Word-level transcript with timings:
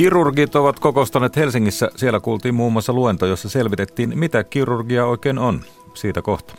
Kirurgit 0.00 0.54
ovat 0.54 0.78
kokostaneet 0.78 1.36
Helsingissä. 1.36 1.90
Siellä 1.96 2.20
kuultiin 2.20 2.54
muun 2.54 2.72
muassa 2.72 2.92
luento, 2.92 3.26
jossa 3.26 3.48
selvitettiin, 3.48 4.18
mitä 4.18 4.44
kirurgia 4.44 5.06
oikein 5.06 5.38
on. 5.38 5.60
Siitä 5.94 6.22
kohta. 6.22 6.54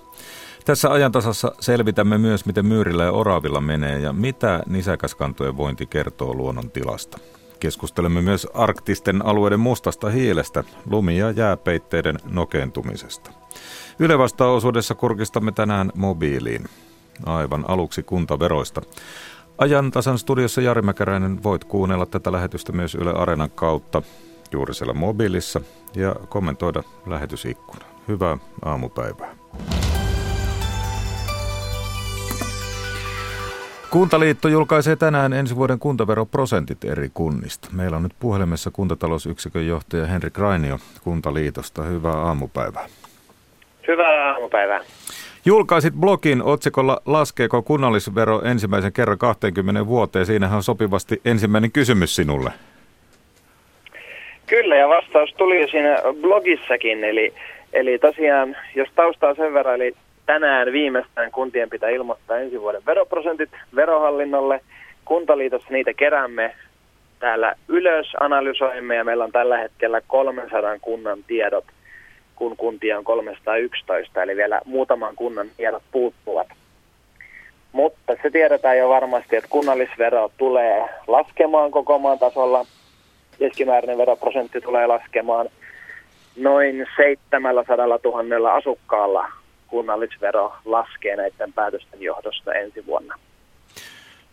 Tässä 0.66 0.92
ajantasassa 0.92 1.52
selvitämme 1.60 2.18
myös, 2.18 2.46
miten 2.46 2.66
myyrillä 2.66 3.04
ja 3.04 3.12
oravilla 3.12 3.62
menee 3.62 4.00
ja 4.00 4.14
mitä 4.14 4.64
nisäkäskantojen 4.68 5.58
vointi 5.58 5.86
kertoo 5.86 6.34
luonnon 6.34 6.72
tilasta. 6.72 7.18
Keskustelemme 7.60 8.22
myös 8.22 8.48
arktisten 8.54 9.26
alueiden 9.26 9.60
mustasta 9.60 10.10
hiilestä, 10.10 10.64
lumi- 10.86 11.18
ja 11.18 11.32
jääpeitteiden 11.32 12.18
nokeentumisesta. 12.32 13.32
Yle 14.00 14.16
osuudessa 14.56 14.96
kurkistamme 14.96 15.52
tänään 15.52 15.92
mobiiliin. 15.96 16.66
Aivan 17.26 17.66
aluksi 17.68 18.04
kuntaveroista. 18.04 18.82
Ajan 19.62 19.92
tasan 19.92 20.18
studiossa 20.18 20.62
Jari 20.62 20.82
Mäkäräinen 20.82 21.44
voit 21.44 21.64
kuunnella 21.64 22.06
tätä 22.06 22.32
lähetystä 22.32 22.72
myös 22.72 22.96
Yle 22.96 23.12
Areenan 23.12 23.52
kautta 23.52 24.02
juuri 24.52 24.74
siellä 24.74 24.94
mobiilissa 24.94 25.62
ja 25.96 26.16
kommentoida 26.30 26.84
lähetysikkuna. 27.06 27.86
Hyvää 28.08 28.38
aamupäivää. 28.66 29.36
Kuntaliitto 33.90 34.48
julkaisee 34.48 34.96
tänään 34.96 35.34
ensi 35.34 35.56
vuoden 35.56 35.80
kuntaveroprosentit 35.80 36.84
eri 36.84 37.12
kunnista. 37.14 37.68
Meillä 37.72 37.98
on 37.98 38.04
nyt 38.04 38.16
puhelimessa 38.20 38.72
kuntatalousyksikön 38.72 39.68
johtaja 39.68 40.06
Henrik 40.06 40.38
Rainio 40.38 40.80
Kuntaliitosta. 41.04 41.84
Hyvää 41.84 42.18
aamupäivää. 42.18 42.88
Hyvää 43.88 44.34
aamupäivää. 44.34 44.82
Julkaisit 45.46 45.94
blogin 45.94 46.44
otsikolla 46.44 47.02
Laskeeko 47.06 47.62
kunnallisvero 47.62 48.42
ensimmäisen 48.42 48.94
kerran 48.94 49.18
20 49.18 49.88
vuoteen? 49.88 50.26
Siinähän 50.26 50.56
on 50.58 50.64
sopivasti 50.64 51.22
ensimmäinen 51.26 51.72
kysymys 51.72 52.16
sinulle. 52.16 52.52
Kyllä, 54.48 54.76
ja 54.76 54.90
vastaus 54.90 55.34
tuli 55.38 55.68
siinä 55.72 55.98
blogissakin. 56.22 57.04
Eli, 57.04 57.34
eli 57.74 58.00
tosiaan, 58.00 58.58
jos 58.76 58.90
taustaa 58.96 59.36
sen 59.36 59.54
verran, 59.54 59.76
eli 59.76 59.94
tänään 60.26 60.72
viimeistään 60.72 61.32
kuntien 61.32 61.70
pitää 61.70 61.90
ilmoittaa 61.90 62.38
ensi 62.38 62.62
vuoden 62.62 62.86
veroprosentit 62.86 63.50
verohallinnolle. 63.76 64.62
Kuntaliitossa 65.06 65.68
niitä 65.72 65.94
keräämme 65.94 66.56
täällä 67.20 67.56
ylös, 67.68 68.08
analysoimme 68.20 68.96
ja 68.96 69.04
meillä 69.04 69.24
on 69.24 69.32
tällä 69.32 69.58
hetkellä 69.58 70.02
300 70.08 70.80
kunnan 70.80 71.24
tiedot– 71.28 71.66
kun 72.42 72.58
kuntia 72.58 72.98
on 72.98 73.04
311, 73.04 74.24
eli 74.24 74.36
vielä 74.36 74.62
muutaman 74.66 75.16
kunnan 75.16 75.48
tiedot 75.58 75.84
puuttuvat. 75.92 76.48
Mutta 77.72 78.14
se 78.22 78.30
tiedetään 78.30 78.78
jo 78.78 78.90
varmasti, 78.90 79.36
että 79.36 79.50
kunnallisvero 79.50 80.32
tulee 80.38 80.90
laskemaan 81.08 81.72
koko 81.72 82.00
maan 82.00 82.20
tasolla. 82.20 82.66
Keskimääräinen 83.40 83.98
veroprosentti 83.98 84.62
tulee 84.62 84.88
laskemaan 84.88 85.50
noin 86.36 86.88
700 86.96 87.86
000 88.04 88.54
asukkaalla 88.54 89.32
kunnallisvero 89.68 90.54
laskee 90.66 91.16
näiden 91.16 91.54
päätösten 91.54 92.02
johdosta 92.02 92.54
ensi 92.54 92.86
vuonna. 92.86 93.16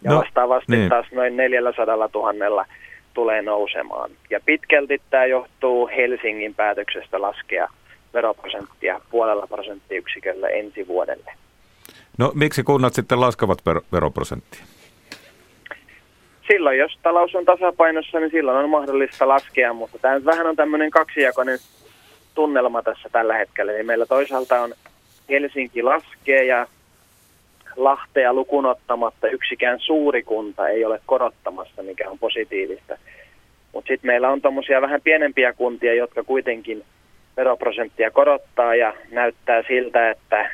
Ja 0.03 0.11
no, 0.11 0.19
vastaavasti 0.19 0.77
niin. 0.77 0.89
taas 0.89 1.07
noin 1.13 1.37
400 1.37 1.97
000 2.15 2.67
tulee 3.15 3.43
nousemaan. 3.43 4.11
Ja 4.31 4.41
pitkälti 4.45 5.03
tämä 5.11 5.27
johtuu 5.27 5.91
Helsingin 5.97 6.55
päätöksestä 6.55 7.23
laskea 7.23 7.69
veroprosenttia 8.15 9.01
puolella 9.11 9.47
prosenttiyksiköllä 9.47 10.49
ensi 10.49 10.89
vuodelle. 10.89 11.33
No 12.19 12.33
miksi 12.35 12.63
kunnat 12.63 12.95
sitten 12.95 13.21
laskevat 13.21 13.59
ver- 13.59 13.85
veroprosenttia? 13.93 14.65
Silloin, 16.47 16.79
jos 16.79 16.99
talous 17.03 17.35
on 17.35 17.45
tasapainossa, 17.45 18.21
niin 18.21 18.31
silloin 18.31 18.59
on 18.59 18.71
mahdollista 18.71 19.29
laskea, 19.29 19.73
mutta 19.73 19.99
tämä 19.99 20.25
vähän 20.25 20.47
on 20.47 20.57
tämmöinen 20.57 20.91
kaksijakoinen 20.91 21.59
tunnelma 22.35 22.83
tässä 22.83 23.09
tällä 23.13 23.35
hetkellä. 23.35 23.73
Eli 23.73 23.83
meillä 23.83 24.07
toisaalta 24.07 24.61
on 24.61 24.75
Helsinki 25.29 25.83
laskee 25.83 26.45
ja 26.45 26.67
Lahtea 27.77 28.33
lukunottamatta 28.33 29.29
yksikään 29.29 29.81
suuri 29.81 30.23
kunta 30.23 30.69
ei 30.69 30.85
ole 30.85 31.01
korottamassa, 31.07 31.83
mikä 31.83 32.11
on 32.11 32.19
positiivista. 32.19 32.99
Mutta 33.73 33.89
sitten 33.89 34.09
meillä 34.09 34.29
on 34.29 34.43
tuommoisia 34.43 34.81
vähän 34.81 35.01
pienempiä 35.01 35.53
kuntia, 35.53 35.95
jotka 35.95 36.23
kuitenkin– 36.25 36.85
veroprosenttia 37.39 38.11
korottaa 38.11 38.75
ja 38.75 38.95
näyttää 39.11 39.63
siltä, 39.69 40.11
että 40.11 40.51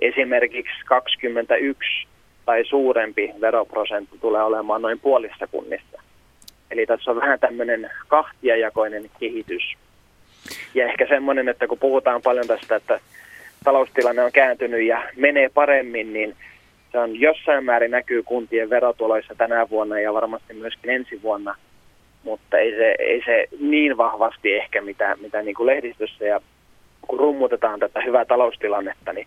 esimerkiksi 0.00 0.84
21 0.86 2.06
tai 2.44 2.64
suurempi 2.64 3.32
veroprosentti 3.40 4.18
tulee 4.20 4.42
olemaan 4.42 4.82
noin 4.82 5.00
puolissa 5.00 5.46
kunnissa. 5.46 6.02
Eli 6.70 6.86
tässä 6.86 7.10
on 7.10 7.16
vähän 7.16 7.40
tämmöinen 7.40 7.90
kahtiajakoinen 8.08 9.10
kehitys. 9.20 9.62
Ja 10.74 10.86
ehkä 10.86 11.06
semmoinen, 11.08 11.48
että 11.48 11.66
kun 11.66 11.78
puhutaan 11.78 12.22
paljon 12.22 12.46
tästä, 12.46 12.76
että 12.76 13.00
taloustilanne 13.64 14.24
on 14.24 14.32
kääntynyt 14.32 14.86
ja 14.86 15.02
menee 15.16 15.48
paremmin, 15.54 16.12
niin 16.12 16.36
se 16.92 16.98
on 16.98 17.20
jossain 17.20 17.64
määrin 17.64 17.90
näkyy 17.90 18.22
kuntien 18.22 18.70
verotuloissa 18.70 19.34
tänä 19.34 19.70
vuonna 19.70 20.00
ja 20.00 20.14
varmasti 20.14 20.54
myöskin 20.54 20.90
ensi 20.90 21.22
vuonna– 21.22 21.54
mutta 22.24 22.58
ei 22.58 22.70
se, 22.70 22.94
ei 22.98 23.22
se 23.24 23.46
niin 23.60 23.96
vahvasti 23.96 24.54
ehkä, 24.54 24.80
mitä, 24.80 25.16
mitä 25.20 25.42
niin 25.42 25.54
kuin 25.54 25.66
lehdistössä 25.66 26.24
ja 26.24 26.40
kun 27.06 27.18
rummutetaan 27.18 27.80
tätä 27.80 28.00
hyvää 28.00 28.24
taloustilannetta, 28.24 29.12
niin 29.12 29.26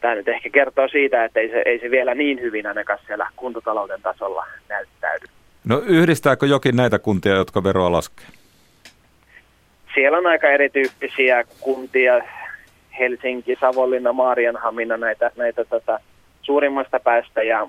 tämä 0.00 0.14
nyt 0.14 0.28
ehkä 0.28 0.50
kertoo 0.50 0.88
siitä, 0.88 1.24
että 1.24 1.40
ei 1.40 1.48
se, 1.48 1.62
ei 1.66 1.78
se 1.78 1.90
vielä 1.90 2.14
niin 2.14 2.40
hyvin 2.40 2.66
ainakaan 2.66 2.98
siellä 3.06 3.28
kuntatalouden 3.36 4.02
tasolla 4.02 4.46
näyttäydy. 4.68 5.26
No 5.64 5.82
yhdistääkö 5.86 6.46
jokin 6.46 6.76
näitä 6.76 6.98
kuntia, 6.98 7.34
jotka 7.34 7.64
veroa 7.64 7.92
laskee? 7.92 8.26
Siellä 9.94 10.18
on 10.18 10.26
aika 10.26 10.48
erityyppisiä 10.48 11.44
kuntia, 11.60 12.20
Helsinki, 12.98 13.56
Savonlinna, 13.60 14.12
Maarianhamina, 14.12 14.96
näitä, 14.96 15.30
näitä 15.36 15.64
tota, 15.64 16.00
suurimmasta 16.42 17.00
päästä 17.00 17.42
ja 17.42 17.68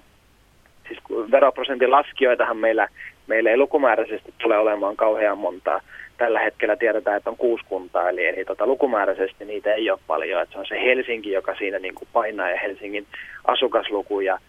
siis 0.88 1.00
veroprosentin 1.31 1.91
laskijoitahan 1.91 2.57
meillä 2.57 2.88
meillä 3.29 3.50
ei 3.50 3.57
lukumääräisesti 3.57 4.34
tule 4.38 4.57
olemaan 4.57 4.95
kauhean 4.95 5.38
montaa. 5.38 5.81
Tällä 6.17 6.40
hetkellä 6.40 6.75
tiedetään, 6.75 7.17
että 7.17 7.29
on 7.29 7.38
kuusi 7.38 7.66
kuntaa, 7.66 8.09
eli, 8.09 8.25
eli 8.25 8.45
tota, 8.45 8.67
lukumääräisesti 8.67 9.45
niitä 9.45 9.73
ei 9.73 9.91
ole 9.91 10.00
paljon. 10.07 10.41
Että 10.41 10.53
se 10.53 10.59
on 10.59 10.66
se 10.66 10.81
Helsinki, 10.81 11.31
joka 11.31 11.56
siinä 11.56 11.79
niin 11.79 11.95
kuin 11.95 12.07
painaa 12.13 12.50
ja 12.50 12.59
Helsingin 12.59 13.06
asukasluku 13.45 14.19
ja, 14.19 14.39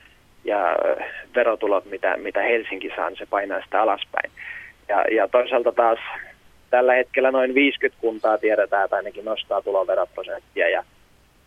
ja 0.45 0.77
verotulot, 1.35 1.85
mitä, 1.85 2.17
mitä 2.17 2.43
Helsinki 2.43 2.91
saa, 2.97 3.09
niin 3.09 3.19
se 3.19 3.27
painaa 3.27 3.63
sitä 3.65 3.83
alaspäin. 3.83 4.31
Ja, 4.89 5.05
ja 5.11 5.29
toisaalta 5.29 5.73
taas 5.73 5.99
tällä 6.71 6.95
hetkellä 6.95 7.31
noin 7.31 7.55
50 7.55 8.01
kuntaa 8.01 8.39
tiedetään, 8.39 8.85
että 8.85 8.97
ainakin 8.97 9.25
nostaa 9.25 9.63
tuloveroprosenttia 9.63 10.69
ja 10.69 10.85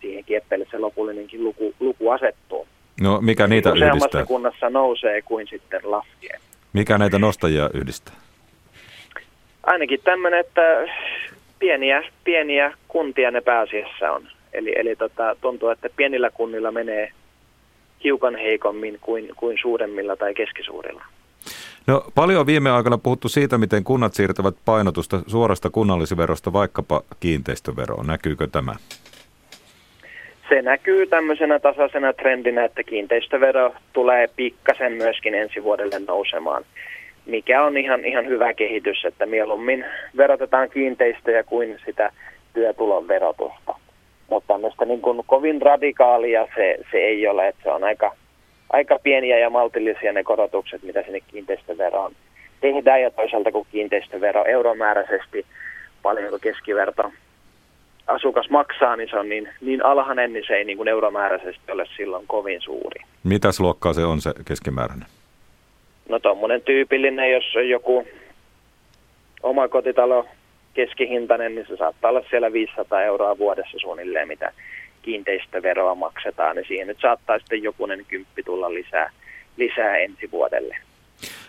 siihen 0.01 0.23
kieppeille 0.23 0.65
se 0.71 0.77
lopullinenkin 0.77 1.43
luku, 1.43 1.73
luku 1.79 2.09
asettuu. 2.09 2.67
No 3.01 3.21
mikä 3.21 3.47
niitä 3.47 3.69
yhdistää? 3.69 4.25
kunnassa 4.25 4.69
nousee 4.69 5.21
kuin 5.21 5.47
sitten 5.47 5.81
laskee. 5.83 6.39
Mikä 6.73 6.97
näitä 6.97 7.19
nostajia 7.19 7.69
yhdistää? 7.73 8.15
Ainakin 9.63 9.99
tämmöinen, 10.03 10.39
että 10.39 10.61
pieniä, 11.59 12.03
pieniä 12.23 12.73
kuntia 12.87 13.31
ne 13.31 13.41
pääasiassa 13.41 14.11
on. 14.11 14.27
Eli, 14.53 14.73
eli 14.75 14.95
tota, 14.95 15.35
tuntuu, 15.41 15.69
että 15.69 15.89
pienillä 15.95 16.29
kunnilla 16.29 16.71
menee 16.71 17.11
hiukan 18.03 18.35
heikommin 18.35 18.97
kuin, 19.01 19.29
kuin 19.35 19.57
suuremmilla 19.61 20.15
tai 20.15 20.33
keskisuurilla. 20.33 21.05
No, 21.87 22.05
paljon 22.15 22.39
on 22.39 22.45
viime 22.45 22.71
aikoina 22.71 22.97
puhuttu 22.97 23.29
siitä, 23.29 23.57
miten 23.57 23.83
kunnat 23.83 24.13
siirtävät 24.13 24.55
painotusta 24.65 25.21
suorasta 25.27 25.69
kunnallisverosta 25.69 26.53
vaikkapa 26.53 27.01
kiinteistöveroon. 27.19 28.07
Näkyykö 28.07 28.47
tämä? 28.47 28.75
Se 30.49 30.61
näkyy 30.61 31.07
tämmöisenä 31.07 31.59
tasaisena 31.59 32.13
trendinä, 32.13 32.65
että 32.65 32.83
kiinteistövero 32.83 33.73
tulee 33.93 34.27
pikkasen 34.35 34.91
myöskin 34.91 35.35
ensi 35.35 35.63
vuodelle 35.63 35.99
nousemaan, 36.07 36.63
mikä 37.25 37.63
on 37.63 37.77
ihan, 37.77 38.05
ihan 38.05 38.27
hyvä 38.27 38.53
kehitys, 38.53 39.05
että 39.05 39.25
mieluummin 39.25 39.85
verotetaan 40.17 40.69
kiinteistöjä 40.69 41.43
kuin 41.43 41.79
sitä 41.85 42.11
työtulon 42.53 43.07
verotusta. 43.07 43.75
Mutta 44.29 44.53
tämmöistä 44.53 44.85
niin 44.85 45.01
kuin 45.01 45.21
kovin 45.25 45.61
radikaalia 45.61 46.47
se, 46.55 46.77
se 46.91 46.97
ei 46.97 47.27
ole, 47.27 47.47
että 47.47 47.63
se 47.63 47.71
on 47.71 47.83
aika, 47.83 48.15
aika 48.69 48.99
pieniä 49.03 49.39
ja 49.39 49.49
maltillisia 49.49 50.13
ne 50.13 50.23
korotukset, 50.23 50.83
mitä 50.83 51.03
sinne 51.03 51.19
kiinteistöveroon 51.19 52.11
tehdään 52.61 53.01
ja 53.01 53.11
toisaalta 53.11 53.51
kun 53.51 53.65
kiinteistövero 53.71 54.45
euromääräisesti 54.45 55.45
paljon 56.01 56.39
keskiverto 56.41 57.11
asukas 58.07 58.49
maksaa, 58.49 58.95
niin 58.95 59.09
se 59.09 59.19
on 59.19 59.29
niin, 59.29 59.49
niin 59.61 59.85
alhainen, 59.85 60.33
niin 60.33 60.43
se 60.47 60.53
ei 60.53 60.65
niin 60.65 60.77
kuin 60.77 60.87
euromääräisesti 60.87 61.71
ole 61.71 61.85
silloin 61.97 62.27
kovin 62.27 62.61
suuri. 62.61 63.01
Mitäs 63.23 63.59
luokkaa 63.59 63.93
se 63.93 64.05
on 64.05 64.21
se 64.21 64.33
keskimääräinen? 64.45 65.07
No 66.09 66.19
tuommoinen 66.19 66.61
tyypillinen, 66.61 67.31
jos 67.31 67.55
on 67.55 67.69
joku 67.69 68.07
oma 69.43 69.67
kotitalo 69.67 70.25
keskihintainen, 70.73 71.55
niin 71.55 71.67
se 71.67 71.77
saattaa 71.77 72.09
olla 72.09 72.23
siellä 72.29 72.53
500 72.53 73.03
euroa 73.03 73.37
vuodessa 73.37 73.77
suunnilleen, 73.79 74.27
mitä 74.27 74.51
kiinteistöveroa 75.01 75.95
maksetaan, 75.95 76.55
niin 76.55 76.67
siihen 76.67 76.87
nyt 76.87 76.99
saattaa 77.01 77.39
sitten 77.39 77.63
jokunen 77.63 78.05
kymppi 78.07 78.43
tulla 78.43 78.73
lisää, 78.73 79.11
lisää 79.57 79.97
ensi 79.97 80.31
vuodelle. 80.31 80.77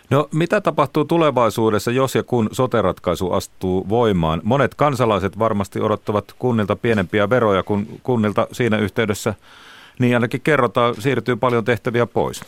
No 0.09 0.27
mitä 0.33 0.61
tapahtuu 0.61 1.05
tulevaisuudessa, 1.05 1.91
jos 1.91 2.15
ja 2.15 2.23
kun 2.23 2.49
soteratkaisu 2.51 3.31
astuu 3.31 3.89
voimaan? 3.89 4.41
Monet 4.43 4.75
kansalaiset 4.75 5.39
varmasti 5.39 5.81
odottavat 5.81 6.25
kunnilta 6.39 6.75
pienempiä 6.75 7.29
veroja, 7.29 7.63
kun 7.63 7.87
kunnilta 8.03 8.47
siinä 8.51 8.77
yhteydessä, 8.77 9.33
niin 9.99 10.13
ainakin 10.13 10.41
kerrotaan, 10.41 10.95
siirtyy 10.95 11.35
paljon 11.35 11.65
tehtäviä 11.65 12.05
pois. 12.05 12.41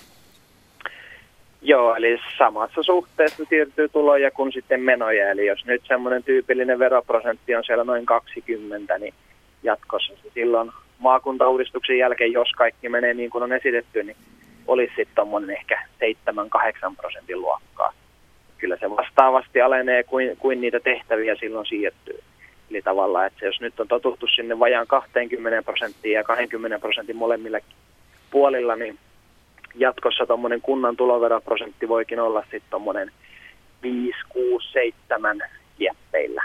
Joo, 1.62 1.96
eli 1.96 2.20
samassa 2.38 2.84
suhteessa 2.84 3.44
siirtyy 3.50 3.90
tuloja 3.90 4.32
kuin 4.32 4.52
sitten 4.52 4.82
menoja. 4.82 5.32
Eli 5.32 5.46
jos 5.46 5.66
nyt 5.66 5.82
semmoinen 5.88 6.24
tyypillinen 6.24 6.80
veroprosentti 6.80 7.56
on 7.56 7.64
siellä 7.64 7.84
noin 7.84 8.06
20, 8.06 8.98
niin 8.98 9.14
jatkossa 9.64 10.14
silloin 10.34 10.72
maakuntauudistuksen 11.00 11.98
jälkeen, 11.98 12.32
jos 12.32 12.52
kaikki 12.52 12.90
menee 12.90 13.14
niin 13.14 13.30
kuin 13.30 13.44
on 13.44 13.54
esitetty, 13.54 14.04
niin 14.04 14.18
olisi 14.68 14.94
sitten 14.96 15.16
tuommoinen 15.16 15.58
ehkä 15.58 15.88
7-8 16.90 16.96
prosentin 16.98 17.42
luokkaa. 17.42 17.94
Kyllä 18.58 18.78
se 18.80 18.90
vastaavasti 18.90 19.62
alenee 19.62 20.04
kuin, 20.04 20.38
kuin 20.38 20.62
niitä 20.62 20.80
tehtäviä 20.80 21.36
silloin 21.36 21.66
siirtyy. 21.66 22.20
Eli 22.70 22.82
tavallaan, 22.82 23.28
että 23.28 23.46
jos 23.46 23.62
nyt 23.62 23.80
on 23.80 23.88
totuttu 23.88 24.28
sinne 24.28 24.60
vajaan 24.60 24.88
20 24.88 25.62
prosenttia 25.64 26.20
ja 26.20 26.24
20 26.24 26.80
prosentin 26.80 27.16
molemmilla 27.16 27.58
puolilla, 28.32 28.76
niin 28.76 29.00
jatkossa 29.76 30.26
tuommoinen 30.26 30.62
kunnan 30.62 30.98
tuloveroprosentti 30.98 31.88
voikin 31.88 32.20
olla 32.20 32.42
sitten 32.42 32.70
tuommoinen 32.70 33.12
5, 33.84 34.18
6, 34.30 34.72
7 34.72 35.40
jäppeillä. 35.80 36.44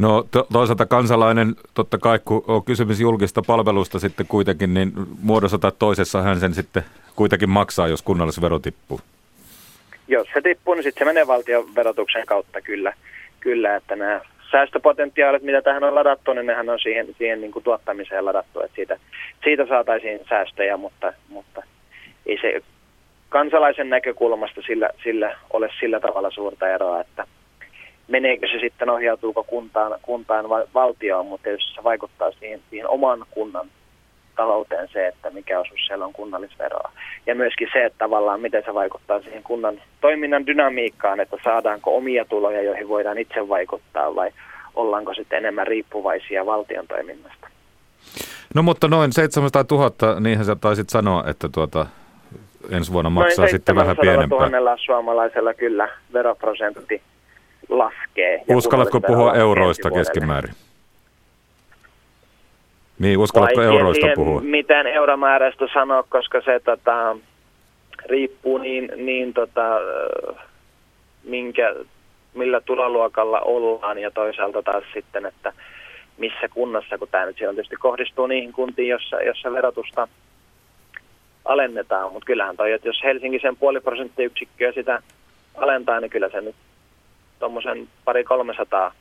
No 0.00 0.26
to, 0.30 0.46
toisaalta 0.52 0.86
kansalainen, 0.86 1.54
totta 1.74 1.98
kai 1.98 2.18
kun 2.24 2.44
on 2.46 2.64
kysymys 2.64 3.00
julkista 3.00 3.42
palvelusta 3.46 3.98
sitten 3.98 4.26
kuitenkin, 4.26 4.74
niin 4.74 4.92
muodossa 5.22 5.58
tai 5.58 5.72
toisessa 5.78 6.22
hän 6.22 6.40
sen 6.40 6.54
sitten 6.54 6.82
kuitenkin 7.16 7.50
maksaa, 7.50 7.88
jos 7.88 8.02
kunnallisvero 8.02 8.58
tippuu. 8.58 9.00
Jos 10.08 10.28
se 10.34 10.40
tippuu, 10.40 10.74
niin 10.74 10.82
sitten 10.82 11.00
se 11.00 11.04
menee 11.04 11.26
valtion 11.26 11.74
verotuksen 11.74 12.26
kautta 12.26 12.60
kyllä, 12.60 12.92
kyllä 13.40 13.76
että 13.76 13.96
nämä 13.96 14.20
säästöpotentiaalit, 14.50 15.42
mitä 15.42 15.62
tähän 15.62 15.84
on 15.84 15.94
ladattu, 15.94 16.32
niin 16.32 16.46
nehän 16.46 16.68
on 16.68 16.78
siihen, 16.78 17.06
siihen 17.18 17.40
niin 17.40 17.52
kuin 17.52 17.62
tuottamiseen 17.62 18.24
ladattu, 18.24 18.60
että 18.60 18.74
siitä, 18.74 18.96
siitä 19.44 19.66
saataisiin 19.66 20.20
säästöjä, 20.28 20.76
mutta, 20.76 21.12
mutta 21.28 21.62
ei 22.26 22.38
se 22.40 22.60
kansalaisen 23.28 23.90
näkökulmasta 23.90 24.62
sillä, 24.66 24.90
sillä 25.02 25.36
ole 25.52 25.68
sillä 25.80 26.00
tavalla 26.00 26.30
suurta 26.30 26.68
eroa, 26.68 27.00
että 27.00 27.26
meneekö 28.10 28.46
se 28.46 28.58
sitten, 28.60 28.90
ohjautuuko 28.90 29.44
kuntaan, 29.44 29.98
kuntaan 30.02 30.48
vai 30.48 30.64
valtioon, 30.74 31.26
mutta 31.26 31.48
jos 31.48 31.74
se 31.74 31.84
vaikuttaa 31.84 32.30
siihen, 32.30 32.60
siihen 32.70 32.88
oman 32.88 33.24
kunnan 33.30 33.66
talouteen 34.36 34.88
se, 34.92 35.06
että 35.06 35.30
mikä 35.30 35.60
osuus 35.60 35.80
siellä 35.86 36.04
on 36.04 36.12
kunnallisveroa. 36.12 36.92
Ja 37.26 37.34
myöskin 37.34 37.68
se, 37.72 37.84
että 37.84 37.98
tavallaan 37.98 38.40
miten 38.40 38.62
se 38.66 38.74
vaikuttaa 38.74 39.20
siihen 39.20 39.42
kunnan 39.42 39.82
toiminnan 40.00 40.46
dynamiikkaan, 40.46 41.20
että 41.20 41.36
saadaanko 41.44 41.96
omia 41.96 42.24
tuloja, 42.24 42.62
joihin 42.62 42.88
voidaan 42.88 43.18
itse 43.18 43.48
vaikuttaa 43.48 44.14
vai 44.14 44.30
ollaanko 44.74 45.14
sitten 45.14 45.38
enemmän 45.38 45.66
riippuvaisia 45.66 46.46
valtion 46.46 46.86
toiminnasta. 46.86 47.48
No 48.54 48.62
mutta 48.62 48.88
noin 48.88 49.12
700 49.12 49.64
000, 49.70 50.20
niinhän 50.20 50.46
sä 50.46 50.56
taisit 50.56 50.90
sanoa, 50.90 51.24
että 51.26 51.48
tuota, 51.48 51.86
ensi 52.70 52.92
vuonna 52.92 53.10
maksaa 53.10 53.42
Noin 53.42 53.50
sitten 53.50 53.76
vähän 53.76 53.96
pienempää. 54.00 54.48
Noin 54.48 54.78
suomalaisella 54.78 55.54
kyllä 55.54 55.88
veroprosentti 56.12 57.02
laskee. 57.70 58.42
Uskallatko 58.48 59.00
puhua 59.00 59.34
euroista 59.34 59.90
keskimäärin? 59.90 60.54
Niin, 62.98 63.18
uskallatko 63.18 63.60
Vaikea 63.60 63.78
euroista 63.78 64.06
puhua? 64.14 64.40
mitään 64.40 64.86
euromääräistä 64.86 65.66
sanoa, 65.72 66.02
koska 66.02 66.40
se 66.40 66.60
tota, 66.64 67.16
riippuu 68.06 68.58
niin, 68.58 68.92
niin 68.96 69.34
tota, 69.34 69.78
minkä, 71.24 71.74
millä 72.34 72.60
tuloluokalla 72.60 73.40
ollaan 73.40 73.98
ja 73.98 74.10
toisaalta 74.10 74.62
taas 74.62 74.84
sitten, 74.94 75.26
että 75.26 75.52
missä 76.18 76.48
kunnassa, 76.48 76.98
kun 76.98 77.08
tämä 77.10 77.26
nyt 77.26 77.36
tietysti 77.36 77.76
kohdistuu 77.76 78.26
niihin 78.26 78.52
kuntiin, 78.52 78.88
jossa, 78.88 79.22
jossa 79.22 79.52
verotusta 79.52 80.08
alennetaan, 81.44 82.12
mutta 82.12 82.26
kyllähän 82.26 82.56
toi, 82.56 82.72
että 82.72 82.88
jos 82.88 83.00
Helsinki 83.04 83.38
sen 83.38 83.56
puoli 83.56 83.80
prosenttiyksikköä 83.80 84.72
sitä 84.72 85.02
alentaa, 85.56 86.00
niin 86.00 86.10
kyllä 86.10 86.28
se 86.28 86.40
nyt 86.40 86.54
tuommoisen 87.40 87.88
pari 88.04 88.24
300 88.24 88.92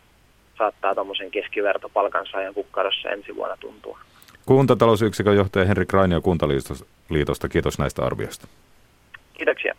saattaa 0.58 0.96
tuommoisen 0.96 1.32
keskiverto 1.32 1.90
palkansaajan 1.90 2.54
kukkarossa 2.54 3.10
ensi 3.10 3.36
vuonna 3.36 3.58
tuntua. 3.58 4.00
Kuntatalousyksikön 4.46 5.36
johtaja 5.36 5.66
Henrik 5.66 5.94
Rainio 5.94 6.22
Kuntaliitosta, 6.22 7.50
kiitos 7.50 7.80
näistä 7.80 8.06
arvioista. 8.06 8.48
Kiitoksia. 9.34 9.76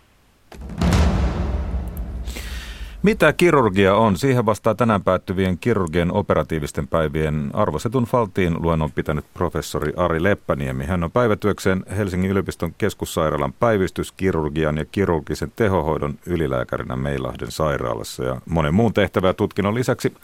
Mitä 3.03 3.33
kirurgia 3.33 3.95
on? 3.95 4.17
Siihen 4.17 4.47
vastaa 4.47 4.75
tänään 4.75 5.03
päättyvien 5.03 5.59
kirurgien 5.59 6.13
operatiivisten 6.13 6.89
päivien 6.89 7.51
arvostetun 7.53 8.05
Faltiin 8.05 8.63
luennon 8.63 8.93
pitänyt 8.93 9.25
professori 9.35 9.93
Ari 9.97 10.23
Leppäniemi. 10.23 10.85
Hän 10.85 11.05
on 11.05 11.11
päivätyökseen 11.11 11.85
Helsingin 11.97 12.31
yliopiston 12.31 12.75
keskussairaalan 12.79 13.53
päivystyskirurgian 13.53 14.77
ja 14.77 14.85
kirurgisen 14.85 15.53
tehohoidon 15.57 16.15
ylilääkärinä 16.27 16.97
Meilahden 16.97 17.51
sairaalassa 17.51 18.25
ja 18.25 18.41
monen 18.47 18.75
muun 18.75 18.95
tehtävää 18.95 19.33
tutkinnon 19.33 19.75
lisäksi 19.75 20.15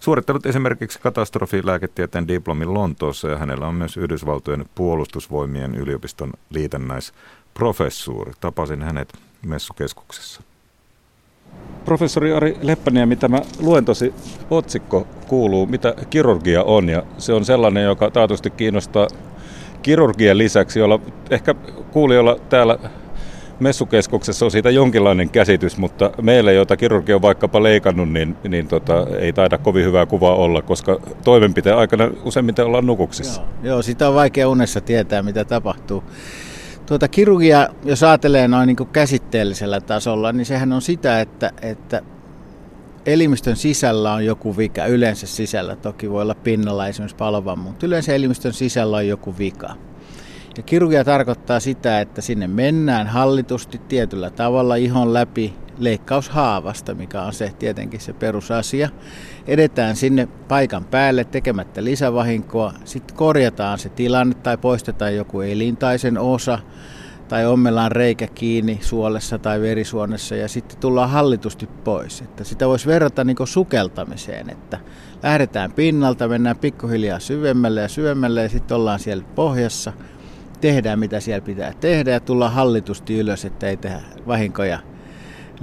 suorittanut 0.00 0.46
esimerkiksi 0.46 1.00
katastrofilääketieteen 1.00 2.28
diplomin 2.28 2.74
Lontoossa 2.74 3.28
ja 3.28 3.38
hänellä 3.38 3.66
on 3.66 3.74
myös 3.74 3.96
Yhdysvaltojen 3.96 4.64
puolustusvoimien 4.74 5.74
yliopiston 5.74 6.32
liitännäisprofessuuri. 6.50 8.32
Tapasin 8.40 8.82
hänet 8.82 9.12
messukeskuksessa. 9.46 10.53
Professori 11.84 12.32
Ari 12.32 12.56
Leppäniemi, 12.62 13.16
tämä 13.16 13.40
luentosi 13.58 14.14
otsikko 14.50 15.06
kuuluu, 15.28 15.66
mitä 15.66 15.94
kirurgia 16.10 16.62
on, 16.62 16.88
ja 16.88 17.02
se 17.18 17.32
on 17.32 17.44
sellainen, 17.44 17.84
joka 17.84 18.10
taatusti 18.10 18.50
kiinnostaa 18.50 19.08
kirurgian 19.82 20.38
lisäksi, 20.38 20.78
jolla 20.78 21.00
ehkä 21.30 21.54
kuulijoilla 21.90 22.36
täällä 22.48 22.78
messukeskuksessa 23.60 24.44
on 24.44 24.50
siitä 24.50 24.70
jonkinlainen 24.70 25.30
käsitys, 25.30 25.78
mutta 25.78 26.10
meille, 26.22 26.54
joita 26.54 26.76
kirurgi 26.76 27.12
on 27.12 27.22
vaikkapa 27.22 27.62
leikannut, 27.62 28.12
niin, 28.12 28.36
niin 28.48 28.68
tota, 28.68 29.06
ei 29.18 29.32
taida 29.32 29.58
kovin 29.58 29.84
hyvää 29.84 30.06
kuvaa 30.06 30.34
olla, 30.34 30.62
koska 30.62 31.00
toimenpiteen 31.24 31.76
aikana 31.76 32.10
useimmiten 32.24 32.66
ollaan 32.66 32.86
nukuksissa. 32.86 33.40
Joo, 33.40 33.50
joo 33.62 33.82
sitä 33.82 34.08
on 34.08 34.14
vaikea 34.14 34.48
unessa 34.48 34.80
tietää, 34.80 35.22
mitä 35.22 35.44
tapahtuu. 35.44 36.04
Tuota 36.86 37.08
kirurgia, 37.08 37.68
jos 37.84 38.02
ajattelee 38.02 38.48
noin 38.48 38.66
niin 38.66 38.88
käsitteellisellä 38.92 39.80
tasolla, 39.80 40.32
niin 40.32 40.46
sehän 40.46 40.72
on 40.72 40.82
sitä, 40.82 41.20
että, 41.20 41.50
että 41.62 42.02
elimistön 43.06 43.56
sisällä 43.56 44.12
on 44.12 44.24
joku 44.24 44.56
vika. 44.56 44.86
Yleensä 44.86 45.26
sisällä 45.26 45.76
toki 45.76 46.10
voi 46.10 46.22
olla 46.22 46.34
pinnalla 46.34 46.88
esimerkiksi 46.88 47.16
palovan, 47.16 47.58
mutta 47.58 47.86
yleensä 47.86 48.14
elimistön 48.14 48.52
sisällä 48.52 48.96
on 48.96 49.08
joku 49.08 49.34
vika. 49.38 49.74
Ja 50.56 50.62
kirurgia 50.62 51.04
tarkoittaa 51.04 51.60
sitä, 51.60 52.00
että 52.00 52.20
sinne 52.20 52.46
mennään 52.46 53.06
hallitusti 53.06 53.80
tietyllä 53.88 54.30
tavalla 54.30 54.76
ihon 54.76 55.14
läpi 55.14 55.54
leikkaushaavasta, 55.78 56.94
mikä 56.94 57.22
on 57.22 57.32
se 57.32 57.52
tietenkin 57.58 58.00
se 58.00 58.12
perusasia. 58.12 58.88
Edetään 59.46 59.96
sinne 59.96 60.28
paikan 60.48 60.84
päälle 60.84 61.24
tekemättä 61.24 61.84
lisävahinkoa, 61.84 62.72
sitten 62.84 63.16
korjataan 63.16 63.78
se 63.78 63.88
tilanne 63.88 64.34
tai 64.34 64.56
poistetaan 64.56 65.16
joku 65.16 65.40
elintaisen 65.40 66.18
osa 66.18 66.58
tai 67.28 67.46
ommellaan 67.46 67.92
reikä 67.92 68.26
kiinni 68.26 68.78
suolessa 68.82 69.38
tai 69.38 69.60
verisuonessa 69.60 70.36
ja 70.36 70.48
sitten 70.48 70.78
tullaan 70.78 71.10
hallitusti 71.10 71.66
pois. 71.66 72.20
Että 72.20 72.44
sitä 72.44 72.68
voisi 72.68 72.86
verrata 72.86 73.24
niin 73.24 73.36
sukeltamiseen, 73.44 74.50
että 74.50 74.78
lähdetään 75.22 75.72
pinnalta, 75.72 76.28
mennään 76.28 76.58
pikkuhiljaa 76.58 77.18
syvemmälle 77.18 77.80
ja 77.80 77.88
syvemmälle 77.88 78.42
ja 78.42 78.48
sitten 78.48 78.76
ollaan 78.76 78.98
siellä 78.98 79.24
pohjassa, 79.34 79.92
tehdään 80.60 80.98
mitä 80.98 81.20
siellä 81.20 81.44
pitää 81.44 81.72
tehdä 81.80 82.10
ja 82.10 82.20
tullaan 82.20 82.52
hallitusti 82.52 83.18
ylös, 83.18 83.44
että 83.44 83.66
ei 83.66 83.76
tehdä 83.76 84.00
vahinkoja 84.26 84.78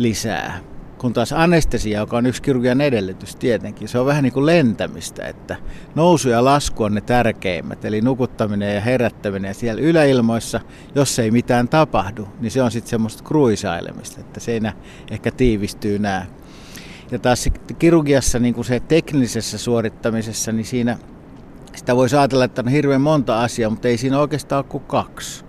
lisää. 0.01 0.59
Kun 0.97 1.13
taas 1.13 1.33
anestesia, 1.33 1.99
joka 1.99 2.17
on 2.17 2.25
yksi 2.25 2.41
kirurgian 2.41 2.81
edellytys 2.81 3.35
tietenkin, 3.35 3.87
se 3.87 3.99
on 3.99 4.05
vähän 4.05 4.23
niin 4.23 4.33
kuin 4.33 4.45
lentämistä, 4.45 5.27
että 5.27 5.55
nousu 5.95 6.29
ja 6.29 6.45
lasku 6.45 6.83
on 6.83 6.93
ne 6.93 7.01
tärkeimmät, 7.01 7.85
eli 7.85 8.01
nukuttaminen 8.01 8.75
ja 8.75 8.81
herättäminen. 8.81 9.55
Siellä 9.55 9.81
yläilmoissa, 9.81 10.59
jos 10.95 11.19
ei 11.19 11.31
mitään 11.31 11.67
tapahdu, 11.67 12.27
niin 12.39 12.51
se 12.51 12.61
on 12.61 12.71
sitten 12.71 12.89
semmoista 12.89 13.23
kruisailemista, 13.23 14.21
että 14.21 14.39
siinä 14.39 14.73
ehkä 15.11 15.31
tiivistyy 15.31 15.99
nämä. 15.99 16.25
Ja 17.11 17.19
taas 17.19 17.49
kirurgiassa 17.79 18.39
niin 18.39 18.53
kuin 18.53 18.65
se 18.65 18.79
teknisessä 18.79 19.57
suorittamisessa, 19.57 20.51
niin 20.51 20.65
siinä 20.65 20.97
sitä 21.75 21.95
voi 21.95 22.07
ajatella, 22.19 22.45
että 22.45 22.61
on 22.61 22.71
hirveän 22.71 23.01
monta 23.01 23.41
asiaa, 23.41 23.69
mutta 23.69 23.87
ei 23.87 23.97
siinä 23.97 24.19
oikeastaan 24.19 24.57
ole 24.57 24.65
kuin 24.69 24.83
kaksi. 24.83 25.45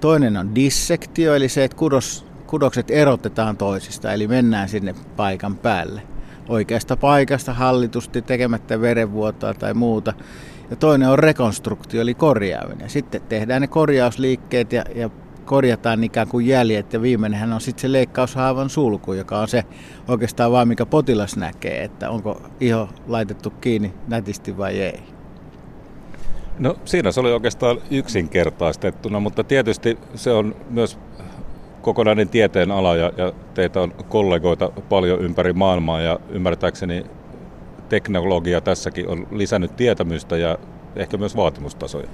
Toinen 0.00 0.36
on 0.36 0.54
dissektio, 0.54 1.34
eli 1.34 1.48
se, 1.48 1.64
että 1.64 1.76
kudos 1.76 2.27
kudokset 2.48 2.90
erotetaan 2.90 3.56
toisista, 3.56 4.12
eli 4.12 4.28
mennään 4.28 4.68
sinne 4.68 4.94
paikan 5.16 5.56
päälle. 5.56 6.02
Oikeasta 6.48 6.96
paikasta 6.96 7.54
hallitusti 7.54 8.22
tekemättä 8.22 8.80
verenvuotoa 8.80 9.54
tai 9.54 9.74
muuta. 9.74 10.12
Ja 10.70 10.76
toinen 10.76 11.08
on 11.08 11.18
rekonstruktio, 11.18 12.00
eli 12.00 12.14
korjaaminen. 12.14 12.90
Sitten 12.90 13.22
tehdään 13.22 13.60
ne 13.60 13.66
korjausliikkeet 13.66 14.72
ja, 14.72 14.84
ja 14.94 15.10
korjataan 15.44 16.04
ikään 16.04 16.28
kuin 16.28 16.46
jäljet 16.46 16.92
ja 16.92 17.02
viimeinenhän 17.02 17.52
on 17.52 17.60
sitten 17.60 17.82
se 17.82 17.92
leikkaushaavan 17.92 18.70
sulku, 18.70 19.12
joka 19.12 19.38
on 19.38 19.48
se 19.48 19.64
oikeastaan 20.08 20.52
vaan 20.52 20.68
mikä 20.68 20.86
potilas 20.86 21.36
näkee, 21.36 21.84
että 21.84 22.10
onko 22.10 22.42
iho 22.60 22.88
laitettu 23.06 23.50
kiinni 23.50 23.94
nätisti 24.06 24.56
vai 24.56 24.80
ei. 24.80 25.00
No 26.58 26.76
siinä 26.84 27.12
se 27.12 27.20
oli 27.20 27.32
oikeastaan 27.32 27.78
yksinkertaistettuna, 27.90 29.20
mutta 29.20 29.44
tietysti 29.44 29.98
se 30.14 30.30
on 30.30 30.56
myös 30.70 30.98
kokonainen 31.82 32.28
tieteen 32.28 32.70
ala 32.70 32.96
ja, 32.96 33.12
ja 33.16 33.32
teitä 33.54 33.80
on 33.80 33.92
kollegoita 34.08 34.70
paljon 34.88 35.20
ympäri 35.20 35.52
maailmaa 35.52 36.00
ja 36.00 36.20
ymmärtääkseni 36.30 37.06
teknologia 37.88 38.60
tässäkin 38.60 39.08
on 39.08 39.26
lisännyt 39.30 39.76
tietämystä 39.76 40.36
ja 40.36 40.58
ehkä 40.96 41.16
myös 41.16 41.36
vaatimustasoja. 41.36 42.08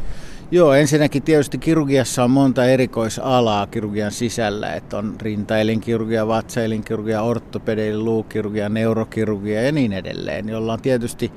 Joo, 0.50 0.75
ensinnäkin 0.75 1.23
tietysti 1.23 1.59
kirurgiassa 1.59 2.25
on 2.25 2.30
monta 2.30 2.64
erikoisalaa 2.64 3.66
kirurgian 3.66 4.12
sisällä, 4.12 4.75
että 4.75 4.99
on 4.99 5.14
rintaelinkirurgia, 5.23 6.28
vatsaelinkirurgia, 6.28 7.23
ortopedi, 7.23 7.97
luukirurgia, 7.97 8.68
neurokirurgia 8.68 9.62
ja 9.62 9.73
niin 9.73 9.92
edelleen, 9.92 10.49
jolla 10.49 10.73
on 10.73 10.83
tietysti 10.83 11.33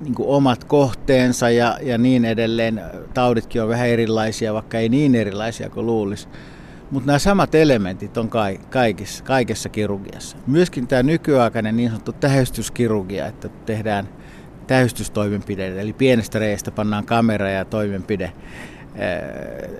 niin 0.00 0.14
omat 0.18 0.64
kohteensa 0.64 1.50
ja, 1.50 1.78
ja 1.82 1.98
niin 1.98 2.24
edelleen. 2.24 2.80
Tauditkin 3.14 3.62
on 3.62 3.68
vähän 3.68 3.88
erilaisia, 3.88 4.54
vaikka 4.54 4.78
ei 4.78 4.88
niin 4.88 5.14
erilaisia 5.14 5.70
kuin 5.70 5.86
luulisi. 5.86 6.28
Mutta 6.92 7.06
nämä 7.06 7.18
samat 7.18 7.54
elementit 7.54 8.16
on 8.16 8.30
kaikissa, 8.70 9.24
kaikessa 9.24 9.68
kirurgiassa. 9.68 10.36
Myöskin 10.46 10.86
tämä 10.86 11.02
nykyaikainen 11.02 11.76
niin 11.76 11.90
sanottu 11.90 12.12
tähystyskirurgia, 12.12 13.26
että 13.26 13.48
tehdään 13.48 14.08
tähystystoimenpiteitä, 14.66 15.80
eli 15.80 15.92
pienestä 15.92 16.38
reiästä 16.38 16.70
pannaan 16.70 17.06
kamera 17.06 17.50
ja 17.50 17.64
toimenpide 17.64 18.32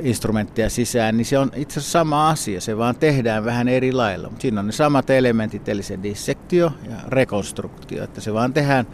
instrumenttia 0.00 0.70
sisään, 0.70 1.16
niin 1.16 1.24
se 1.24 1.38
on 1.38 1.50
itse 1.56 1.80
asiassa 1.80 1.98
sama 1.98 2.30
asia, 2.30 2.60
se 2.60 2.78
vaan 2.78 2.96
tehdään 2.96 3.44
vähän 3.44 3.68
eri 3.68 3.92
lailla. 3.92 4.28
Mutta 4.28 4.42
siinä 4.42 4.60
on 4.60 4.66
ne 4.66 4.72
samat 4.72 5.10
elementit, 5.10 5.68
eli 5.68 5.82
se 5.82 5.98
dissektio 6.02 6.72
ja 6.90 6.96
rekonstruktio, 7.08 8.04
että 8.04 8.20
se 8.20 8.34
vaan 8.34 8.52
tehdään 8.52 8.86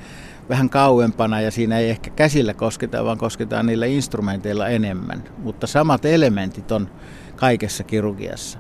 vähän 0.49 0.71
kauempana 0.71 1.41
ja 1.41 1.51
siinä 1.51 1.79
ei 1.79 1.91
ehkä 1.91 2.11
käsillä 2.11 2.55
kosketa, 2.55 3.05
vaan 3.05 3.19
kosketaan 3.19 3.67
niillä 3.67 3.87
instrumenteilla 3.87 4.69
enemmän. 4.69 5.25
Mutta 5.39 5.67
samat 5.67 6.05
elementit 6.05 6.73
on 6.73 6.89
kaikessa 7.39 7.85
kirurgiassa. 7.85 8.59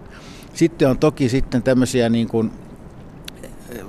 Sitten 0.54 0.88
on 0.88 0.99
toki 0.99 1.28
sitten 1.28 1.62
tämmöisiä 1.62 2.08
niin 2.08 2.28
kuin, 2.28 2.50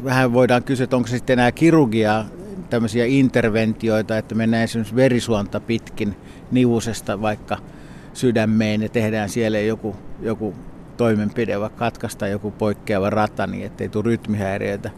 vähän 0.04 0.34
voidaan 0.34 0.64
kysyä, 0.64 0.84
että 0.84 0.96
onko 0.96 1.08
se 1.08 1.18
sitten 1.18 1.40
enää 1.40 1.52
kirurgia, 1.52 2.26
tämmöisiä 2.70 3.06
interventioita, 3.06 4.18
että 4.18 4.36
mennään 4.36 4.64
esimerkiksi 4.64 4.96
verisuonta 4.96 5.60
pitkin 5.60 6.16
nivusesta 6.52 7.22
vaikka 7.22 7.58
sydämeen 8.14 8.82
ja 8.82 8.90
tehdään 8.90 9.30
siellä 9.30 9.60
joku, 9.60 9.96
joku 10.22 10.56
toimenpide, 10.98 11.60
vaikka 11.60 11.80
katkaista 11.80 12.28
joku 12.28 12.52
poikkeava 12.52 13.10
rata 13.10 13.48
niin 13.48 13.66
ettei 13.66 13.90
tule 13.90 14.04
rytmihäiriöitä. 14.04 14.92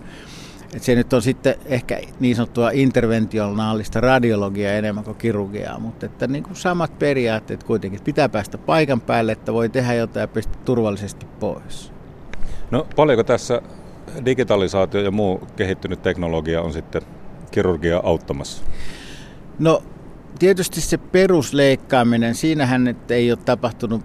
Et 0.75 0.83
se 0.83 0.95
nyt 0.95 1.13
on 1.13 1.21
sitten 1.21 1.55
ehkä 1.65 1.99
niin 2.19 2.35
sanottua 2.35 2.71
interventionaalista 2.71 4.01
radiologiaa 4.01 4.73
enemmän 4.73 5.03
kuin 5.03 5.17
kirurgiaa, 5.17 5.79
mutta 5.79 6.05
että 6.05 6.27
niin 6.27 6.43
kuin 6.43 6.55
samat 6.55 6.99
periaatteet 6.99 7.63
kuitenkin. 7.63 8.01
Pitää 8.03 8.29
päästä 8.29 8.57
paikan 8.57 9.01
päälle, 9.01 9.31
että 9.31 9.53
voi 9.53 9.69
tehdä 9.69 9.93
jotain 9.93 10.21
ja 10.21 10.27
pistä 10.27 10.57
turvallisesti 10.65 11.25
pois. 11.39 11.91
No 12.71 12.87
paljonko 12.95 13.23
tässä 13.23 13.61
digitalisaatio 14.25 15.01
ja 15.01 15.11
muu 15.11 15.47
kehittynyt 15.55 16.01
teknologia 16.01 16.61
on 16.61 16.73
sitten 16.73 17.01
kirurgia 17.51 18.01
auttamassa? 18.03 18.63
No 19.59 19.83
tietysti 20.39 20.81
se 20.81 20.97
perusleikkaaminen, 20.97 22.35
siinähän 22.35 22.95
ei 23.09 23.31
ole 23.31 23.39
tapahtunut 23.45 24.01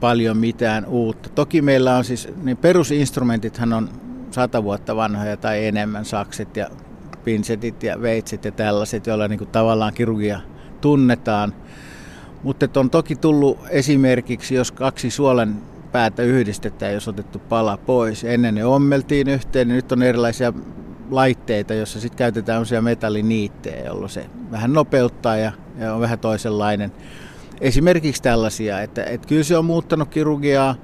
paljon 0.00 0.36
mitään 0.36 0.86
uutta. 0.86 1.28
Toki 1.28 1.62
meillä 1.62 1.96
on 1.96 2.04
siis, 2.04 2.28
niin 2.42 2.56
perusinstrumentithan 2.56 3.72
on 3.72 3.88
sata 4.30 4.64
vuotta 4.64 4.96
vanhoja 4.96 5.36
tai 5.36 5.66
enemmän, 5.66 6.04
sakset 6.04 6.56
ja 6.56 6.70
pinsetit 7.24 7.82
ja 7.82 8.02
veitset 8.02 8.44
ja 8.44 8.52
tällaiset, 8.52 9.06
joilla 9.06 9.28
niin 9.28 9.38
kuin 9.38 9.50
tavallaan 9.50 9.94
kirurgia 9.94 10.40
tunnetaan. 10.80 11.54
Mutta 12.42 12.80
on 12.80 12.90
toki 12.90 13.16
tullut 13.16 13.58
esimerkiksi, 13.70 14.54
jos 14.54 14.72
kaksi 14.72 15.10
suolen 15.10 15.56
päätä 15.92 16.22
yhdistetään, 16.22 16.92
jos 16.92 17.08
otettu 17.08 17.38
pala 17.38 17.76
pois. 17.76 18.24
Ennen 18.24 18.54
ne 18.54 18.64
ommeltiin 18.64 19.28
yhteen, 19.28 19.68
niin 19.68 19.76
nyt 19.76 19.92
on 19.92 20.02
erilaisia 20.02 20.52
laitteita, 21.10 21.74
joissa 21.74 22.00
sitten 22.00 22.18
käytetään 22.18 22.62
usein 22.62 22.84
metalliniittejä, 22.84 23.84
jolloin 23.84 24.10
se 24.10 24.26
vähän 24.50 24.72
nopeuttaa 24.72 25.36
ja, 25.36 25.52
ja 25.78 25.94
on 25.94 26.00
vähän 26.00 26.18
toisenlainen. 26.18 26.92
Esimerkiksi 27.60 28.22
tällaisia, 28.22 28.80
että, 28.80 29.04
että 29.04 29.28
kyllä 29.28 29.42
se 29.42 29.56
on 29.56 29.64
muuttanut 29.64 30.08
kirurgiaa, 30.08 30.74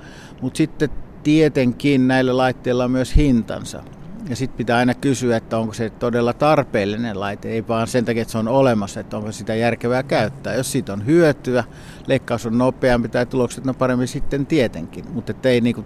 mutta 0.40 0.56
sitten 0.56 0.90
tietenkin 1.24 2.08
näillä 2.08 2.36
laitteilla 2.36 2.84
on 2.84 2.90
myös 2.90 3.16
hintansa. 3.16 3.82
Ja 4.28 4.36
sitten 4.36 4.56
pitää 4.56 4.78
aina 4.78 4.94
kysyä, 4.94 5.36
että 5.36 5.58
onko 5.58 5.74
se 5.74 5.90
todella 5.90 6.32
tarpeellinen 6.32 7.20
laite, 7.20 7.48
ei 7.48 7.68
vaan 7.68 7.86
sen 7.86 8.04
takia, 8.04 8.22
että 8.22 8.32
se 8.32 8.38
on 8.38 8.48
olemassa, 8.48 9.00
että 9.00 9.16
onko 9.16 9.32
sitä 9.32 9.54
järkevää 9.54 10.02
käyttää. 10.02 10.54
Jos 10.54 10.72
siitä 10.72 10.92
on 10.92 11.06
hyötyä, 11.06 11.64
leikkaus 12.06 12.46
on 12.46 12.58
nopeampi 12.58 13.08
tai 13.08 13.26
tulokset 13.26 13.66
on 13.66 13.74
paremmin 13.74 14.08
sitten 14.08 14.46
tietenkin, 14.46 15.04
mutta 15.12 15.48
ei, 15.48 15.60
niinku, 15.60 15.84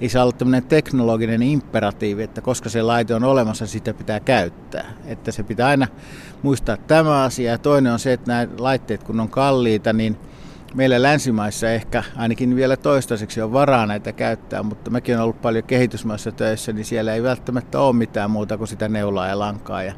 ei 0.00 0.08
saa 0.08 0.22
olla 0.22 0.32
tämmöinen 0.32 0.68
teknologinen 0.68 1.42
imperatiivi, 1.42 2.22
että 2.22 2.40
koska 2.40 2.68
se 2.68 2.82
laite 2.82 3.14
on 3.14 3.24
olemassa, 3.24 3.66
sitä 3.66 3.94
pitää 3.94 4.20
käyttää. 4.20 4.92
Että 5.06 5.32
se 5.32 5.42
pitää 5.42 5.68
aina 5.68 5.86
muistaa 6.42 6.76
tämä 6.76 7.22
asia. 7.22 7.50
Ja 7.50 7.58
toinen 7.58 7.92
on 7.92 7.98
se, 7.98 8.12
että 8.12 8.32
nämä 8.32 8.46
laitteet 8.58 9.04
kun 9.04 9.20
on 9.20 9.28
kalliita, 9.28 9.92
niin– 9.92 10.16
meillä 10.74 11.02
länsimaissa 11.02 11.70
ehkä 11.70 12.02
ainakin 12.16 12.56
vielä 12.56 12.76
toistaiseksi 12.76 13.42
on 13.42 13.52
varaa 13.52 13.86
näitä 13.86 14.12
käyttää, 14.12 14.62
mutta 14.62 14.90
mäkin 14.90 15.14
olen 15.14 15.22
ollut 15.22 15.42
paljon 15.42 15.64
kehitysmaissa 15.64 16.32
töissä, 16.32 16.72
niin 16.72 16.84
siellä 16.84 17.14
ei 17.14 17.22
välttämättä 17.22 17.80
ole 17.80 17.96
mitään 17.96 18.30
muuta 18.30 18.58
kuin 18.58 18.68
sitä 18.68 18.88
neulaa 18.88 19.28
ja 19.28 19.38
lankaa. 19.38 19.82
Ja 19.82 19.92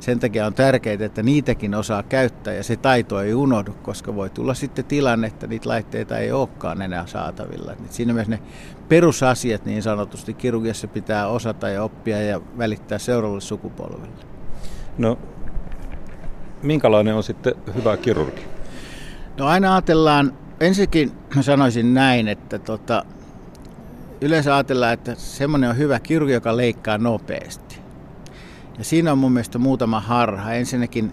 sen 0.00 0.20
takia 0.20 0.46
on 0.46 0.54
tärkeää, 0.54 0.96
että 1.00 1.22
niitäkin 1.22 1.74
osaa 1.74 2.02
käyttää 2.02 2.54
ja 2.54 2.62
se 2.62 2.76
taito 2.76 3.20
ei 3.20 3.34
unohdu, 3.34 3.72
koska 3.82 4.14
voi 4.14 4.30
tulla 4.30 4.54
sitten 4.54 4.84
tilanne, 4.84 5.26
että 5.26 5.46
niitä 5.46 5.68
laitteita 5.68 6.18
ei 6.18 6.32
olekaan 6.32 6.82
enää 6.82 7.06
saatavilla. 7.06 7.72
Siinä 7.90 8.12
myös 8.12 8.28
ne 8.28 8.38
perusasiat 8.88 9.64
niin 9.64 9.82
sanotusti 9.82 10.34
kirurgiassa 10.34 10.88
pitää 10.88 11.28
osata 11.28 11.68
ja 11.68 11.82
oppia 11.82 12.22
ja 12.22 12.40
välittää 12.58 12.98
seuraavalle 12.98 13.40
sukupolvelle. 13.40 14.16
No, 14.98 15.18
minkälainen 16.62 17.14
on 17.14 17.22
sitten 17.22 17.54
hyvä 17.74 17.96
kirurgi? 17.96 18.55
No 19.38 19.46
aina 19.46 19.74
ajatellaan, 19.74 20.32
ensinnäkin 20.60 21.12
mä 21.34 21.42
sanoisin 21.42 21.94
näin, 21.94 22.28
että 22.28 22.58
tota, 22.58 23.04
yleensä 24.20 24.54
ajatellaan, 24.54 24.92
että 24.92 25.14
semmoinen 25.14 25.70
on 25.70 25.78
hyvä 25.78 26.00
kirurgi, 26.00 26.32
joka 26.32 26.56
leikkaa 26.56 26.98
nopeasti. 26.98 27.78
Ja 28.78 28.84
siinä 28.84 29.12
on 29.12 29.18
mun 29.18 29.32
mielestä 29.32 29.58
muutama 29.58 30.00
harha. 30.00 30.52
Ensinnäkin 30.52 31.12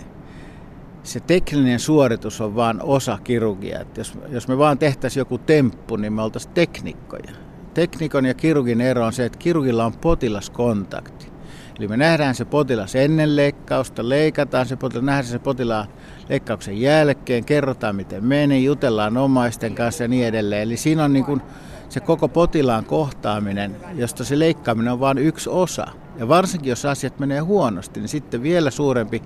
se 1.03 1.19
tekninen 1.19 1.79
suoritus 1.79 2.41
on 2.41 2.55
vain 2.55 2.81
osa 2.83 3.19
kirurgiaa. 3.23 3.81
Että 3.81 3.99
jos, 3.99 4.13
jos 4.29 4.47
me 4.47 4.57
vaan 4.57 4.77
tehtäisiin 4.77 5.21
joku 5.21 5.37
temppu, 5.37 5.95
niin 5.95 6.13
me 6.13 6.21
oltaisiin 6.21 6.53
teknikkoja. 6.53 7.31
Teknikon 7.73 8.25
ja 8.25 8.33
kirurgin 8.33 8.81
ero 8.81 9.05
on 9.05 9.13
se, 9.13 9.25
että 9.25 9.39
kirurgilla 9.39 9.85
on 9.85 9.93
potilaskontakti. 9.93 11.32
Eli 11.79 11.87
me 11.87 11.97
nähdään 11.97 12.35
se 12.35 12.45
potilas 12.45 12.95
ennen 12.95 13.35
leikkausta, 13.35 14.09
leikataan 14.09 14.65
se 14.65 14.75
potilas, 14.75 15.05
nähdään 15.05 15.25
se 15.25 15.39
potilaan 15.39 15.87
leikkauksen 16.29 16.81
jälkeen, 16.81 17.45
kerrotaan 17.45 17.95
miten 17.95 18.25
meni, 18.25 18.63
jutellaan 18.63 19.17
omaisten 19.17 19.75
kanssa 19.75 20.03
ja 20.03 20.07
niin 20.07 20.27
edelleen. 20.27 20.61
Eli 20.61 20.77
siinä 20.77 21.03
on 21.03 21.13
niin 21.13 21.25
kuin 21.25 21.41
se 21.89 21.99
koko 21.99 22.27
potilaan 22.27 22.85
kohtaaminen, 22.85 23.75
josta 23.95 24.23
se 24.23 24.39
leikkaaminen 24.39 24.93
on 24.93 24.99
vain 24.99 25.17
yksi 25.17 25.49
osa. 25.49 25.87
Ja 26.17 26.27
varsinkin 26.27 26.69
jos 26.69 26.85
asiat 26.85 27.19
menee 27.19 27.39
huonosti, 27.39 27.99
niin 27.99 28.09
sitten 28.09 28.43
vielä 28.43 28.71
suurempi 28.71 29.21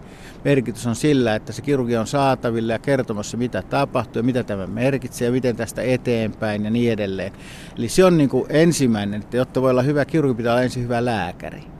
merkitys 0.45 0.87
on 0.87 0.95
sillä, 0.95 1.35
että 1.35 1.53
se 1.53 1.61
kirurgi 1.61 1.97
on 1.97 2.07
saatavilla 2.07 2.73
ja 2.73 2.79
kertomassa, 2.79 3.37
mitä 3.37 3.61
tapahtuu 3.61 4.19
ja 4.19 4.23
mitä 4.23 4.43
tämä 4.43 4.67
merkitsee 4.67 5.25
ja 5.25 5.31
miten 5.31 5.55
tästä 5.55 5.81
eteenpäin 5.81 6.63
ja 6.63 6.69
niin 6.69 6.91
edelleen. 6.91 7.31
Eli 7.77 7.89
se 7.89 8.05
on 8.05 8.17
niin 8.17 8.29
kuin 8.29 8.45
ensimmäinen, 8.49 9.21
että 9.21 9.37
jotta 9.37 9.61
voi 9.61 9.71
olla 9.71 9.81
hyvä 9.81 10.05
kirurgi, 10.05 10.37
pitää 10.37 10.53
olla 10.53 10.63
ensin 10.63 10.83
hyvä 10.83 11.05
lääkäri. 11.05 11.76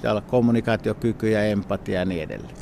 Pitää 0.00 0.10
olla 0.12 0.20
kommunikaatiokyky 0.20 1.30
ja 1.30 1.44
empatia 1.44 1.98
ja 1.98 2.04
niin 2.04 2.22
edelleen. 2.22 2.54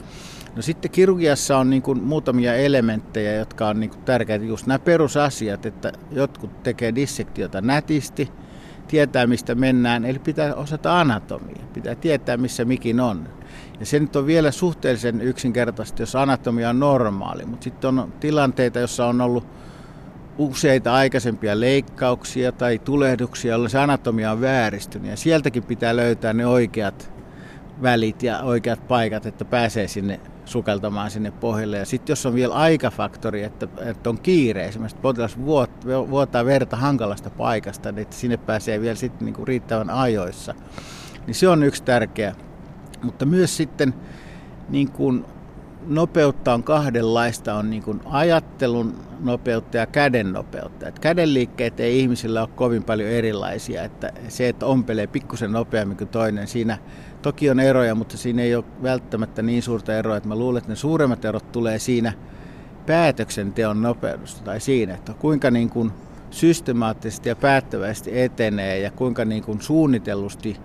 No 0.57 0.63
sitten 0.63 0.91
kirurgiassa 0.91 1.59
on 1.59 1.71
niin 1.71 1.83
kuin 1.83 2.03
muutamia 2.03 2.55
elementtejä, 2.55 3.33
jotka 3.33 3.69
on 3.69 3.81
niin 3.81 3.91
kuin 3.91 4.05
tärkeitä. 4.05 4.45
Just 4.45 4.67
nämä 4.67 4.79
perusasiat, 4.79 5.67
että 5.67 5.93
jotkut 6.11 6.63
tekee 6.63 6.95
dissektiota 6.95 7.61
nätisti, 7.61 8.31
tietää 8.89 9.27
mistä 9.27 9.55
mennään, 9.55 10.05
eli 10.05 10.19
pitää 10.19 10.55
osata 10.55 11.01
anatomia, 11.01 11.63
pitää 11.75 11.95
tietää 11.95 12.37
missä 12.37 12.65
mikin 12.65 13.01
on. 13.01 13.29
Ja 13.81 13.87
se 13.87 14.01
nyt 14.01 14.17
on 14.17 14.27
vielä 14.27 14.51
suhteellisen 14.51 15.21
yksinkertaisesti, 15.21 16.03
jos 16.03 16.17
anatomia 16.17 16.71
on 16.71 16.81
normaali, 16.81 17.45
mutta 17.45 17.65
sitten 17.65 17.99
on 17.99 18.13
tilanteita, 18.21 18.79
jossa 18.79 19.07
on 19.07 19.21
ollut 19.21 19.47
useita 20.39 20.95
aikaisempia 20.95 21.61
leikkauksia 21.61 22.53
tai 22.53 22.79
tulehduksia, 22.79 23.53
jolloin 23.53 23.71
se 23.71 23.79
anatomia 23.79 24.33
on 24.33 24.41
vääristynyt. 24.41 25.11
Ja 25.11 25.17
sieltäkin 25.17 25.63
pitää 25.63 25.97
löytää 25.97 26.33
ne 26.33 26.47
oikeat 26.47 27.18
välit 27.83 28.23
ja 28.23 28.41
oikeat 28.41 28.89
paikat, 28.89 29.27
että 29.27 29.45
pääsee 29.45 29.89
sinne 29.89 30.21
sukeltamaan 30.45 31.11
sinne 31.11 31.31
pohjalle. 31.31 31.79
Ja 31.79 31.87
sitten 31.87 32.13
jos 32.13 32.27
on 32.27 32.35
vielä 32.35 32.55
aikafaktori, 32.55 33.43
että, 33.43 33.69
että 33.79 34.11
on 34.11 34.19
kiire, 34.19 34.65
esimerkiksi 34.65 35.01
potilas 35.03 35.39
vuot, 35.39 35.71
vuotaa 36.11 36.45
verta 36.45 36.77
hankalasta 36.77 37.31
paikasta, 37.31 37.93
niin 37.93 38.03
että 38.03 38.17
sinne 38.17 38.37
pääsee 38.37 38.81
vielä 38.81 38.95
sitten 38.95 39.25
niin 39.25 39.35
kuin 39.35 39.49
riittävän 39.49 39.91
ajoissa, 39.91 40.55
niin 41.27 41.35
se 41.35 41.49
on 41.49 41.63
yksi 41.63 41.83
tärkeä. 41.83 42.35
Mutta 43.03 43.27
myös 43.27 43.57
sitten 43.57 43.95
niin 44.69 44.91
kuin 44.91 45.25
nopeutta 45.87 46.55
on 46.55 46.63
kahdenlaista, 46.63 47.55
on 47.55 47.71
niin 47.71 47.83
kuin 47.83 48.01
ajattelun 48.05 48.95
nopeutta 49.21 49.77
ja 49.77 49.87
käden 49.87 50.33
nopeutta. 50.33 50.89
Et 50.89 50.99
käden 50.99 51.35
liikkeet 51.35 51.81
ei 51.81 52.01
ihmisillä 52.01 52.41
ole 52.41 52.49
kovin 52.55 52.85
paljon 52.85 53.11
erilaisia, 53.11 53.83
että 53.83 54.13
se, 54.29 54.49
että 54.49 54.67
ompelee 54.67 55.07
pikkusen 55.07 55.53
nopeammin 55.53 55.97
kuin 55.97 56.09
toinen, 56.09 56.47
siinä 56.47 56.79
toki 57.23 57.51
on 57.51 57.61
eroja, 57.61 57.95
mutta 57.95 58.17
siinä 58.17 58.43
ei 58.43 58.55
ole 58.55 58.65
välttämättä 58.83 59.43
niin 59.43 59.63
suurta 59.63 59.97
eroa, 59.97 60.17
että 60.17 60.29
mä 60.29 60.37
luulen, 60.37 60.59
että 60.59 60.73
ne 60.73 60.77
suuremmat 60.77 61.25
erot 61.25 61.53
tulee 61.53 61.79
siinä 61.79 62.13
päätöksenteon 62.87 63.83
nopeudesta 63.83 64.45
tai 64.45 64.61
siinä, 64.61 64.95
että 64.95 65.15
kuinka 65.15 65.51
niin 65.51 65.71
kuin 65.71 65.93
systemaattisesti 66.31 67.29
ja 67.29 67.37
päättävästi 67.37 68.21
etenee 68.21 68.79
ja 68.79 68.91
kuinka 68.91 69.25
niin 69.25 69.43
kuin 69.43 69.61
suunnitellusti 69.61 70.57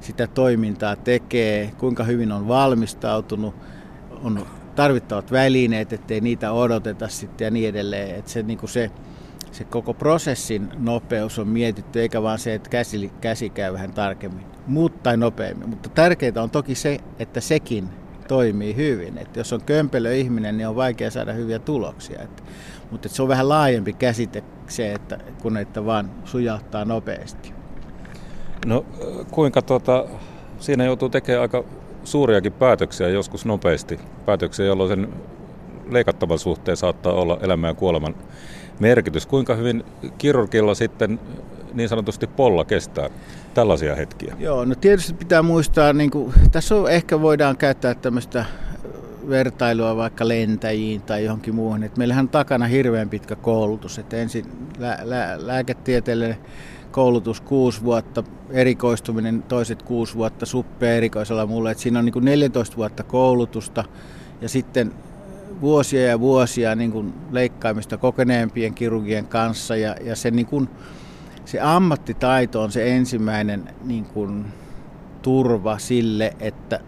sitä 0.00 0.26
toimintaa 0.26 0.96
tekee, 0.96 1.72
kuinka 1.78 2.04
hyvin 2.04 2.32
on 2.32 2.48
valmistautunut, 2.48 3.54
on 4.22 4.46
tarvittavat 4.74 5.32
välineet, 5.32 5.92
ettei 5.92 6.20
niitä 6.20 6.52
odoteta 6.52 7.08
sitten 7.08 7.44
ja 7.44 7.50
niin 7.50 7.68
edelleen. 7.68 8.18
Että 8.18 8.30
se, 8.30 8.42
niin 8.42 8.58
kuin 8.58 8.70
se, 8.70 8.90
se 9.52 9.64
koko 9.64 9.94
prosessin 9.94 10.68
nopeus 10.78 11.38
on 11.38 11.48
mietitty, 11.48 12.00
eikä 12.00 12.22
vaan 12.22 12.38
se, 12.38 12.54
että 12.54 12.70
käsi, 12.70 13.12
käsi 13.20 13.50
käy 13.50 13.72
vähän 13.72 13.92
tarkemmin 13.92 14.52
mutta 14.66 15.16
nopeammin. 15.16 15.68
Mutta 15.68 15.88
tärkeintä 15.88 16.42
on 16.42 16.50
toki 16.50 16.74
se, 16.74 16.98
että 17.18 17.40
sekin 17.40 17.88
toimii 18.28 18.76
hyvin. 18.76 19.18
Että 19.18 19.40
jos 19.40 19.52
on 19.52 19.62
kömpelö 19.62 20.14
ihminen, 20.14 20.56
niin 20.56 20.68
on 20.68 20.76
vaikea 20.76 21.10
saada 21.10 21.32
hyviä 21.32 21.58
tuloksia. 21.58 22.22
Että, 22.22 22.42
mutta 22.90 23.06
että 23.06 23.16
se 23.16 23.22
on 23.22 23.28
vähän 23.28 23.48
laajempi 23.48 23.92
käsite 23.92 24.44
se, 24.66 24.92
että 24.92 25.18
kun 25.42 25.56
että 25.56 25.84
vaan 25.84 26.10
sujahtaa 26.24 26.84
nopeasti. 26.84 27.52
No 28.66 28.84
kuinka 29.30 29.62
tuota, 29.62 30.06
siinä 30.58 30.84
joutuu 30.84 31.08
tekemään 31.08 31.42
aika 31.42 31.64
suuriakin 32.04 32.52
päätöksiä 32.52 33.08
joskus 33.08 33.46
nopeasti. 33.46 34.00
Päätöksiä, 34.26 34.66
jolloin 34.66 34.90
sen 34.90 35.08
leikattavan 35.90 36.38
suhteen 36.38 36.76
saattaa 36.76 37.12
olla 37.12 37.38
elämän 37.42 37.68
ja 37.68 37.74
kuoleman 37.74 38.14
merkitys. 38.80 39.26
Kuinka 39.26 39.54
hyvin 39.54 39.84
kirurgilla 40.18 40.74
sitten 40.74 41.20
niin 41.74 41.88
sanotusti 41.88 42.26
polla 42.26 42.64
kestää 42.64 43.10
tällaisia 43.54 43.94
hetkiä? 43.94 44.36
Joo, 44.38 44.64
no 44.64 44.74
tietysti 44.74 45.12
pitää 45.12 45.42
muistaa, 45.42 45.92
niin 45.92 46.10
kuin, 46.10 46.32
tässä 46.52 46.76
on, 46.76 46.90
ehkä 46.90 47.20
voidaan 47.20 47.56
käyttää 47.56 47.94
tämmöistä 47.94 48.44
vertailua 49.28 49.96
vaikka 49.96 50.28
lentäjiin 50.28 51.02
tai 51.02 51.24
johonkin 51.24 51.54
muuhun. 51.54 51.82
Et 51.82 51.96
meillähän 51.96 52.24
on 52.24 52.28
takana 52.28 52.66
hirveän 52.66 53.08
pitkä 53.08 53.36
koulutus. 53.36 53.98
Et 53.98 54.12
ensin 54.12 54.44
lä- 54.78 54.98
lä- 55.02 55.36
lääketieteellinen 55.38 56.36
koulutus 56.90 57.40
kuusi 57.40 57.84
vuotta, 57.84 58.24
erikoistuminen 58.50 59.42
toiset 59.42 59.82
kuusi 59.82 60.14
vuotta, 60.14 60.46
suppea 60.46 60.94
erikoisella 60.94 61.46
mulle. 61.46 61.70
Et 61.70 61.78
siinä 61.78 61.98
on 61.98 62.04
niin 62.04 62.12
kuin 62.12 62.24
14 62.24 62.76
vuotta 62.76 63.02
koulutusta 63.02 63.84
ja 64.40 64.48
sitten 64.48 64.92
vuosia 65.62 66.06
ja 66.06 66.20
vuosia 66.20 66.74
niin 66.74 66.92
kuin 66.92 67.14
leikkaamista 67.30 67.98
kokeneempien 67.98 68.74
kirurgien 68.74 69.26
kanssa 69.26 69.76
ja, 69.76 69.96
ja 70.00 70.16
se, 70.16 70.30
niin 70.30 70.46
kuin, 70.46 70.68
se 71.44 71.60
ammattitaito 71.60 72.62
on 72.62 72.72
se 72.72 72.96
ensimmäinen 72.96 73.68
niin 73.84 74.04
kuin, 74.04 74.44
turva 75.22 75.78
sille, 75.78 76.36
että 76.40 76.80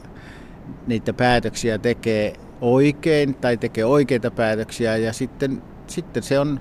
niitä 0.87 1.13
päätöksiä 1.13 1.79
tekee 1.79 2.33
oikein 2.61 3.35
tai 3.35 3.57
tekee 3.57 3.85
oikeita 3.85 4.31
päätöksiä 4.31 4.97
ja 4.97 5.13
sitten, 5.13 5.63
sitten 5.87 6.23
se 6.23 6.39
on 6.39 6.61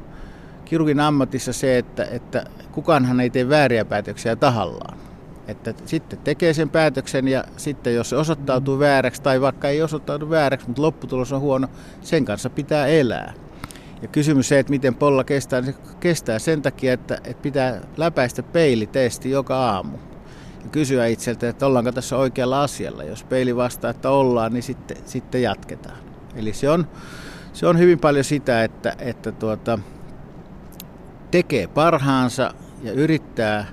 kirurgin 0.65 0.99
ammatissa 0.99 1.53
se, 1.53 1.77
että, 1.77 2.05
että 2.05 2.45
kukaanhan 2.71 3.19
ei 3.19 3.29
tee 3.29 3.49
vääriä 3.49 3.85
päätöksiä 3.85 4.35
tahallaan. 4.35 4.97
Että 5.47 5.73
sitten 5.85 6.19
tekee 6.19 6.53
sen 6.53 6.69
päätöksen 6.69 7.27
ja 7.27 7.43
sitten 7.57 7.95
jos 7.95 8.09
se 8.09 8.15
osoittautuu 8.15 8.79
vääräksi 8.79 9.21
tai 9.21 9.41
vaikka 9.41 9.69
ei 9.69 9.81
osoittaudu 9.81 10.29
vääräksi, 10.29 10.67
mutta 10.67 10.81
lopputulos 10.81 11.33
on 11.33 11.41
huono, 11.41 11.67
sen 12.01 12.25
kanssa 12.25 12.49
pitää 12.49 12.87
elää. 12.87 13.33
Ja 14.01 14.07
kysymys 14.07 14.49
se, 14.49 14.59
että 14.59 14.69
miten 14.69 14.95
polla 14.95 15.23
kestää, 15.23 15.61
niin 15.61 15.73
se 15.73 15.95
kestää 15.99 16.39
sen 16.39 16.61
takia, 16.61 16.93
että, 16.93 17.15
että 17.23 17.41
pitää 17.41 17.81
läpäistä 17.97 18.43
peilitesti 18.43 19.29
joka 19.29 19.57
aamu. 19.57 19.97
Ja 20.63 20.69
kysyä 20.71 21.07
itseltä, 21.07 21.49
että 21.49 21.65
ollaanko 21.65 21.91
tässä 21.91 22.17
oikealla 22.17 22.63
asialla. 22.63 23.03
Jos 23.03 23.23
peili 23.23 23.55
vastaa, 23.55 23.91
että 23.91 24.09
ollaan, 24.09 24.53
niin 24.53 24.63
sitten, 24.63 24.97
sitten 25.05 25.41
jatketaan. 25.41 25.97
Eli 26.35 26.53
se 26.53 26.69
on, 26.69 26.87
se 27.53 27.67
on 27.67 27.79
hyvin 27.79 27.99
paljon 27.99 28.23
sitä, 28.23 28.63
että, 28.63 28.95
että 28.99 29.31
tuota, 29.31 29.79
tekee 31.31 31.67
parhaansa 31.67 32.53
ja 32.83 32.91
yrittää 32.91 33.65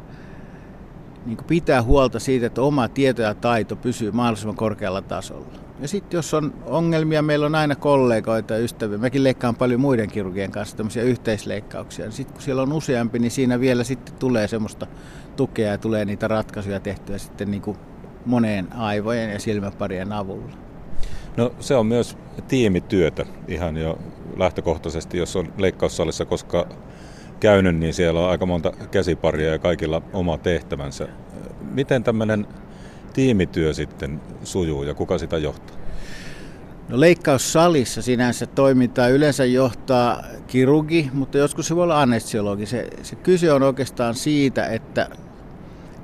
niin 1.26 1.38
pitää 1.46 1.82
huolta 1.82 2.18
siitä, 2.18 2.46
että 2.46 2.62
oma 2.62 2.88
tieto 2.88 3.22
ja 3.22 3.34
taito 3.34 3.76
pysyy 3.76 4.10
mahdollisimman 4.10 4.56
korkealla 4.56 5.02
tasolla. 5.02 5.46
Ja 5.80 5.88
sitten 5.88 6.18
jos 6.18 6.34
on 6.34 6.54
ongelmia, 6.66 7.22
meillä 7.22 7.46
on 7.46 7.54
aina 7.54 7.76
kollegoita 7.76 8.54
ja 8.54 8.60
ystäviä. 8.60 8.98
Mäkin 8.98 9.24
leikkaan 9.24 9.56
paljon 9.56 9.80
muiden 9.80 10.10
kirurgien 10.10 10.50
kanssa 10.50 10.76
tämmöisiä 10.76 11.02
yhteisleikkauksia. 11.02 12.10
Sitten 12.10 12.32
kun 12.34 12.42
siellä 12.42 12.62
on 12.62 12.72
useampi, 12.72 13.18
niin 13.18 13.30
siinä 13.30 13.60
vielä 13.60 13.84
sitten 13.84 14.14
tulee 14.14 14.48
semmoista 14.48 14.86
tukea 15.36 15.70
ja 15.70 15.78
tulee 15.78 16.04
niitä 16.04 16.28
ratkaisuja 16.28 16.80
tehtyä 16.80 17.18
sitten 17.18 17.50
niin 17.50 17.62
kuin 17.62 17.76
moneen 18.26 18.72
aivojen 18.72 19.30
ja 19.30 19.38
silmäparien 19.38 20.12
avulla. 20.12 20.52
No 21.36 21.52
se 21.60 21.74
on 21.74 21.86
myös 21.86 22.16
tiimityötä 22.48 23.26
ihan 23.48 23.76
jo 23.76 23.98
lähtökohtaisesti, 24.36 25.18
jos 25.18 25.36
on 25.36 25.52
leikkaussalissa, 25.58 26.24
koska 26.24 26.66
käynyt, 27.40 27.76
niin 27.76 27.94
siellä 27.94 28.20
on 28.20 28.30
aika 28.30 28.46
monta 28.46 28.72
käsiparia 28.90 29.52
ja 29.52 29.58
kaikilla 29.58 30.02
oma 30.12 30.38
tehtävänsä. 30.38 31.08
Miten 31.70 32.04
tämmöinen 32.04 32.46
tiimityö 33.12 33.74
sitten 33.74 34.20
sujuu 34.44 34.82
ja 34.82 34.94
kuka 34.94 35.18
sitä 35.18 35.38
johtaa? 35.38 35.76
No 36.88 37.00
leikkaussalissa 37.00 38.02
sinänsä 38.02 38.46
toimintaa 38.46 39.08
yleensä 39.08 39.44
johtaa 39.44 40.24
kirurgi, 40.46 41.10
mutta 41.12 41.38
joskus 41.38 41.68
se 41.68 41.76
voi 41.76 41.84
olla 41.84 42.02
anestesiologi. 42.02 42.66
Se, 42.66 42.88
se 43.02 43.16
kyse 43.16 43.52
on 43.52 43.62
oikeastaan 43.62 44.14
siitä, 44.14 44.66
että 44.66 45.08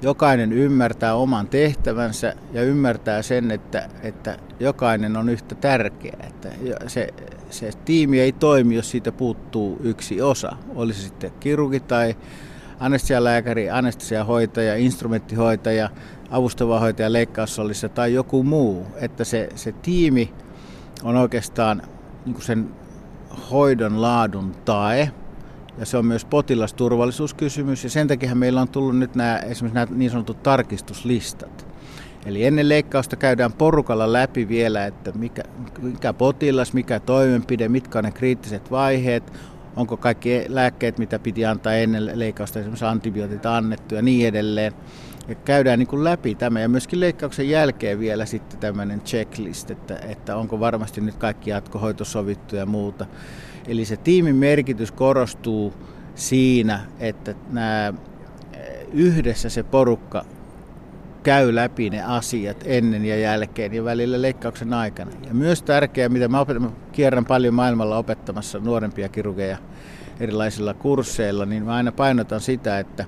jokainen 0.03 0.53
ymmärtää 0.53 1.15
oman 1.15 1.49
tehtävänsä 1.49 2.35
ja 2.53 2.63
ymmärtää 2.63 3.23
sen, 3.23 3.51
että, 3.51 3.89
että 4.03 4.39
jokainen 4.61 5.17
on 5.17 5.29
yhtä 5.29 5.55
tärkeä. 5.55 6.17
Että 6.27 6.49
se, 6.87 7.09
se 7.51 7.71
tiimi 7.85 8.21
ei 8.21 8.33
toimi, 8.33 8.75
jos 8.75 8.91
siitä 8.91 9.13
puuttuu 9.13 9.79
yksi 9.83 10.23
osa. 10.23 10.57
Olisi 10.75 11.03
sitten 11.03 11.33
kirurgi 11.41 11.81
tai 11.81 12.17
anestesialääkäri, 12.81 13.71
anestesiahoitaja, 13.71 14.77
instrumenttihoitaja, 14.77 15.91
avustava 16.31 16.81
hoitaja 16.81 17.13
leikkaussalissa 17.13 17.89
tai 17.89 18.15
joku 18.15 18.43
muu. 18.43 18.87
Että 18.97 19.25
se, 19.25 19.49
se 19.55 19.73
tiimi 19.73 20.33
on 21.03 21.17
oikeastaan 21.17 21.83
niin 22.27 22.43
sen 22.43 22.71
hoidon 23.51 24.03
laadun 24.03 24.53
tae. 24.65 25.11
Ja 25.79 25.87
se 25.87 25.97
on 25.97 26.07
myös 26.07 26.25
potilasturvallisuuskysymys 26.25 27.85
ja 27.85 27.91
sen 27.91 28.09
takia 28.09 28.35
meillä 28.35 28.61
on 28.61 28.69
tullut 28.69 28.99
nyt 28.99 29.15
nämä, 29.15 29.39
esimerkiksi 29.39 29.75
nämä 29.75 29.87
niin 29.91 30.11
sanotut 30.11 30.43
tarkistuslistat. 30.43 31.66
Eli 32.27 32.45
ennen 32.45 32.69
leikkausta 32.69 33.17
käydään 33.17 33.53
porukalla 33.53 34.13
läpi 34.13 34.49
vielä, 34.49 34.87
että 34.87 35.13
mikä, 35.13 35.43
mikä 35.83 36.13
potilas, 36.13 36.73
mikä 36.73 37.01
toimenpide, 37.01 37.69
mitkä 37.69 37.99
on 37.99 38.05
ne 38.05 38.11
kriittiset 38.11 38.71
vaiheet, 38.71 39.33
onko 39.77 39.97
kaikki 39.97 40.45
lääkkeet, 40.49 40.99
mitä 40.99 41.19
piti 41.19 41.45
antaa 41.45 41.75
ennen 41.75 42.11
leikkausta, 42.15 42.59
esimerkiksi 42.59 42.85
antibiootit 42.85 43.47
annettu 43.47 43.95
ja 43.95 44.03
niin 44.03 44.29
edelleen. 44.29 44.73
Ja 45.29 45.35
käydään 45.35 45.79
niin 45.79 45.87
kuin 45.87 46.05
läpi 46.05 46.35
tämä 46.35 46.61
ja 46.61 46.69
myöskin 46.69 47.01
leikkauksen 47.01 47.49
jälkeen 47.49 47.99
vielä 47.99 48.27
sitten 48.27 48.59
tämmöinen 48.59 49.01
checklist, 49.01 49.71
että, 49.71 49.97
että 49.97 50.37
onko 50.37 50.61
varmasti 50.61 51.01
nyt 51.01 51.15
kaikki 51.15 51.51
jatkohoito 51.51 52.05
sovittu 52.05 52.57
ja 52.57 52.67
muuta. 52.67 53.07
Eli 53.69 53.85
se 53.85 53.97
tiimin 53.97 54.37
merkitys 54.37 54.93
korostuu 54.93 55.75
siinä, 56.15 56.81
että 57.01 57.35
nämä 57.51 57.95
yhdessä 58.93 59.49
se 59.49 59.63
porukka 59.63 60.25
käy 61.27 61.55
läpi 61.55 61.91
ne 61.91 62.03
asiat 62.03 62.65
ennen 62.65 63.05
ja 63.05 63.17
jälkeen 63.17 63.75
ja 63.75 63.85
välillä 63.85 64.23
leikkauksen 64.23 64.73
aikana. 64.73 65.11
Ja 65.27 65.35
myös 65.35 65.63
tärkeää, 65.63 66.09
mitä 66.09 66.29
mä, 66.29 66.41
opetan, 66.41 66.63
mä 66.63 66.71
kierrän 66.93 67.25
paljon 67.25 67.55
maailmalla 67.55 67.99
opettamassa 67.99 68.59
nuorempia 68.59 69.09
kirurgeja 69.09 69.59
erilaisilla 70.21 70.75
kursseilla, 70.75 71.47
niin 71.47 71.65
mä 71.65 71.75
aina 71.75 71.93
painotan 71.93 72.41
sitä, 72.41 72.79
että, 72.79 73.05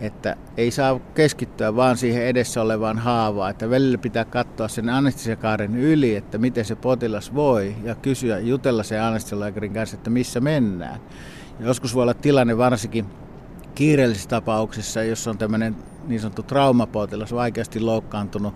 että 0.00 0.36
ei 0.56 0.70
saa 0.70 0.98
keskittyä 1.14 1.76
vaan 1.76 1.96
siihen 1.96 2.26
edessä 2.26 2.62
olevaan 2.62 2.98
haavaan, 2.98 3.50
että 3.50 3.70
välillä 3.70 3.98
pitää 3.98 4.24
katsoa 4.24 4.68
sen 4.68 4.88
anestesiakaaren 4.88 5.76
yli, 5.76 6.16
että 6.16 6.38
miten 6.38 6.64
se 6.64 6.74
potilas 6.74 7.34
voi 7.34 7.74
ja 7.84 7.94
kysyä, 7.94 8.38
jutella 8.38 8.82
sen 8.82 9.02
anestesialääkärin 9.02 9.72
kanssa, 9.72 9.96
että 9.96 10.10
missä 10.10 10.40
mennään. 10.40 11.00
Ja 11.60 11.66
joskus 11.66 11.94
voi 11.94 12.02
olla 12.02 12.14
tilanne 12.14 12.58
varsinkin 12.58 13.06
kiireellisissä 13.74 14.28
tapauksissa, 14.28 15.02
jos 15.02 15.28
on 15.28 15.38
tämmöinen 15.38 15.76
niin 16.06 16.20
sanottu 16.20 16.42
traumapotilas, 16.42 17.34
vaikeasti 17.34 17.80
loukkaantunut 17.80 18.54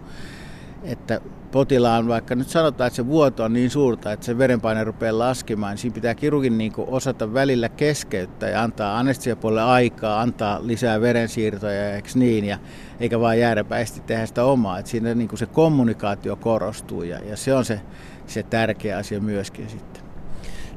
että 0.87 1.21
potilaan, 1.53 2.09
vaikka 2.09 2.35
nyt 2.35 2.49
sanotaan, 2.49 2.89
että 2.89 2.97
se 2.97 3.07
vuoto 3.07 3.45
on 3.45 3.53
niin 3.53 3.71
suurta, 3.71 4.13
että 4.13 4.27
se 4.27 4.39
verenpaine 4.39 4.85
rupeaa 4.85 5.19
laskemaan, 5.19 5.71
niin 5.71 5.79
siinä 5.79 5.95
pitää 5.95 6.15
kirurgin 6.15 6.59
niin 6.59 6.73
osata 6.77 7.35
välillä 7.35 7.69
keskeyttää 7.69 8.49
ja 8.49 8.63
antaa 8.63 8.99
anestesiapuolelle 8.99 9.63
aikaa, 9.63 10.21
antaa 10.21 10.59
lisää 10.63 11.01
verensiirtoja, 11.01 11.95
eikö 11.95 12.09
niin, 12.15 12.45
ja, 12.45 12.59
eikä 13.01 13.21
vaan 13.21 13.39
jääräpäisesti 13.39 14.01
tehdä 14.01 14.27
sitä 14.27 14.45
omaa. 14.45 14.79
Että 14.79 14.91
siinä 14.91 15.15
niin 15.15 15.39
se 15.39 15.47
kommunikaatio 15.47 16.37
korostuu 16.37 17.03
ja, 17.03 17.19
ja 17.19 17.37
se 17.37 17.55
on 17.55 17.65
se, 17.65 17.81
se 18.27 18.43
tärkeä 18.43 18.99
asia 18.99 19.21
myöskin 19.21 19.69
sitten. 19.69 20.06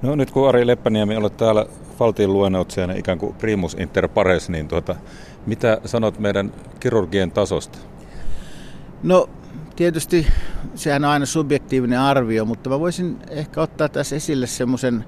No 0.01 0.15
nyt 0.15 0.31
kun 0.31 0.49
Ari 0.49 0.67
Leppäniemi 0.67 1.15
olet 1.15 1.37
täällä 1.37 1.65
Valtion 1.99 2.33
luennoitsijana 2.33 2.93
ikään 2.93 3.17
kuin 3.17 3.35
primus 3.35 3.73
inter 3.79 4.07
pares, 4.07 4.49
niin 4.49 4.67
tuota, 4.67 4.95
mitä 5.45 5.81
sanot 5.85 6.19
meidän 6.19 6.51
kirurgien 6.79 7.31
tasosta? 7.31 7.77
No 9.03 9.29
tietysti 9.75 10.27
sehän 10.75 11.05
on 11.05 11.11
aina 11.11 11.25
subjektiivinen 11.25 11.99
arvio, 11.99 12.45
mutta 12.45 12.69
mä 12.69 12.79
voisin 12.79 13.17
ehkä 13.29 13.61
ottaa 13.61 13.89
tässä 13.89 14.15
esille 14.15 14.47
semmoisen 14.47 15.05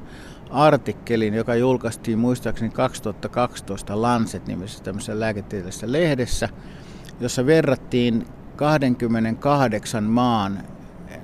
artikkelin, 0.50 1.34
joka 1.34 1.56
julkaistiin 1.56 2.20
muistaakseni 2.20 2.70
2012 2.70 4.02
Lancet-nimisessä 4.02 4.84
tämmöisessä 4.84 5.20
lääketieteellisessä 5.20 5.92
lehdessä, 5.92 6.50
jossa 7.20 7.46
verrattiin 7.46 8.26
28 8.56 10.04
maan 10.04 10.64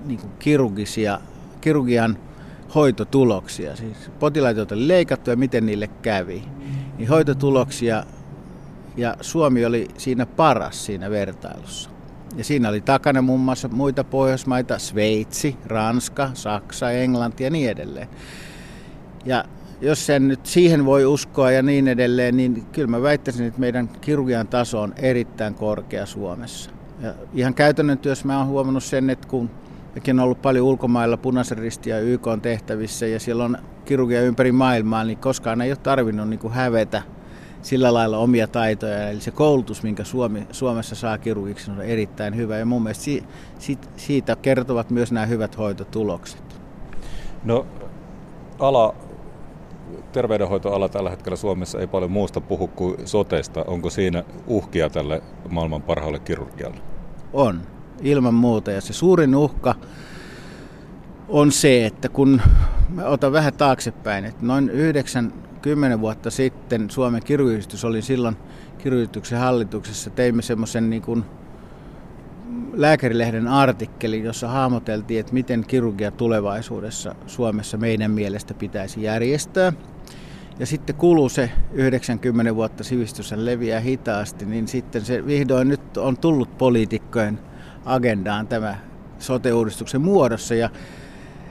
niin 0.06 0.19
kuin 0.19 0.32
kirurgisia, 0.39 1.19
kirurgian 1.62 2.17
hoitotuloksia, 2.75 3.75
siis 3.75 4.12
potilaita, 4.19 4.60
joita 4.60 4.75
oli 4.75 4.88
leikattu 4.88 5.30
ja 5.30 5.36
miten 5.36 5.65
niille 5.65 5.88
kävi. 5.88 6.43
Niin 6.97 7.10
hoitotuloksia 7.10 8.03
ja 8.97 9.15
Suomi 9.21 9.65
oli 9.65 9.88
siinä 9.97 10.25
paras 10.25 10.86
siinä 10.86 11.10
vertailussa. 11.10 11.89
Ja 12.36 12.43
siinä 12.43 12.69
oli 12.69 12.82
takana 12.82 13.21
muun 13.21 13.39
muassa 13.39 13.67
muita 13.67 14.03
Pohjoismaita, 14.03 14.80
Sveitsi, 14.80 15.58
Ranska, 15.65 16.30
Saksa, 16.34 16.91
Englanti 16.91 17.43
ja 17.43 17.49
niin 17.49 17.69
edelleen. 17.69 18.08
Ja 19.25 19.45
jos 19.82 20.06
sen 20.06 20.27
nyt 20.27 20.45
siihen 20.45 20.86
voi 20.86 21.06
uskoa 21.06 21.51
ja 21.51 21.63
niin 21.63 21.88
edelleen, 21.88 22.38
niin 22.38 22.65
kyllä 22.65 22.88
mä 22.88 23.01
väittäisin, 23.01 23.45
että 23.45 23.60
meidän 23.60 23.88
kirurgian 23.88 24.47
taso 24.47 24.82
on 24.82 24.93
erittäin 24.97 25.53
korkea 25.53 26.06
Suomessa. 26.06 26.71
Ja 27.01 27.13
ihan 27.34 27.53
käytännön 27.53 27.97
työssä 27.97 28.27
mä 28.27 28.38
oon 28.38 28.47
huomannut 28.47 28.84
sen, 28.84 29.10
että 29.10 29.27
kun 29.27 29.49
Mäkin 29.97 30.19
on 30.19 30.23
ollut 30.23 30.41
paljon 30.41 30.65
ulkomailla 30.65 31.17
punaisen 31.17 31.57
ristin 31.57 31.91
ja 31.91 31.99
YK 31.99 32.27
on 32.27 32.41
tehtävissä 32.41 33.07
ja 33.07 33.19
siellä 33.19 33.45
on 33.45 33.57
kirurgia 33.86 34.21
ympäri 34.21 34.51
maailmaa, 34.51 35.03
niin 35.03 35.17
koskaan 35.17 35.62
ei 35.62 35.71
ole 35.71 35.77
tarvinnut 35.77 36.29
niin 36.29 36.39
kuin 36.39 36.53
hävetä 36.53 37.01
sillä 37.62 37.93
lailla 37.93 38.17
omia 38.17 38.47
taitoja. 38.47 39.10
Eli 39.10 39.21
se 39.21 39.31
koulutus, 39.31 39.83
minkä 39.83 40.03
Suomi, 40.03 40.47
Suomessa 40.51 40.95
saa 40.95 41.17
kirurgiksi, 41.17 41.71
on 41.71 41.81
erittäin 41.81 42.36
hyvä. 42.36 42.57
Ja 42.57 42.65
mun 42.65 42.83
mielestä 42.83 43.03
si, 43.03 43.23
si, 43.60 43.77
siitä 43.95 44.36
kertovat 44.36 44.89
myös 44.89 45.12
nämä 45.12 45.25
hyvät 45.25 45.57
hoitotulokset. 45.57 46.62
No, 47.43 47.65
ala, 48.60 48.95
terveydenhoitoala 50.12 50.89
tällä 50.89 51.10
hetkellä 51.10 51.36
Suomessa 51.36 51.79
ei 51.79 51.88
paljon 51.88 52.12
muusta 52.12 52.41
puhu 52.41 52.67
kuin 52.67 53.07
sotesta. 53.07 53.63
Onko 53.67 53.89
siinä 53.89 54.23
uhkia 54.47 54.89
tälle 54.89 55.21
maailman 55.49 55.81
parhaalle 55.81 56.19
kirurgialle? 56.19 56.79
On 57.33 57.62
ilman 58.01 58.33
muuta. 58.33 58.71
Ja 58.71 58.81
se 58.81 58.93
suurin 58.93 59.36
uhka 59.36 59.75
on 61.29 61.51
se, 61.51 61.86
että 61.86 62.10
kun 62.10 62.41
mä 62.89 63.05
otan 63.05 63.31
vähän 63.31 63.53
taaksepäin, 63.53 64.25
että 64.25 64.45
noin 64.45 64.69
90 64.69 65.99
vuotta 65.99 66.31
sitten 66.31 66.89
Suomen 66.89 67.23
kirurgiyhdistys 67.23 67.86
oli 67.86 68.01
silloin 68.01 68.38
kirurgiyhdistyksen 68.77 69.39
hallituksessa, 69.39 70.10
teimme 70.10 70.41
semmoisen 70.41 70.89
niin 70.89 71.01
kuin 71.01 71.23
lääkärilehden 72.73 73.47
artikkeli, 73.47 74.23
jossa 74.23 74.47
hahmoteltiin, 74.47 75.19
että 75.19 75.33
miten 75.33 75.65
kirurgia 75.67 76.12
tulevaisuudessa 76.12 77.15
Suomessa 77.27 77.77
meidän 77.77 78.12
mielestä 78.12 78.53
pitäisi 78.53 79.03
järjestää. 79.03 79.73
Ja 80.60 80.65
sitten 80.65 80.95
kuluu 80.95 81.29
se 81.29 81.51
90 81.73 82.55
vuotta 82.55 82.83
sivistys 82.83 83.31
leviää 83.31 83.79
hitaasti, 83.79 84.45
niin 84.45 84.67
sitten 84.67 85.05
se 85.05 85.25
vihdoin 85.25 85.67
nyt 85.67 85.97
on 85.97 86.17
tullut 86.17 86.57
poliitikkojen 86.57 87.39
agendaan 87.88 88.47
tämä 88.47 88.76
sote-uudistuksen 89.19 90.02
muodossa. 90.02 90.56
Ja 90.56 90.69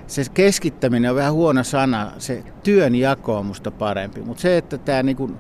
se 0.07 0.23
keskittäminen 0.35 1.11
on 1.11 1.17
vähän 1.17 1.33
huono 1.33 1.65
sana, 1.65 2.13
se 2.19 2.45
työn 2.63 2.95
jako 2.95 3.39
on 3.39 3.47
musta 3.47 3.71
parempi. 3.71 4.21
Mutta 4.21 4.41
se, 4.41 4.57
että 4.57 4.79
tämä, 4.79 5.03
niinku, 5.03 5.31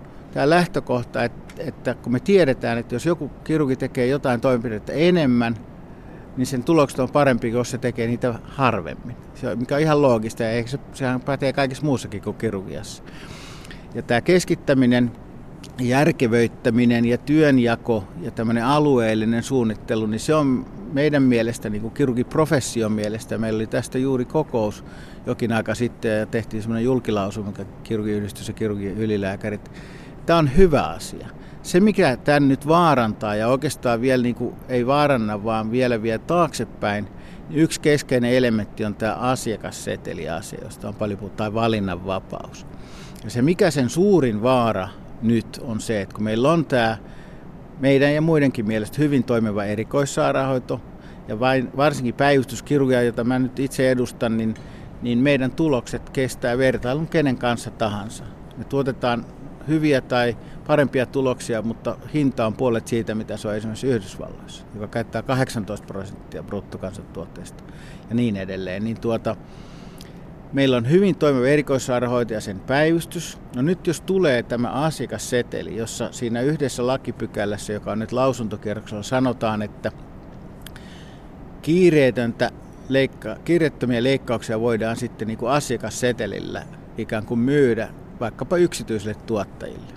lähtökohta, 0.44 1.24
että, 1.24 1.54
että 1.58 1.94
kun 1.94 2.12
me 2.12 2.20
tiedetään, 2.20 2.78
että 2.78 2.94
jos 2.94 3.06
joku 3.06 3.28
kirurgi 3.28 3.76
tekee 3.76 4.06
jotain 4.06 4.40
toimenpidettä 4.40 4.92
enemmän, 4.92 5.56
niin 6.36 6.46
sen 6.46 6.64
tulokset 6.64 6.98
on 6.98 7.08
parempi, 7.08 7.50
jos 7.50 7.70
se 7.70 7.78
tekee 7.78 8.06
niitä 8.06 8.34
harvemmin. 8.44 9.16
Se 9.34 9.56
mikä 9.56 9.74
on 9.74 9.80
ihan 9.80 10.02
loogista 10.02 10.42
ja 10.42 10.68
se, 10.68 10.78
sehän 10.92 11.20
pätee 11.20 11.52
kaikessa 11.52 11.84
muussakin 11.84 12.22
kuin 12.22 12.36
kirurgiassa. 12.36 13.02
Ja 13.94 14.02
tämä 14.02 14.20
keskittäminen 14.20 15.12
järkevöittäminen 15.80 17.04
ja 17.04 17.18
työnjako 17.18 18.04
ja 18.22 18.30
tämmöinen 18.30 18.64
alueellinen 18.64 19.42
suunnittelu, 19.42 20.06
niin 20.06 20.20
se 20.20 20.34
on 20.34 20.66
meidän 20.92 21.22
mielestä, 21.22 21.70
niin 21.70 21.82
kuin 21.82 21.94
kirurgiprofession 21.94 22.92
mielestä, 22.92 23.38
meillä 23.38 23.56
oli 23.56 23.66
tästä 23.66 23.98
juuri 23.98 24.24
kokous 24.24 24.84
jokin 25.26 25.52
aika 25.52 25.74
sitten 25.74 26.18
ja 26.18 26.26
tehtiin 26.26 26.62
semmoinen 26.62 26.84
julkilausuma, 26.84 27.52
kirurgiyhdistys 27.82 28.48
ja 28.48 28.54
kirurgien 28.54 28.98
ylilääkärit. 28.98 29.70
Tämä 30.26 30.38
on 30.38 30.56
hyvä 30.56 30.82
asia. 30.82 31.28
Se, 31.62 31.80
mikä 31.80 32.16
tämän 32.16 32.48
nyt 32.48 32.68
vaarantaa 32.68 33.34
ja 33.34 33.48
oikeastaan 33.48 34.00
vielä 34.00 34.22
niin 34.22 34.34
kuin, 34.34 34.54
ei 34.68 34.86
vaaranna, 34.86 35.44
vaan 35.44 35.70
vielä 35.70 36.02
vie 36.02 36.18
taaksepäin, 36.18 37.08
niin 37.48 37.60
yksi 37.60 37.80
keskeinen 37.80 38.32
elementti 38.32 38.84
on 38.84 38.94
tämä 38.94 39.14
asiakasseteliasia, 39.14 40.64
josta 40.64 40.88
on 40.88 40.94
paljon 40.94 41.18
puhuttu, 41.18 41.36
tai 41.36 41.54
valinnanvapaus. 41.54 42.66
Ja 43.24 43.30
se, 43.30 43.42
mikä 43.42 43.70
sen 43.70 43.90
suurin 43.90 44.42
vaara 44.42 44.88
nyt 45.22 45.60
on 45.62 45.80
se, 45.80 46.00
että 46.00 46.14
kun 46.14 46.24
meillä 46.24 46.52
on 46.52 46.64
tämä 46.66 46.96
meidän 47.80 48.14
ja 48.14 48.20
muidenkin 48.20 48.66
mielestä 48.66 48.96
hyvin 48.98 49.24
toimiva 49.24 49.64
erikoissairaanhoito 49.64 50.80
ja 51.28 51.40
vain, 51.40 51.76
varsinkin 51.76 52.14
päivystyskirurgia, 52.14 53.02
jota 53.02 53.24
mä 53.24 53.38
nyt 53.38 53.58
itse 53.58 53.90
edustan, 53.90 54.36
niin, 54.36 54.54
niin 55.02 55.18
meidän 55.18 55.50
tulokset 55.50 56.10
kestää 56.10 56.58
vertailun 56.58 57.08
kenen 57.08 57.38
kanssa 57.38 57.70
tahansa. 57.70 58.24
Me 58.56 58.64
tuotetaan 58.64 59.24
hyviä 59.68 60.00
tai 60.00 60.36
parempia 60.66 61.06
tuloksia, 61.06 61.62
mutta 61.62 61.98
hinta 62.14 62.46
on 62.46 62.54
puolet 62.54 62.88
siitä, 62.88 63.14
mitä 63.14 63.36
se 63.36 63.48
on 63.48 63.56
esimerkiksi 63.56 63.86
Yhdysvalloissa, 63.86 64.64
joka 64.74 64.88
käyttää 64.88 65.22
18 65.22 65.86
prosenttia 65.86 66.42
bruttokansantuotteesta 66.42 67.64
ja 68.08 68.14
niin 68.14 68.36
edelleen. 68.36 68.84
Niin 68.84 69.00
tuota, 69.00 69.36
Meillä 70.52 70.76
on 70.76 70.90
hyvin 70.90 71.16
toimiva 71.16 71.46
erikoissairaanhoito 71.46 72.34
ja 72.34 72.40
sen 72.40 72.60
päivystys. 72.60 73.38
No 73.56 73.62
nyt 73.62 73.86
jos 73.86 74.00
tulee 74.00 74.42
tämä 74.42 74.68
asiakasseteli, 74.68 75.76
jossa 75.76 76.12
siinä 76.12 76.40
yhdessä 76.40 76.86
lakipykälässä, 76.86 77.72
joka 77.72 77.92
on 77.92 77.98
nyt 77.98 78.12
lausuntokierroksella, 78.12 79.02
sanotaan, 79.02 79.62
että 79.62 79.92
kiireetöntä 81.62 82.50
leikka- 82.88 83.36
kiireettömiä 83.44 84.02
leikkauksia 84.02 84.60
voidaan 84.60 84.96
sitten 84.96 85.28
niin 85.28 85.38
kuin 85.38 85.52
asiakassetelillä 85.52 86.62
ikään 86.98 87.26
kuin 87.26 87.40
myydä 87.40 87.88
vaikkapa 88.20 88.56
yksityisille 88.56 89.14
tuottajille. 89.14 89.96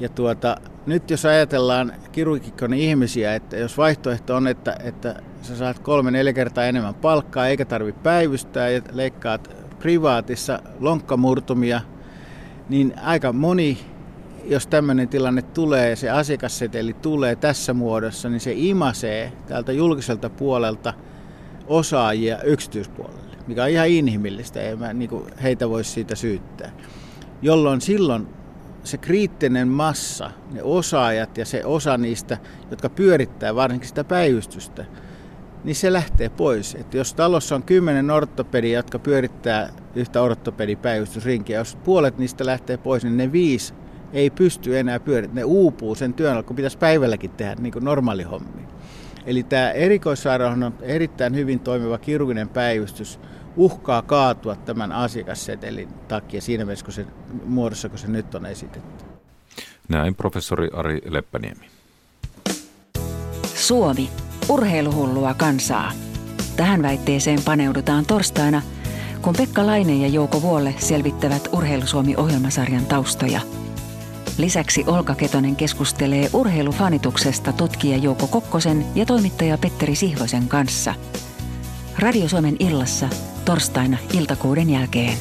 Ja 0.00 0.08
tuota, 0.08 0.56
nyt 0.86 1.10
jos 1.10 1.24
ajatellaan 1.24 1.92
kirurgikon 2.12 2.74
ihmisiä, 2.74 3.34
että 3.34 3.56
jos 3.56 3.78
vaihtoehto 3.78 4.36
on, 4.36 4.48
että, 4.48 4.76
että 4.84 5.22
sä 5.42 5.56
saat 5.56 5.78
kolme 5.78 6.10
neljä 6.10 6.32
kertaa 6.32 6.64
enemmän 6.64 6.94
palkkaa 6.94 7.46
eikä 7.46 7.64
tarvitse 7.64 8.00
päivystää 8.02 8.68
ja 8.68 8.82
leikkaat 8.92 9.50
privaatissa 9.78 10.62
lonkkamurtumia, 10.80 11.80
niin 12.68 12.94
aika 13.02 13.32
moni, 13.32 13.78
jos 14.44 14.66
tämmöinen 14.66 15.08
tilanne 15.08 15.42
tulee, 15.42 15.96
se 15.96 16.10
asiakasseteli 16.10 16.92
tulee 16.92 17.36
tässä 17.36 17.74
muodossa, 17.74 18.28
niin 18.28 18.40
se 18.40 18.52
imasee 18.56 19.32
täältä 19.46 19.72
julkiselta 19.72 20.30
puolelta 20.30 20.94
osaajia 21.66 22.42
yksityispuolelle, 22.42 23.36
mikä 23.46 23.62
on 23.62 23.70
ihan 23.70 23.88
inhimillistä, 23.88 24.60
ei 24.60 24.76
mä, 24.76 24.92
niin 24.92 25.10
heitä 25.42 25.68
voisi 25.68 25.90
siitä 25.90 26.14
syyttää. 26.14 26.70
Jolloin 27.42 27.80
silloin 27.80 28.28
se 28.84 28.98
kriittinen 28.98 29.68
massa, 29.68 30.30
ne 30.52 30.62
osaajat 30.62 31.38
ja 31.38 31.44
se 31.44 31.64
osa 31.64 31.98
niistä, 31.98 32.38
jotka 32.70 32.88
pyörittää 32.88 33.54
varsinkin 33.54 33.88
sitä 33.88 34.04
päivystystä, 34.04 34.84
niin 35.64 35.76
se 35.76 35.92
lähtee 35.92 36.28
pois. 36.28 36.74
Että 36.74 36.96
jos 36.96 37.14
talossa 37.14 37.54
on 37.54 37.62
kymmenen 37.62 38.10
ortopedia, 38.10 38.78
jotka 38.78 38.98
pyörittää 38.98 39.72
yhtä 39.94 40.22
ortopedipäivystysrinkiä, 40.22 41.58
jos 41.58 41.76
puolet 41.84 42.18
niistä 42.18 42.46
lähtee 42.46 42.76
pois, 42.76 43.04
niin 43.04 43.16
ne 43.16 43.32
viisi 43.32 43.74
ei 44.12 44.30
pysty 44.30 44.78
enää 44.78 45.00
pyörittämään. 45.00 45.36
Ne 45.36 45.44
uupuu 45.44 45.94
sen 45.94 46.14
työn, 46.14 46.44
kun 46.44 46.56
pitäisi 46.56 46.78
päivälläkin 46.78 47.30
tehdä 47.30 47.54
niin 47.54 47.72
kuin 47.72 47.84
normaali 47.84 48.22
hommi. 48.22 48.62
Eli 49.26 49.42
tämä 49.42 49.70
erikoissairaanhoidon 49.70 50.72
on 50.72 50.78
erittäin 50.82 51.34
hyvin 51.34 51.60
toimiva 51.60 51.98
kirurginen 51.98 52.48
päivystys 52.48 53.20
uhkaa 53.56 54.02
kaatua 54.02 54.56
tämän 54.56 54.92
asiakassetelin 54.92 55.88
takia 56.08 56.40
siinä 56.40 56.64
mielessä, 56.64 56.84
kun 56.84 56.94
se, 56.94 57.06
muodossa, 57.44 57.88
kun 57.88 57.98
se 57.98 58.08
nyt 58.08 58.34
on 58.34 58.46
esitetty. 58.46 59.04
Näin 59.88 60.14
professori 60.14 60.68
Ari 60.72 61.00
Leppäniemi. 61.08 61.66
Suomi 63.54 64.10
urheiluhullua 64.48 65.34
kansaa. 65.34 65.92
Tähän 66.56 66.82
väitteeseen 66.82 67.42
paneudutaan 67.44 68.06
torstaina, 68.06 68.62
kun 69.22 69.34
Pekka 69.36 69.66
Laine 69.66 69.96
ja 69.96 70.08
Jouko 70.08 70.42
Vuolle 70.42 70.74
selvittävät 70.78 71.48
Urheilusuomi-ohjelmasarjan 71.52 72.86
taustoja. 72.86 73.40
Lisäksi 74.38 74.84
Olka 74.86 75.14
Ketonen 75.14 75.56
keskustelee 75.56 76.30
urheilufanituksesta 76.32 77.52
tutkija 77.52 77.96
Jouko 77.96 78.26
Kokkosen 78.26 78.84
ja 78.94 79.06
toimittaja 79.06 79.58
Petteri 79.58 79.94
Sihvosen 79.94 80.48
kanssa. 80.48 80.94
Radio 81.98 82.28
Suomen 82.28 82.56
illassa 82.58 83.08
torstaina 83.44 83.98
iltakuuden 84.12 84.70
jälkeen. 84.70 85.18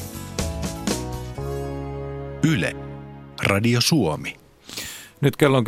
Yle. 2.43 2.75
Radio 3.43 3.81
Suomi. 3.81 4.40
Nyt 5.21 5.38
kello 5.38 5.57
on 5.57 5.65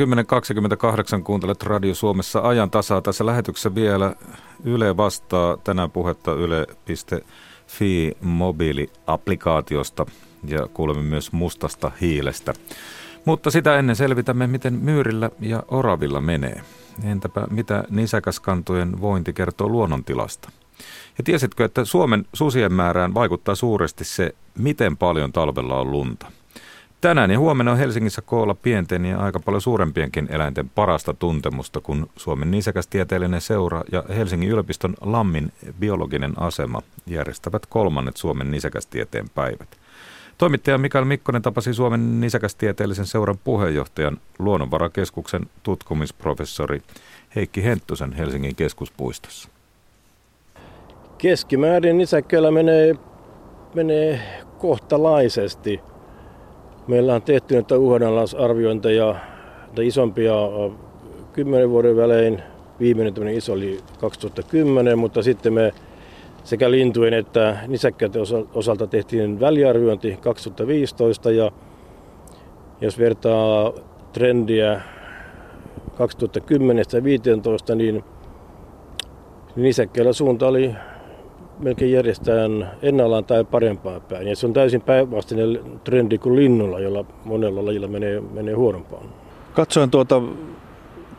10.28, 1.19 1.23
kuuntelet 1.23 1.63
Radio 1.63 1.95
Suomessa 1.95 2.39
ajan 2.39 2.71
tasaa. 2.71 3.01
Tässä 3.01 3.25
lähetyksessä 3.25 3.75
vielä 3.75 4.15
Yle 4.63 4.97
vastaa 4.97 5.57
tänään 5.57 5.91
puhetta 5.91 6.33
yle.fi 6.33 8.11
mobiiliaplikaatiosta 8.21 10.05
ja 10.47 10.67
kuulemme 10.73 11.01
myös 11.01 11.31
mustasta 11.31 11.91
hiilestä. 12.01 12.53
Mutta 13.25 13.51
sitä 13.51 13.79
ennen 13.79 13.95
selvitämme, 13.95 14.47
miten 14.47 14.73
myyrillä 14.73 15.29
ja 15.39 15.63
oravilla 15.67 16.21
menee. 16.21 16.61
Entäpä 17.03 17.47
mitä 17.49 17.83
nisäkäskantojen 17.89 19.01
vointi 19.01 19.33
kertoo 19.33 19.69
luonnontilasta? 19.69 20.51
Ja 21.17 21.23
tiesitkö, 21.23 21.65
että 21.65 21.85
Suomen 21.85 22.25
susien 22.33 22.73
määrään 22.73 23.13
vaikuttaa 23.13 23.55
suuresti 23.55 24.03
se, 24.03 24.35
miten 24.57 24.97
paljon 24.97 25.31
talvella 25.31 25.79
on 25.79 25.91
lunta? 25.91 26.31
Tänään 27.03 27.31
ja 27.31 27.39
huomenna 27.39 27.71
on 27.71 27.77
Helsingissä 27.77 28.21
koolla 28.21 28.53
pienten 28.53 29.05
ja 29.05 29.19
aika 29.19 29.39
paljon 29.39 29.61
suurempienkin 29.61 30.27
eläinten 30.31 30.69
parasta 30.69 31.13
tuntemusta, 31.13 31.81
kun 31.81 32.09
Suomen 32.15 32.51
nisäkästieteellinen 32.51 33.41
seura 33.41 33.81
ja 33.91 34.03
Helsingin 34.09 34.49
yliopiston 34.49 34.93
Lammin 35.01 35.51
biologinen 35.79 36.33
asema 36.37 36.81
järjestävät 37.07 37.65
kolmannet 37.65 38.17
Suomen 38.17 38.51
nisäkästieteen 38.51 39.29
päivät. 39.35 39.67
Toimittaja 40.37 40.77
Mikael 40.77 41.05
Mikkonen 41.05 41.41
tapasi 41.41 41.73
Suomen 41.73 42.21
nisäkästieteellisen 42.21 43.05
seuran 43.05 43.39
puheenjohtajan 43.43 44.17
Luonnonvarakeskuksen 44.39 45.45
tutkimusprofessori 45.63 46.81
Heikki 47.35 47.63
Henttusen 47.63 48.13
Helsingin 48.13 48.55
keskuspuistossa. 48.55 49.49
Keskimäärin 51.17 51.97
nisäkkäillä 51.97 52.51
menee, 52.51 52.95
menee 53.73 54.21
kohtalaisesti. 54.57 55.92
Meillä 56.87 57.15
on 57.15 57.21
tehty 57.21 57.53
näitä 57.53 57.77
uhanalaisarviointeja, 57.77 59.15
isompia 59.81 60.33
kymmenen 61.33 61.69
vuoden 61.69 61.97
välein. 61.97 62.43
Viimeinen 62.79 63.27
iso 63.27 63.53
oli 63.53 63.79
2010, 63.99 64.99
mutta 64.99 65.23
sitten 65.23 65.53
me 65.53 65.73
sekä 66.43 66.71
lintujen 66.71 67.13
että 67.13 67.57
nisäkkäiden 67.67 68.21
osalta 68.53 68.87
tehtiin 68.87 69.39
väliarviointi 69.39 70.17
2015 70.21 71.31
ja 71.31 71.51
jos 72.81 72.99
vertaa 72.99 73.73
trendiä 74.13 74.81
2010 75.97 76.79
ja 76.79 76.83
2015, 76.83 77.75
niin 77.75 78.03
nisäkkäillä 79.55 80.13
suunta 80.13 80.47
oli 80.47 80.75
melkein 81.59 81.91
järjestään 81.91 82.71
ennallaan 82.81 83.25
tai 83.25 83.43
parempaa 83.43 83.99
päin. 83.99 84.27
Ja 84.27 84.35
se 84.35 84.45
on 84.45 84.53
täysin 84.53 84.81
päinvastainen 84.81 85.59
trendi 85.83 86.17
kuin 86.17 86.35
linnulla, 86.35 86.79
jolla 86.79 87.05
monella 87.25 87.65
lajilla 87.65 87.87
menee, 87.87 88.21
menee 88.21 88.53
huonompaan. 88.53 89.03
Katsoin 89.53 89.91
tuota 89.91 90.21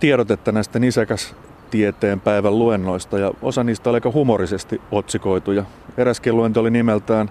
tiedotetta 0.01 0.53
näistä 0.53 0.79
nisäkäs 0.79 1.35
tieteen 1.71 2.21
päivän 2.21 2.59
luennoista 2.59 3.19
ja 3.19 3.33
osa 3.43 3.65
niistä 3.65 3.91
oli 3.91 3.97
aika 3.97 4.13
humorisesti 4.13 4.81
otsikoituja. 4.91 5.65
Eräskin 5.97 6.37
luento 6.37 6.61
oli 6.61 6.71
nimeltään 6.71 7.31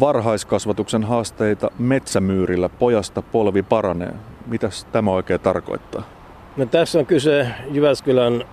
Varhaiskasvatuksen 0.00 1.04
haasteita 1.04 1.70
metsämyyrillä 1.78 2.68
pojasta 2.68 3.22
polvi 3.22 3.62
paranee. 3.62 4.14
Mitäs 4.46 4.84
tämä 4.84 5.10
oikein 5.10 5.40
tarkoittaa? 5.40 6.02
No, 6.56 6.66
tässä 6.66 6.98
on 6.98 7.06
kyse 7.06 7.46
Jyväskylän 7.70 8.44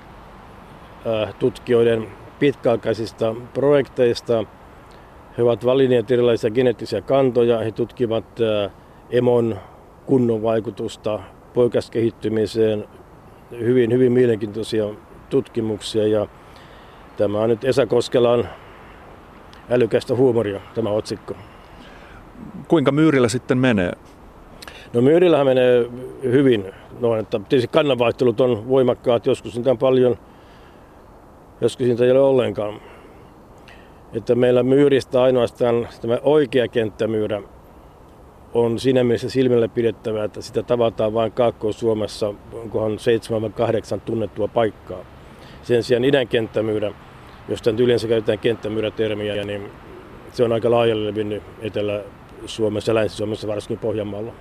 äh, 1.08 1.34
tutkijoiden 1.40 2.08
pitkäaikaisista 2.40 3.36
projekteista. 3.54 4.44
He 5.38 5.44
ovat 5.44 5.66
valinneet 5.66 6.12
erilaisia 6.12 6.50
geneettisiä 6.50 7.02
kantoja. 7.02 7.60
He 7.60 7.72
tutkivat 7.72 8.26
äh, 8.42 8.72
emon 9.10 9.58
kunnon 10.06 10.44
vaikutusta 10.44 11.20
poikaskehittymiseen. 11.54 12.88
Hyvin, 13.60 13.94
hyvin 13.94 14.12
mielenkiintoisia 14.12 14.86
tutkimuksia 15.30 16.08
ja 16.08 16.28
tämä 17.18 17.40
on 17.40 17.50
nyt 17.50 17.64
Esa 17.64 17.86
Koskelan 17.86 18.50
älykästä 19.70 20.16
huumoria, 20.16 20.62
tämä 20.76 20.90
otsikko. 20.90 21.34
Kuinka 22.68 22.92
myyrillä 22.92 23.30
sitten 23.30 23.58
menee? 23.58 23.92
No 24.94 25.02
myyrillähän 25.02 25.46
menee 25.46 25.90
hyvin. 26.24 26.74
No, 27.00 27.16
että 27.16 27.40
tietysti 27.50 27.68
kannanvaihtelut 27.72 28.42
on 28.42 28.70
voimakkaat, 28.70 29.26
joskus 29.26 29.56
niitä 29.56 29.72
on 29.72 29.78
paljon, 29.78 30.18
joskus 31.62 31.88
niitä 31.88 32.04
ei 32.04 32.12
ole 32.12 32.20
ollenkaan. 32.20 32.82
Että 34.14 34.36
meillä 34.36 34.64
myyristä 34.64 35.22
ainoastaan 35.22 35.88
tämä 36.02 36.20
oikea 36.24 36.68
kenttämyyrä 36.68 37.42
on 38.54 38.80
siinä 38.80 39.04
mielessä 39.04 39.30
silmällä 39.30 39.68
pidettävää, 39.68 40.24
että 40.24 40.42
sitä 40.42 40.64
tavataan 40.64 41.14
vain 41.14 41.32
Kaakkois-Suomessa, 41.32 42.34
onkohan 42.54 42.92
7-8 43.98 44.00
tunnettua 44.00 44.48
paikkaa. 44.48 45.00
Sen 45.62 45.84
sijaan 45.84 46.06
idän 46.06 46.28
kenttämyyrä, 46.28 46.92
josta 47.50 47.72
nyt 47.72 47.80
yleensä 47.80 48.08
käytetään 48.08 48.40
kenttämyyrätermiä, 48.40 49.44
niin 49.44 49.72
se 50.32 50.44
on 50.44 50.54
aika 50.54 50.72
laajalle 50.72 51.06
levinnyt 51.08 51.44
Etelä-Suomessa, 51.62 52.96
Länsi-Suomessa, 52.96 53.48
varsinkin 53.48 53.78
Pohjanmaalla. 53.78 54.34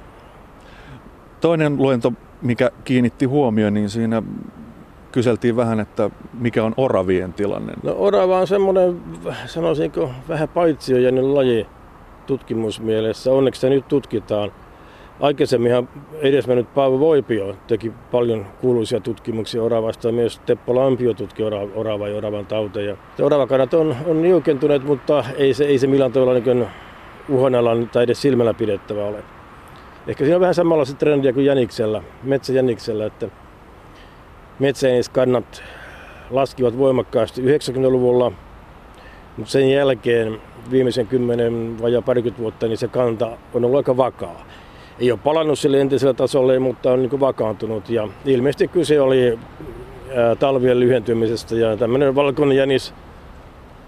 Toinen 1.41 1.77
luento, 1.77 2.13
mikä 2.43 2.71
kiinnitti 2.85 3.25
huomioon, 3.25 3.75
niin 3.75 3.91
siinä 3.91 4.23
kyseltiin 5.17 5.57
vähän, 5.57 5.81
että 5.81 6.11
mikä 6.39 6.65
on 6.65 6.75
oravien 6.77 7.33
tilanne. 7.33 7.73
No 7.83 7.95
orava 7.99 8.39
on 8.39 8.47
semmoinen, 8.47 9.01
sanoisinko, 9.47 10.11
vähän 10.29 10.49
paitsiojainen 10.49 11.35
laji 11.35 11.67
tutkimusmielessä. 12.27 13.33
Onneksi 13.33 13.61
se 13.61 13.69
nyt 13.69 13.89
tutkitaan– 13.89 14.53
Aikaisemminhan 15.21 15.89
edesmennyt 16.21 16.75
Paavo 16.75 17.01
Voipio 17.01 17.57
teki 17.67 17.93
paljon 18.13 18.47
kuuluisia 18.61 19.01
tutkimuksia 19.01 19.63
oravasta. 19.63 20.13
Myös 20.13 20.41
Teppo 20.47 20.75
Lampio 20.75 21.15
tutki 21.15 21.43
orava 21.75 22.09
ja 22.09 22.17
oravan 22.17 22.47
tauteja. 22.47 22.97
Oravakannat 23.23 23.75
on, 23.75 23.97
on 24.07 24.23
niukentuneet, 24.23 24.85
mutta 24.85 25.25
ei 25.37 25.55
se, 25.55 25.65
ei 25.65 25.79
se 25.79 25.87
millään 25.87 26.13
tavalla 26.13 26.35
niin 26.35 26.67
uhanallan 27.29 27.89
tai 27.93 28.05
edes 28.05 28.23
silmällä 28.23 28.55
pidettävä 28.55 29.05
ole. 29.05 29.25
Ehkä 30.07 30.25
siinä 30.25 30.37
on 30.37 30.41
vähän 30.41 30.55
samanlaista 30.55 30.97
trendiä 30.97 31.33
kuin 31.33 31.47
jäniksellä, 31.47 32.03
metsäjäniksellä, 32.23 33.07
että 33.07 33.29
metsäjäniskannat 34.59 35.63
laskivat 36.31 36.79
voimakkaasti 36.79 37.43
90-luvulla, 37.43 38.33
mutta 39.37 39.53
sen 39.53 39.71
jälkeen 39.71 40.41
viimeisen 40.71 41.07
kymmenen 41.07 41.83
vajaa 41.83 42.03
parikymmentä 42.03 42.43
vuotta 42.43 42.67
niin 42.67 42.79
se 42.79 42.89
kanta 42.89 43.27
on 43.55 43.65
ollut 43.65 43.77
aika 43.77 43.97
vakaa 43.97 44.47
ei 44.99 45.13
ole 45.13 45.21
palannut 45.25 45.59
sille 45.59 45.81
entiselle 45.81 46.15
tasolle, 46.15 46.59
mutta 46.59 46.93
on 46.93 47.03
niin 47.03 47.21
vakaantunut. 47.21 47.91
Ja 47.91 48.09
ilmeisesti 48.25 48.69
kyse 48.69 49.01
oli 49.01 49.39
talvien 50.39 50.81
lyhentymisestä 50.81 51.55
ja 51.55 51.77
tämmöinen 51.77 52.15
valkoinen 52.15 52.57
jänis 52.57 52.95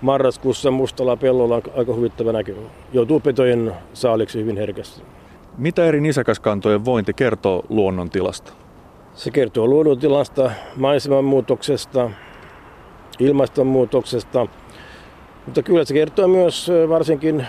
marraskuussa 0.01 0.71
mustalla 0.71 1.17
pellolla 1.17 1.55
on 1.55 1.63
aika 1.77 1.95
huvittava 1.95 2.33
näky. 2.33 2.57
Joutuu 2.93 3.21
petojen 3.21 3.73
saaliksi 3.93 4.39
hyvin 4.39 4.57
herkästi. 4.57 5.03
Mitä 5.59 5.85
eri 5.85 6.01
nisäkäskantojen 6.01 6.85
vointi 6.85 7.15
kertoo 7.15 7.65
luonnontilasta? 7.69 8.53
Se 9.19 9.31
kertoo 9.31 9.67
luonnontilasta, 9.67 10.51
maisemanmuutoksesta, 10.77 12.11
ilmastonmuutoksesta, 13.19 14.47
mutta 15.47 15.63
kyllä 15.63 15.85
se 15.85 15.95
kertoo 15.95 16.29
myös 16.29 16.71
varsinkin 16.89 17.47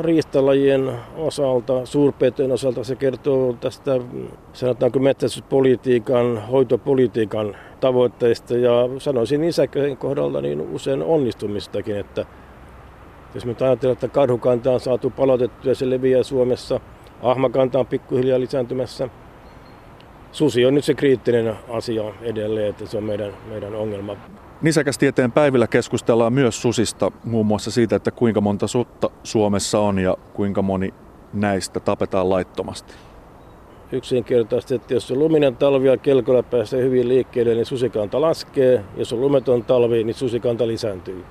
riistalajien 0.00 0.92
osalta, 1.16 1.86
suurpetojen 1.86 2.52
osalta 2.52 2.84
se 2.84 2.96
kertoo 2.96 3.52
tästä, 3.52 4.00
sanotaanko 4.52 4.98
metsästyspolitiikan, 4.98 6.42
hoitopolitiikan 6.50 7.56
tavoitteista. 7.80 8.56
Ja 8.56 8.72
sanoisin 8.98 9.40
nisäköjen 9.40 9.96
kohdalla 9.96 10.40
niin 10.40 10.60
usein 10.60 11.02
onnistumistakin, 11.02 11.96
että 11.96 12.26
jos 13.34 13.46
me 13.46 13.54
ajatellaan, 13.60 13.92
että 13.92 14.08
karhukanta 14.08 14.72
on 14.72 14.80
saatu 14.80 15.10
palautettua 15.10 15.70
ja 15.70 15.74
se 15.74 15.90
leviää 15.90 16.22
Suomessa, 16.22 16.80
ahmakanta 17.22 17.78
on 17.78 17.86
pikkuhiljaa 17.86 18.40
lisääntymässä, 18.40 19.08
susi 20.32 20.66
on 20.66 20.74
nyt 20.74 20.84
se 20.84 20.94
kriittinen 20.94 21.54
asia 21.68 22.02
edelleen, 22.22 22.70
että 22.70 22.86
se 22.86 22.96
on 22.96 23.04
meidän, 23.04 23.32
meidän 23.48 23.74
ongelma. 23.74 24.16
Nisäkästieteen 24.62 25.32
päivillä 25.32 25.66
keskustellaan 25.66 26.32
myös 26.32 26.62
susista, 26.62 27.12
muun 27.24 27.46
muassa 27.46 27.70
siitä, 27.70 27.96
että 27.96 28.10
kuinka 28.10 28.40
monta 28.40 28.66
sutta 28.66 29.10
Suomessa 29.22 29.78
on 29.78 29.98
ja 29.98 30.16
kuinka 30.34 30.62
moni 30.62 30.94
näistä 31.32 31.80
tapetaan 31.80 32.30
laittomasti. 32.30 32.94
yksinkertaisesti, 33.92 34.74
että 34.74 34.94
jos 34.94 35.10
on 35.10 35.18
luminen 35.18 35.56
talvi 35.56 35.88
ja 35.88 35.96
kelkolla 35.96 36.42
pääsee 36.42 36.82
hyvin 36.82 37.08
liikkeelle, 37.08 37.54
niin 37.54 37.66
susikanta 37.66 38.20
laskee. 38.20 38.84
Jos 38.96 39.12
on 39.12 39.20
lumeton 39.20 39.64
talvi, 39.64 40.04
niin 40.04 40.14
susikanta 40.14 40.66
lisääntyy, 40.66 41.24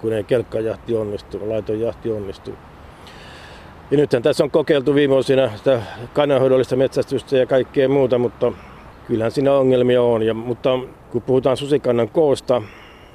kun 0.00 0.12
ei 0.12 0.24
kelkkajahti 0.24 0.94
onnistu, 0.94 1.48
laiton 1.48 1.80
jahti 1.80 2.10
onnistuu. 2.10 2.54
Ja 3.92 3.98
nythän 3.98 4.22
tässä 4.22 4.44
on 4.44 4.50
kokeiltu 4.50 4.94
viime 4.94 5.12
vuosina 5.12 5.56
sitä 5.56 5.82
kannanhoidollista 6.12 6.76
metsästystä 6.76 7.36
ja 7.36 7.46
kaikkea 7.46 7.88
muuta, 7.88 8.18
mutta 8.18 8.52
kyllähän 9.06 9.32
siinä 9.32 9.52
ongelmia 9.52 10.02
on. 10.02 10.22
Ja, 10.22 10.34
mutta 10.34 10.78
kun 11.10 11.22
puhutaan 11.22 11.56
susikannan 11.56 12.08
koosta, 12.08 12.62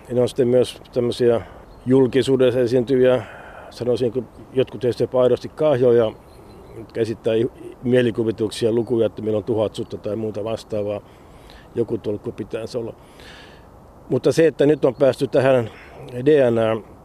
niin 0.08 0.20
on 0.22 0.30
sitten 0.30 0.48
myös 0.48 0.82
tämmöisiä 0.94 1.42
julkisuudessa 1.86 2.60
esiintyviä, 2.60 3.24
sanoisin, 3.70 4.26
jotkut 4.54 4.82
teistä 4.82 5.04
jopa 5.04 5.22
aidosti 5.24 5.50
kahjoja, 5.50 6.12
jotka 6.78 7.00
esittää 7.00 7.34
mielikuvituksia, 7.84 8.72
lukuja, 8.72 9.06
että 9.06 9.22
meillä 9.22 9.38
on 9.38 9.44
tuhat 9.44 9.76
sutta 9.76 9.98
tai 9.98 10.16
muuta 10.16 10.44
vastaavaa. 10.44 11.02
Joku 11.76 11.98
tolkku 11.98 12.32
pitäisi 12.32 12.78
olla. 12.78 12.94
Mutta 14.10 14.32
se, 14.32 14.48
että 14.48 14.66
nyt 14.66 14.86
on 14.86 14.96
päästy 14.96 15.28
tähän 15.28 15.70
DNA 16.26 16.97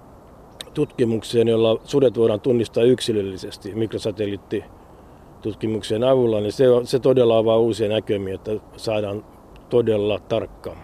tutkimukseen, 0.75 1.49
jolla 1.49 1.81
sudet 1.85 2.19
voidaan 2.19 2.41
tunnistaa 2.41 2.85
yksilöllisesti 2.85 3.75
mikrosatelliittitutkimuksen 3.75 6.05
avulla, 6.05 6.41
niin 6.41 6.53
se, 6.53 6.65
se 6.85 6.99
todella 6.99 7.39
avaa 7.39 7.59
uusia 7.59 7.89
näkymiä, 7.89 8.35
että 8.35 8.51
saadaan 8.77 9.25
todella 9.69 10.19
tarkka 10.19 10.77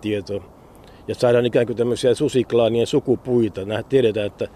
tieto. 0.00 0.42
Ja 1.08 1.14
saadaan 1.14 1.46
ikään 1.46 1.66
kuin 1.66 1.76
tämmöisiä 1.76 2.14
susiklaanien 2.14 2.86
sukupuita. 2.86 3.60
tiedetään, 3.88 4.26
että 4.26 4.48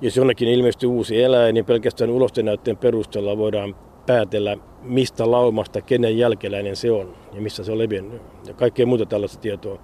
jos 0.00 0.16
jonnekin 0.16 0.48
ilmestyy 0.48 0.88
uusi 0.88 1.22
eläin, 1.22 1.54
niin 1.54 1.64
pelkästään 1.64 2.10
ulostenäytteen 2.10 2.76
perusteella 2.76 3.38
voidaan 3.38 3.76
päätellä, 4.06 4.56
mistä 4.82 5.30
laumasta, 5.30 5.80
kenen 5.80 6.18
jälkeläinen 6.18 6.76
se 6.76 6.90
on 6.90 7.16
ja 7.32 7.40
missä 7.40 7.64
se 7.64 7.72
on 7.72 7.78
levinnyt. 7.78 8.22
Ja 8.46 8.54
kaikkea 8.54 8.86
muuta 8.86 9.06
tällaista 9.06 9.40
tietoa 9.40 9.78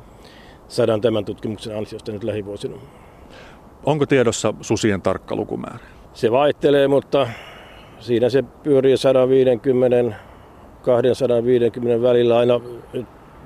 saadaan 0.69 1.01
tämän 1.01 1.25
tutkimuksen 1.25 1.79
ansiosta 1.79 2.13
nyt 2.13 2.25
lähivuosina. 2.25 2.77
Onko 3.85 4.07
tiedossa 4.07 4.55
susien 4.61 5.03
tarkka 5.03 5.37
lukumäärä? 5.37 5.87
Se 6.15 6.31
vaihtelee, 6.31 6.89
mutta 6.89 7.29
siinä 7.99 8.29
se 8.29 8.43
pyörii 8.63 8.97
150 8.97 10.17
250 10.83 12.03
välillä 12.03 12.39
aina. 12.39 12.61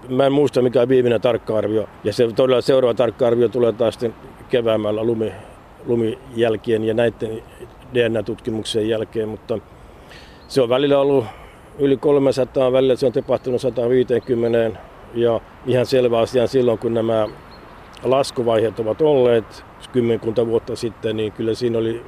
Mä 0.09 0.27
en 0.27 0.33
muista 0.33 0.63
mikä 0.63 0.83
on 0.83 0.89
viimeinen 0.89 1.21
tarkka 1.21 1.59
arvio. 1.59 1.89
Ja 2.05 2.13
se 2.13 2.29
todella 2.37 2.61
seuraava 2.61 2.95
tarkka 2.95 3.27
arvio 3.27 3.49
tulee 3.49 3.73
taas 3.73 3.95
sitten 3.95 4.15
keväämällä 4.49 5.05
lumi, 5.05 5.33
lumijälkien 5.87 6.85
ja 6.85 6.95
näiden 6.95 7.43
DNA-tutkimuksen 7.95 8.89
jälkeen, 8.89 9.29
mutta 9.29 9.59
se 10.49 10.63
on 10.63 10.69
välillä 10.69 10.99
ollut 10.99 11.25
yli 11.79 11.97
300, 11.97 12.73
välillä 12.73 12.97
se 12.97 13.07
on 13.07 13.13
tapahtunut 13.13 13.61
150 13.61 14.81
ja 15.15 15.41
ihan 15.67 15.87
selvä 15.87 16.19
asia 16.19 16.47
silloin, 16.47 16.79
kun 16.79 16.95
nämä 16.95 17.29
laskuvaiheet 18.03 18.81
ovat 18.81 19.03
olleet 19.03 19.65
kymmenkunta 19.89 20.47
vuotta 20.47 20.77
sitten, 20.77 21.17
niin 21.17 21.33
kyllä 21.33 21.55
siinä 21.55 21.79
oli 21.79 22.03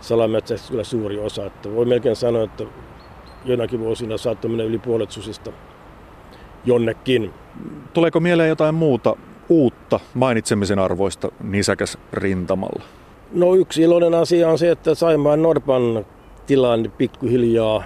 salametsästä 0.00 0.68
kyllä 0.70 0.84
suuri 0.84 1.18
osa. 1.18 1.46
Että 1.46 1.74
voi 1.74 1.84
melkein 1.84 2.16
sanoa, 2.16 2.42
että 2.42 2.64
jonakin 3.44 3.80
vuosina 3.80 4.16
saattoi 4.18 4.50
mennä 4.50 4.64
yli 4.64 4.78
puolet 4.78 5.10
susista 5.10 5.52
jonnekin. 6.64 7.32
Tuleeko 7.92 8.20
mieleen 8.20 8.48
jotain 8.48 8.74
muuta 8.74 9.16
uutta 9.48 10.00
mainitsemisen 10.14 10.78
arvoista 10.78 11.28
nisäkäs 11.42 11.98
rintamalla? 12.12 12.82
No 13.32 13.54
yksi 13.54 13.82
iloinen 13.82 14.14
asia 14.14 14.48
on 14.48 14.58
se, 14.58 14.70
että 14.70 14.94
Saimaan 14.94 15.42
Norpan 15.42 16.06
tilanne 16.46 16.88
pikkuhiljaa 16.88 17.82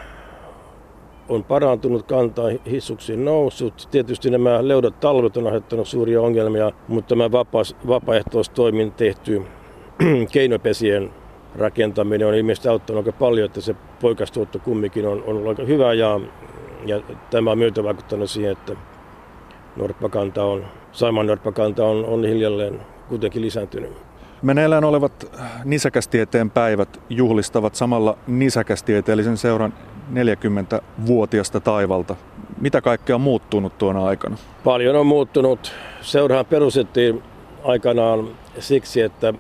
on 1.29 1.45
parantunut, 1.45 2.07
kantaa 2.07 2.49
hissuksiin 2.71 3.25
noussut. 3.25 3.89
Tietysti 3.91 4.31
nämä 4.31 4.69
leudot 4.69 5.01
talvet 5.01 5.37
on 5.37 5.47
aiheuttanut 5.47 5.89
suuria 5.89 6.23
ongelmia, 6.23 6.73
mutta 6.89 7.09
tämä 7.09 7.33
vapa- 7.33 7.87
vapaaehtoistoimin 7.89 8.93
tehty 8.93 9.43
keinopesien 10.33 11.11
rakentaminen 11.57 12.29
on 12.29 12.35
ilmeisesti 12.35 12.69
auttanut 12.69 13.07
aika 13.07 13.19
paljon, 13.19 13.47
että 13.47 13.61
se 13.61 13.75
poikastuotto 14.01 14.59
kumminkin 14.59 15.07
on, 15.07 15.23
on 15.27 15.37
ollut 15.37 15.49
aika 15.49 15.63
hyvä 15.63 15.93
ja, 15.93 16.21
ja 16.87 17.01
tämä 17.31 17.51
on 17.51 17.59
myötä 17.59 17.85
vaikuttanut 17.85 18.31
siihen, 18.31 18.53
että 18.53 18.77
norppakanta 19.77 20.45
on, 20.45 20.65
Saimaan 20.93 21.27
norppakanta 21.27 21.85
on, 21.85 22.05
on 22.05 22.25
hiljalleen 22.25 22.81
kuitenkin 23.09 23.43
lisääntynyt. 23.43 23.93
Meneillään 24.43 24.85
olevat 24.85 25.13
nisäkästieteen 25.65 26.51
päivät 26.51 27.01
juhlistavat 27.11 27.75
samalla 27.75 28.19
nisäkästieteellisen 28.27 29.37
seuran 29.37 29.75
40-vuotiasta 30.13 31.61
taivalta. 31.61 32.17
Mitä 32.61 32.81
kaikkea 32.81 33.15
on 33.15 33.21
muuttunut 33.21 33.79
tuona 33.79 34.05
aikana? 34.05 34.37
Paljon 34.65 34.97
on 34.97 35.07
muuttunut. 35.07 35.73
Seurahan 36.01 36.47
perustettiin 36.47 37.23
aikanaan 37.65 38.29
siksi, 38.59 39.01
että 39.01 39.35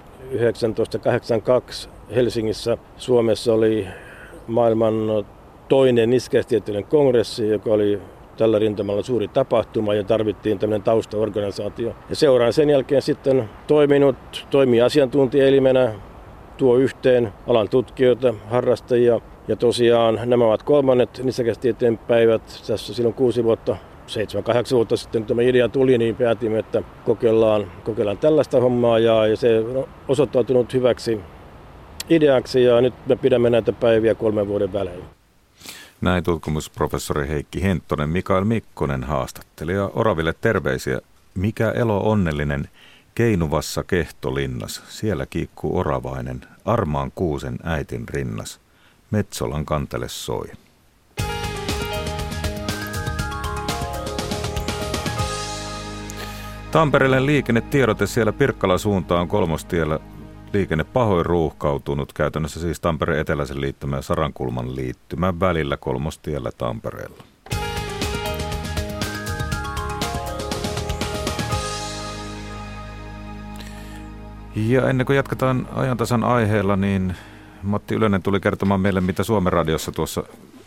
1982 0.74 1.88
Helsingissä 2.14 2.78
Suomessa 2.96 3.54
oli 3.54 3.86
maailman 4.46 4.94
toinen 5.68 6.10
nisäkästieteellinen 6.10 6.90
kongressi, 6.90 7.48
joka 7.48 7.70
oli 7.70 8.00
tällä 8.36 8.58
rintamalla 8.58 9.02
suuri 9.02 9.28
tapahtuma 9.28 9.94
ja 9.94 10.04
tarvittiin 10.04 10.58
tämmöinen 10.58 10.82
taustaorganisaatio. 10.82 11.96
Ja 12.10 12.16
seuraan 12.16 12.52
sen 12.52 12.70
jälkeen 12.70 13.02
sitten 13.02 13.50
toiminut, 13.66 14.46
toimii 14.50 14.80
asiantuntijaelimenä, 14.80 15.92
tuo 16.56 16.76
yhteen 16.76 17.32
alan 17.46 17.68
tutkijoita, 17.68 18.34
harrastajia. 18.50 19.20
Ja 19.48 19.56
tosiaan 19.56 20.20
nämä 20.24 20.44
ovat 20.44 20.62
kolmannet 20.62 21.20
nisäkästieteen 21.22 21.98
päivät. 21.98 22.62
Tässä 22.66 22.94
silloin 22.94 23.14
kuusi 23.14 23.44
vuotta, 23.44 23.76
seitsemän, 24.06 24.44
kahdeksan 24.44 24.76
vuotta 24.76 24.96
sitten 24.96 25.24
tämä 25.24 25.42
idea 25.42 25.68
tuli, 25.68 25.98
niin 25.98 26.16
päätimme, 26.16 26.58
että 26.58 26.82
kokeillaan, 27.04 27.72
kokeillaan 27.84 28.18
tällaista 28.18 28.60
hommaa 28.60 28.98
ja, 28.98 29.26
ja 29.26 29.36
se 29.36 29.58
on 29.58 29.88
osoittautunut 30.08 30.74
hyväksi 30.74 31.20
ideaksi 32.10 32.64
ja 32.64 32.80
nyt 32.80 32.94
me 33.06 33.16
pidämme 33.16 33.50
näitä 33.50 33.72
päiviä 33.72 34.14
kolmen 34.14 34.48
vuoden 34.48 34.72
välein. 34.72 35.04
Näin 36.00 36.24
tutkimusprofessori 36.24 37.28
Heikki 37.28 37.62
Henttonen, 37.62 38.08
Mikael 38.08 38.44
Mikkonen 38.44 39.04
haastatteli 39.04 39.72
ja 39.72 39.90
Oraville 39.94 40.34
terveisiä. 40.40 41.00
Mikä 41.34 41.70
elo 41.70 42.10
onnellinen 42.10 42.68
keinuvassa 43.14 43.84
kehtolinnas, 43.84 44.82
siellä 44.88 45.26
kiikkuu 45.26 45.78
oravainen, 45.78 46.40
armaan 46.64 47.12
kuusen 47.14 47.58
äitin 47.62 48.08
rinnas. 48.08 48.60
Metsolan 49.10 49.64
kantele 49.64 50.08
soi. 50.08 50.46
Tampereelle 56.70 57.26
liikennetiedote 57.26 58.06
siellä 58.06 58.32
Pirkkala 58.32 58.78
suuntaan 58.78 59.28
kolmostiellä 59.28 60.00
liikenne 60.52 60.84
pahoin 60.84 61.26
ruuhkautunut, 61.26 62.12
käytännössä 62.12 62.60
siis 62.60 62.80
Tampereen 62.80 63.20
eteläisen 63.20 63.60
liittymän 63.60 63.98
ja 63.98 64.02
Sarankulman 64.02 64.76
liittymän 64.76 65.40
välillä 65.40 65.76
kolmostiellä 65.76 66.50
Tampereella. 66.58 67.24
Ja 74.56 74.88
ennen 74.88 75.06
kuin 75.06 75.16
jatketaan 75.16 75.68
ajantasan 75.74 76.24
aiheella, 76.24 76.76
niin 76.76 77.16
Matti 77.62 77.94
Ylönen 77.94 78.22
tuli 78.22 78.40
kertomaan 78.40 78.80
meille, 78.80 79.00
mitä 79.00 79.22
Suomen 79.22 79.52
radiossa 79.52 79.92
tuossa 79.92 80.22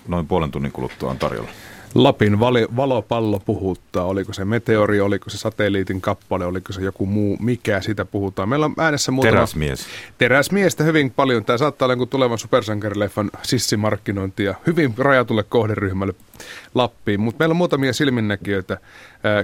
noin 0.08 0.28
puolen 0.28 0.52
tunnin 0.52 0.72
kuluttua 0.72 1.10
on 1.10 1.18
tarjolla. 1.18 1.50
Lapin 1.96 2.40
vali, 2.40 2.68
valopallo 2.76 3.40
puhuttaa. 3.40 4.06
Oliko 4.06 4.34
se 4.34 4.46
meteori, 4.46 5.02
oliko 5.02 5.30
se 5.30 5.38
satelliitin 5.38 6.02
kappale, 6.02 6.46
oliko 6.46 6.74
se 6.74 6.82
joku 6.82 7.06
muu, 7.06 7.38
mikä 7.40 7.82
sitä 7.82 8.06
puhutaan. 8.06 8.50
Meillä 8.50 8.66
on 8.66 8.74
äänessä 8.78 9.12
muutama... 9.12 9.32
Teräsmies. 9.32 9.86
Teräsmiestä 10.18 10.84
hyvin 10.84 11.12
paljon. 11.12 11.46
Tämä 11.46 11.58
saattaa 11.58 11.86
olla 11.86 12.06
tulevan 12.06 12.38
supersankarileffan 12.38 13.32
sissimarkkinointi 13.44 14.44
ja 14.44 14.56
hyvin 14.68 14.94
rajatulle 14.98 15.44
kohderyhmälle 15.44 16.14
Lappiin. 16.76 17.20
Mutta 17.20 17.40
meillä 17.40 17.54
on 17.54 17.58
muutamia 17.58 17.94
silminnäkijöitä 17.94 18.78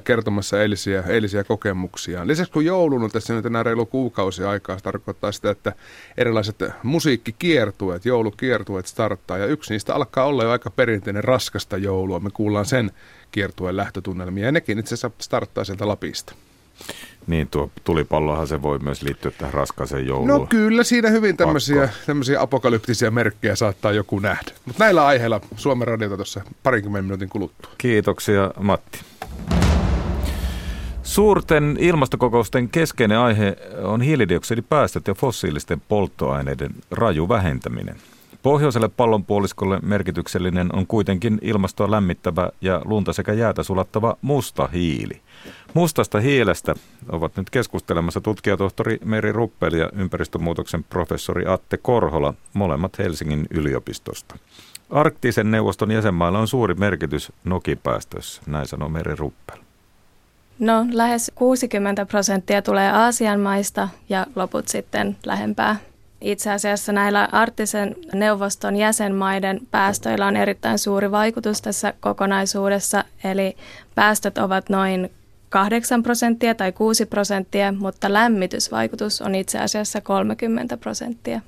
kertomassa 0.03 0.61
eilisiä, 0.61 1.03
eilisiä 1.07 1.43
kokemuksia. 1.43 2.27
Lisäksi 2.27 2.51
kun 2.51 2.65
joulun 2.65 3.03
on 3.03 3.11
tässä 3.11 3.33
nyt 3.33 3.45
enää 3.45 3.63
reilu 3.63 3.85
kuukausi 3.85 4.43
aikaa, 4.43 4.77
se 4.77 4.83
tarkoittaa 4.83 5.31
sitä, 5.31 5.49
että 5.49 5.73
erilaiset 6.17 6.63
musiikkikiertueet, 6.83 8.05
joulukiertueet 8.05 8.85
starttaa. 8.85 9.37
Ja 9.37 9.45
yksi 9.45 9.73
niistä 9.73 9.95
alkaa 9.95 10.25
olla 10.25 10.43
jo 10.43 10.51
aika 10.51 10.69
perinteinen 10.69 11.23
raskasta 11.23 11.77
joulua. 11.77 12.19
Me 12.19 12.29
kuullaan 12.33 12.65
sen 12.65 12.91
kiertueen 13.31 13.77
lähtötunnelmia 13.77 14.45
ja 14.45 14.51
nekin 14.51 14.79
itse 14.79 14.95
asiassa 14.95 15.11
starttaa 15.21 15.63
sieltä 15.63 15.87
Lapista. 15.87 16.33
Niin, 17.27 17.47
tuo 17.47 17.71
tulipallohan 17.83 18.47
se 18.47 18.61
voi 18.61 18.79
myös 18.79 19.01
liittyä 19.01 19.31
tähän 19.31 19.53
raskaaseen 19.53 20.07
jouluun. 20.07 20.27
No 20.27 20.47
kyllä, 20.49 20.83
siinä 20.83 21.09
hyvin 21.09 21.37
tämmöisiä, 21.37 21.89
tämmöisiä 22.05 22.41
apokalyptisia 22.41 23.11
merkkejä 23.11 23.55
saattaa 23.55 23.91
joku 23.91 24.19
nähdä. 24.19 24.51
Mutta 24.65 24.83
näillä 24.83 25.05
aiheilla 25.05 25.41
Suomen 25.55 25.87
radiota 25.87 26.15
tuossa 26.15 26.41
parinkymmenen 26.63 27.05
minuutin 27.05 27.29
kuluttua. 27.29 27.71
Kiitoksia 27.77 28.51
Matti. 28.59 28.99
Suurten 31.07 31.77
ilmastokokousten 31.79 32.69
keskeinen 32.69 33.19
aihe 33.19 33.57
on 33.83 34.01
hiilidioksidipäästöt 34.01 35.07
ja 35.07 35.13
fossiilisten 35.13 35.81
polttoaineiden 35.87 36.71
raju 36.91 37.29
vähentäminen. 37.29 37.95
Pohjoiselle 38.43 38.89
pallonpuoliskolle 38.89 39.79
merkityksellinen 39.81 40.75
on 40.75 40.87
kuitenkin 40.87 41.39
ilmastoa 41.41 41.91
lämmittävä 41.91 42.49
ja 42.61 42.81
lunta 42.85 43.13
sekä 43.13 43.33
jäätä 43.33 43.63
sulattava 43.63 44.17
musta 44.21 44.67
hiili. 44.67 45.21
Mustasta 45.73 46.19
hiilestä 46.19 46.75
ovat 47.09 47.37
nyt 47.37 47.49
keskustelemassa 47.49 48.21
tutkijatohtori 48.21 48.99
Meri 49.05 49.31
Ruppel 49.31 49.73
ja 49.73 49.89
ympäristömuutoksen 49.95 50.83
professori 50.83 51.47
Atte 51.47 51.77
Korhola, 51.77 52.33
molemmat 52.53 52.97
Helsingin 52.99 53.47
yliopistosta. 53.51 54.37
Arktisen 54.89 55.51
neuvoston 55.51 55.91
jäsenmailla 55.91 56.39
on 56.39 56.47
suuri 56.47 56.73
merkitys 56.73 57.31
nokipäästössä, 57.43 58.41
näin 58.47 58.67
sanoo 58.67 58.89
Meri 58.89 59.15
Ruppel. 59.15 59.66
No 60.59 60.85
lähes 60.91 61.31
60 61.35 62.05
prosenttia 62.05 62.61
tulee 62.61 62.91
Aasian 62.91 63.39
maista 63.39 63.89
ja 64.09 64.25
loput 64.35 64.67
sitten 64.67 65.17
lähempää. 65.25 65.75
Itse 66.21 66.51
asiassa 66.51 66.91
näillä 66.91 67.29
arktisen 67.31 67.95
neuvoston 68.13 68.75
jäsenmaiden 68.75 69.59
päästöillä 69.71 70.27
on 70.27 70.35
erittäin 70.35 70.79
suuri 70.79 71.11
vaikutus 71.11 71.61
tässä 71.61 71.93
kokonaisuudessa, 71.99 73.03
eli 73.23 73.57
päästöt 73.95 74.37
ovat 74.37 74.69
noin 74.69 75.11
8 75.49 76.03
prosenttia 76.03 76.55
tai 76.55 76.71
6 76.71 77.05
prosenttia, 77.05 77.71
mutta 77.71 78.13
lämmitysvaikutus 78.13 79.21
on 79.21 79.35
itse 79.35 79.59
asiassa 79.59 80.01
30 80.01 80.77
prosenttia. 80.77 81.41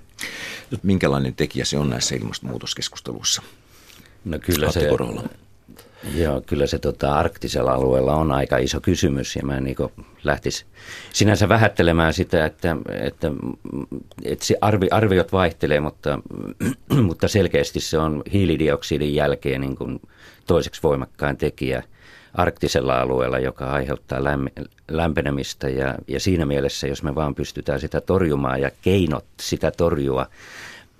Minkälainen 0.83 1.35
tekijä 1.35 1.65
se 1.65 1.77
on 1.77 1.89
näissä 1.89 2.15
ilmastonmuutoskeskusteluissa? 2.15 3.41
No 4.25 4.39
kyllä 4.39 4.71
se, 4.71 4.89
Joo, 6.15 6.41
kyllä 6.41 6.67
se 6.67 6.79
tota, 6.79 7.15
arktisella 7.15 7.71
alueella 7.71 8.15
on 8.15 8.31
aika 8.31 8.57
iso 8.57 8.81
kysymys 8.81 9.35
ja 9.35 9.41
mä 9.43 9.59
niin 9.59 9.75
lähtisi 10.23 10.65
sinänsä 11.13 11.49
vähättelemään 11.49 12.13
sitä, 12.13 12.45
että, 12.45 12.77
että, 13.01 13.31
että 14.23 14.45
se 14.45 14.57
arvi, 14.61 14.87
arviot 14.91 15.31
vaihtelee, 15.31 15.79
mutta, 15.79 16.19
mutta 17.07 17.27
selkeästi 17.27 17.79
se 17.79 17.97
on 17.97 18.23
hiilidioksidin 18.33 19.15
jälkeen 19.15 19.61
niin 19.61 19.75
kuin 19.75 20.01
toiseksi 20.47 20.83
voimakkain 20.83 21.37
tekijä 21.37 21.83
arktisella 22.33 23.01
alueella, 23.01 23.39
joka 23.39 23.65
aiheuttaa 23.65 24.19
lämpenemistä. 24.91 25.69
Ja, 25.69 25.95
ja 26.07 26.19
siinä 26.19 26.45
mielessä, 26.45 26.87
jos 26.87 27.03
me 27.03 27.15
vaan 27.15 27.35
pystytään 27.35 27.79
sitä 27.79 28.01
torjumaan 28.01 28.61
ja 28.61 28.71
keinot 28.81 29.25
sitä 29.41 29.71
torjua, 29.71 30.25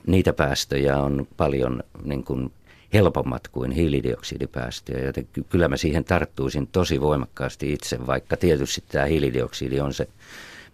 niitä 0.08 0.34
päästöjä 0.34 0.98
on 0.98 1.28
paljon 1.38 1.84
niin 2.04 2.24
kuin 2.24 2.52
helpommat 2.94 3.48
kuin 3.48 3.72
hiilidioksidipäästöjä, 3.72 5.06
joten 5.06 5.28
kyllä 5.50 5.68
mä 5.68 5.78
siihen 5.78 6.04
tarttuisin 6.04 6.68
tosi 6.68 7.02
voimakkaasti 7.02 7.74
itse, 7.74 8.08
vaikka 8.08 8.38
tietysti 8.38 8.84
tämä 8.88 9.06
hiilidioksidi 9.06 9.80
on 9.80 9.94
se 9.94 10.08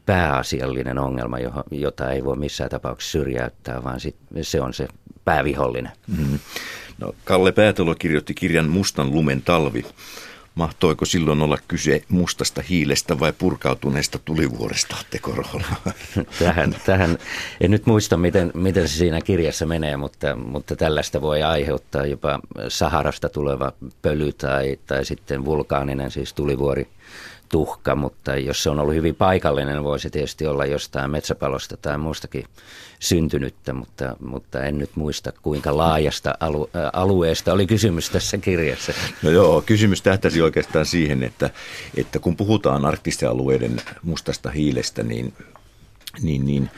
pääasiallinen 0.06 0.98
ongelma, 1.00 1.38
jota 1.72 2.12
ei 2.12 2.24
voi 2.24 2.36
missään 2.36 2.70
tapauksessa 2.70 3.12
syrjäyttää, 3.12 3.84
vaan 3.84 4.00
sit 4.00 4.16
se 4.42 4.62
on 4.62 4.74
se 4.74 4.88
päävihollinen. 5.26 5.92
Mm. 6.18 6.40
No, 7.00 7.16
Kalle 7.24 7.52
Päätalo 7.52 7.96
kirjoitti 7.96 8.34
kirjan 8.34 8.70
Mustan 8.70 9.12
lumen 9.12 9.42
talvi. 9.42 9.86
Mahtoiko 10.56 11.06
silloin 11.06 11.42
olla 11.42 11.58
kyse 11.68 12.02
mustasta 12.10 12.62
hiilestä 12.70 13.20
vai 13.20 13.34
purkautuneesta 13.34 14.20
tulivuoresta, 14.26 14.96
Korhola? 15.22 15.66
Tähän, 16.40 16.76
tähän, 16.86 17.18
en 17.62 17.72
nyt 17.72 17.86
muista, 17.86 18.18
miten, 18.18 18.52
miten 18.54 18.88
se 18.88 18.96
siinä 18.98 19.22
kirjassa 19.22 19.66
menee, 19.66 19.98
mutta, 19.98 20.36
mutta 20.36 20.76
tällaista 20.76 21.22
voi 21.22 21.44
aiheuttaa 21.44 22.06
jopa 22.06 22.40
Saharasta 22.68 23.30
tuleva 23.30 23.74
pöly 24.02 24.32
tai, 24.34 24.80
tai 24.88 25.06
sitten 25.06 25.46
vulkaaninen, 25.46 26.12
siis 26.12 26.34
tulivuori 26.34 26.88
tuhka, 27.50 27.96
mutta 27.96 28.36
jos 28.36 28.64
se 28.64 28.70
on 28.70 28.80
ollut 28.80 28.96
hyvin 28.96 29.16
paikallinen, 29.16 29.84
voi 29.84 30.00
se 30.00 30.10
tietysti 30.10 30.48
olla 30.48 30.66
jostain 30.66 31.12
metsäpalosta 31.12 31.78
tai 31.78 31.98
muustakin 31.98 32.46
syntynyttä, 33.00 33.74
mutta, 33.74 34.16
mutta 34.20 34.64
en 34.64 34.78
nyt 34.78 34.96
muista 34.96 35.32
kuinka 35.42 35.78
laajasta 35.78 36.34
alu, 36.40 36.70
ä, 36.76 36.90
alueesta 36.94 37.54
oli 37.54 37.68
kysymys 37.68 38.10
tässä 38.10 38.38
kirjassa. 38.38 38.94
No 39.24 39.30
joo, 39.30 39.62
kysymys 39.62 40.02
tähtäisi 40.02 40.42
oikeastaan 40.42 40.86
siihen, 40.86 41.24
että, 41.24 41.50
että 41.98 42.20
kun 42.20 42.36
puhutaan 42.36 42.86
arktisten 42.86 43.30
alueiden 43.30 43.82
mustasta 44.04 44.50
hiilestä, 44.50 45.04
niin 45.04 45.34
niin, 46.22 46.46
niin, 46.46 46.70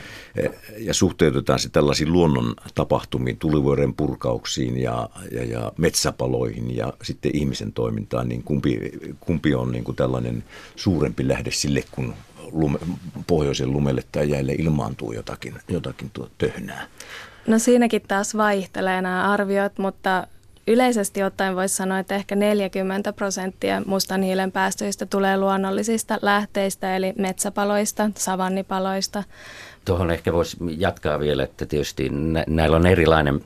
ja 0.78 0.94
suhteutetaan 0.94 1.58
se 1.58 1.68
tällaisiin 1.68 2.12
luonnon 2.12 2.54
tapahtumiin, 2.74 3.38
tulivuoren 3.38 3.94
purkauksiin 3.94 4.78
ja, 4.78 5.08
ja, 5.32 5.44
ja 5.44 5.72
metsäpaloihin 5.78 6.76
ja 6.76 6.92
sitten 7.02 7.30
ihmisen 7.34 7.72
toimintaan, 7.72 8.28
niin 8.28 8.42
kumpi, 8.42 8.92
kumpi 9.20 9.54
on 9.54 9.72
niin 9.72 9.84
kuin 9.84 9.96
tällainen 9.96 10.44
suurempi 10.76 11.28
lähde 11.28 11.50
sille, 11.50 11.82
kun 11.90 12.14
lume, 12.52 12.78
pohjoisen 13.26 13.72
lumelle 13.72 14.02
tai 14.12 14.30
jäille 14.30 14.52
ilmaantuu 14.52 15.12
jotakin, 15.12 15.54
jotakin 15.68 16.10
tuo 16.10 16.28
töhnää? 16.38 16.86
No 17.46 17.58
siinäkin 17.58 18.02
taas 18.08 18.36
vaihtelee 18.36 19.02
nämä 19.02 19.32
arviot, 19.32 19.78
mutta 19.78 20.26
yleisesti 20.68 21.22
ottaen 21.22 21.56
voisi 21.56 21.76
sanoa, 21.76 21.98
että 21.98 22.14
ehkä 22.14 22.36
40 22.36 23.12
prosenttia 23.12 23.82
mustan 23.86 24.22
hiilen 24.22 24.52
päästöistä 24.52 25.06
tulee 25.06 25.36
luonnollisista 25.38 26.18
lähteistä, 26.22 26.96
eli 26.96 27.12
metsäpaloista, 27.18 28.10
savannipaloista. 28.16 29.24
Tuohon 29.84 30.10
ehkä 30.10 30.32
voisi 30.32 30.56
jatkaa 30.76 31.20
vielä, 31.20 31.42
että 31.42 31.66
tietysti 31.66 32.10
näillä 32.46 32.76
on 32.76 32.86
erilainen 32.86 33.44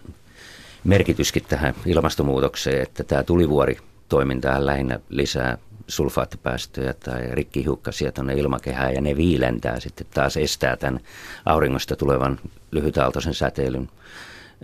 merkityskin 0.85 1.45
tähän 1.49 1.75
ilmastonmuutokseen, 1.87 2.83
että 2.83 3.05
tämä 3.05 3.23
tulivuori 3.23 3.77
toiminta 4.09 4.67
lähinnä 4.67 5.01
lisää 5.09 5.59
sulfaattipäästöjä 5.89 6.95
tai 6.95 7.29
rikkihiukkasia 7.31 8.13
tuonne 8.13 8.35
ilmakehään 8.35 8.95
ja 8.95 9.01
ne 9.01 9.17
viilentää 9.17 9.81
sitten 9.81 10.07
taas 10.15 10.37
estää 10.37 10.77
tämän 10.77 11.01
auringosta 11.47 11.97
tulevan 11.97 12.41
lyhytaaltoisen 12.71 13.35
säteilyn 13.35 13.89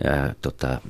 ää, 0.03 0.35
tota, 0.41 0.81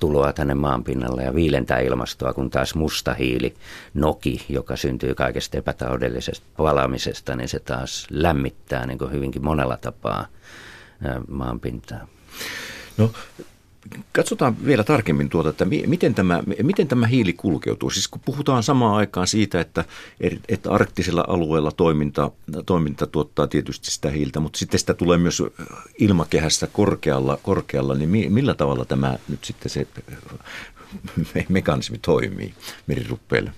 tuloa 0.00 0.32
tänne 0.32 0.54
maan 0.54 0.84
pinnalle 0.84 1.22
ja 1.22 1.34
viilentää 1.34 1.78
ilmastoa, 1.78 2.32
kun 2.32 2.50
taas 2.50 2.74
musta 2.74 3.14
hiili, 3.14 3.54
noki, 3.94 4.44
joka 4.48 4.76
syntyy 4.76 5.14
kaikesta 5.14 5.58
epätaudellisesta 5.58 6.46
palamisesta, 6.56 7.36
niin 7.36 7.48
se 7.48 7.60
taas 7.60 8.06
lämmittää 8.10 8.86
niin 8.86 8.98
kuin 8.98 9.12
hyvinkin 9.12 9.44
monella 9.44 9.76
tapaa 9.76 10.26
maanpintaa. 11.28 12.06
No 12.98 13.10
Katsotaan 14.12 14.56
vielä 14.64 14.84
tarkemmin 14.84 15.28
tuota, 15.28 15.48
että 15.48 15.64
miten 15.64 16.14
tämä, 16.14 16.42
miten 16.62 16.88
tämä 16.88 17.06
hiili 17.06 17.32
kulkeutuu. 17.32 17.90
Siis 17.90 18.08
kun 18.08 18.20
puhutaan 18.24 18.62
samaan 18.62 18.94
aikaan 18.94 19.26
siitä, 19.26 19.60
että, 19.60 19.84
että 20.48 20.70
arktisella 20.70 21.24
alueella 21.28 21.72
toiminta, 21.72 22.30
toiminta 22.66 23.06
tuottaa 23.06 23.46
tietysti 23.46 23.90
sitä 23.90 24.10
hiiltä, 24.10 24.40
mutta 24.40 24.58
sitten 24.58 24.80
sitä 24.80 24.94
tulee 24.94 25.18
myös 25.18 25.42
ilmakehässä 25.98 26.66
korkealla, 26.66 27.38
korkealla 27.42 27.94
niin 27.94 28.32
millä 28.32 28.54
tavalla 28.54 28.84
tämä 28.84 29.18
nyt 29.28 29.44
sitten 29.44 29.70
se 29.70 29.86
mekanismi 31.48 31.98
toimii 31.98 32.54
meriruppeille? 32.86 33.52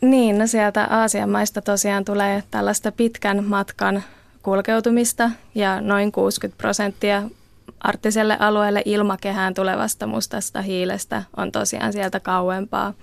Niin, 0.00 0.38
no 0.38 0.46
sieltä 0.46 0.84
Aasian 0.90 1.30
maista 1.30 1.62
tosiaan 1.62 2.04
tulee 2.04 2.42
tällaista 2.50 2.92
pitkän 2.92 3.44
matkan 3.44 4.02
kulkeutumista 4.42 5.30
ja 5.54 5.80
noin 5.80 6.12
60 6.12 6.58
prosenttia 6.58 7.22
arktiselle 7.82 8.36
alueelle 8.40 8.82
ilmakehään 8.84 9.54
tulevasta 9.54 10.06
mustasta 10.06 10.62
hiilestä 10.62 11.22
on 11.36 11.52
tosiaan 11.52 11.92
sieltä 11.92 12.20
kauempaa. 12.20 12.94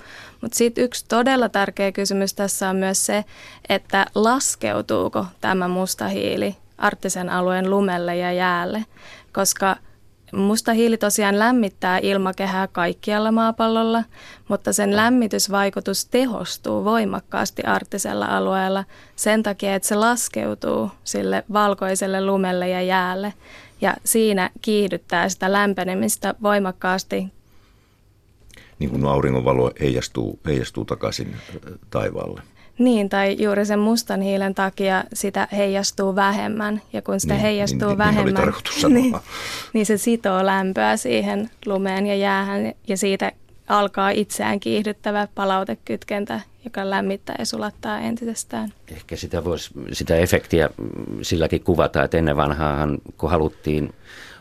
Mutta 0.42 0.58
sitten 0.58 0.84
yksi 0.84 1.06
todella 1.08 1.50
tärkeä 1.50 1.92
kysymys 1.92 2.34
tässä 2.34 2.70
on 2.70 2.76
myös 2.76 3.06
se, 3.06 3.26
että 3.70 4.06
laskeutuuko 4.16 5.26
tämä 5.42 5.68
musta 5.68 6.08
hiili 6.08 6.56
arktisen 6.78 7.30
alueen 7.30 7.70
lumelle 7.70 8.16
ja 8.16 8.32
jäälle, 8.32 8.86
koska 9.34 9.76
Musta 10.32 10.74
hiili 10.74 10.98
tosiaan 10.98 11.40
lämmittää 11.40 12.00
ilmakehää 12.02 12.68
kaikkialla 12.68 13.32
maapallolla, 13.32 14.04
mutta 14.48 14.74
sen 14.74 14.96
lämmitysvaikutus 14.96 16.06
tehostuu 16.06 16.84
voimakkaasti 16.84 17.64
arktisella 17.64 18.26
alueella 18.26 18.84
sen 19.16 19.44
takia, 19.44 19.76
että 19.76 19.88
se 19.88 19.96
laskeutuu 19.96 20.92
sille 21.04 21.44
valkoiselle 21.54 22.26
lumelle 22.26 22.70
ja 22.70 22.82
jäälle 22.82 23.34
ja 23.82 23.94
siinä 24.06 24.50
kiihdyttää 24.62 25.30
sitä 25.30 25.52
lämpenemistä 25.52 26.36
voimakkaasti. 26.44 27.28
Niin 28.80 28.90
kuin 28.90 29.06
auringonvalo 29.06 29.72
heijastuu, 29.80 30.40
heijastuu 30.46 30.86
takaisin 30.86 31.36
taivaalle. 31.90 32.42
Niin, 32.80 33.10
tai 33.10 33.36
juuri 33.40 33.66
sen 33.66 33.80
mustan 33.80 34.22
hiilen 34.22 34.56
takia 34.56 35.04
sitä 35.14 35.48
heijastuu 35.52 36.16
vähemmän. 36.16 36.82
Ja 36.94 37.02
kun 37.02 37.20
sitä 37.20 37.34
niin, 37.34 37.42
heijastuu 37.42 37.88
niin, 37.88 37.98
vähemmän, 37.98 38.54
niin, 38.84 38.94
niin, 38.94 39.16
niin 39.74 39.86
se 39.86 39.98
sitoo 39.98 40.46
lämpöä 40.46 40.98
siihen 40.98 41.50
lumeen 41.66 42.06
ja 42.06 42.16
jäähän. 42.16 42.74
Ja 42.88 42.98
siitä 42.98 43.32
alkaa 43.70 44.10
itseään 44.10 44.60
kiihdyttävä 44.60 45.28
palautekytkentä, 45.36 46.42
joka 46.64 46.90
lämmittää 46.90 47.36
ja 47.40 47.46
sulattaa 47.46 48.00
entisestään. 48.00 48.74
Ehkä 48.92 49.16
sitä, 49.16 49.44
voisi, 49.44 49.70
sitä 49.92 50.16
efektiä 50.16 50.70
silläkin 51.22 51.64
kuvata, 51.64 52.04
että 52.04 52.18
ennen 52.18 52.38
vanhaahan 52.38 52.98
kun 53.18 53.30
haluttiin 53.30 53.94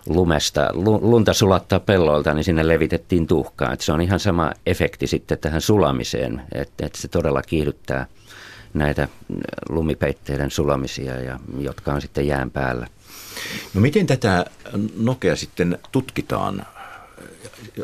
lumesta, 0.07 0.69
lunta 1.01 1.33
sulattaa 1.33 1.81
pelloilta, 1.81 2.35
niin 2.35 2.45
sinne 2.45 2.69
levitettiin 2.69 3.27
tuhkaa. 3.27 3.73
Että 3.73 3.85
se 3.85 3.93
on 3.93 4.01
ihan 4.01 4.21
sama 4.21 4.53
efekti 4.67 5.07
sitten 5.07 5.39
tähän 5.39 5.61
sulamiseen, 5.61 6.43
että, 6.53 6.87
että 6.87 7.01
se 7.01 7.09
todella 7.09 7.43
kiihdyttää 7.43 8.07
näitä 8.75 9.09
lumipeitteiden 9.69 10.51
sulamisia, 10.51 11.21
ja, 11.21 11.41
jotka 11.59 11.93
on 11.93 12.01
sitten 12.01 12.27
jään 12.27 12.51
päällä. 12.51 12.87
No 13.75 13.81
miten 13.81 14.07
tätä 14.07 14.47
nokea 14.97 15.37
sitten 15.37 15.79
tutkitaan? 15.93 16.67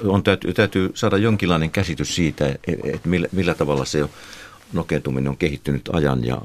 On 0.07 0.23
täytyy, 0.23 0.53
täytyy 0.53 0.91
saada 0.95 1.17
jonkinlainen 1.17 1.71
käsitys 1.71 2.15
siitä, 2.15 2.47
että 2.85 3.09
millä, 3.09 3.29
millä 3.33 3.55
tavalla 3.55 3.85
se 3.85 4.09
nokeutuminen 4.73 5.31
on 5.31 5.37
kehittynyt 5.37 5.91
ajan 5.93 6.25
ja, 6.25 6.39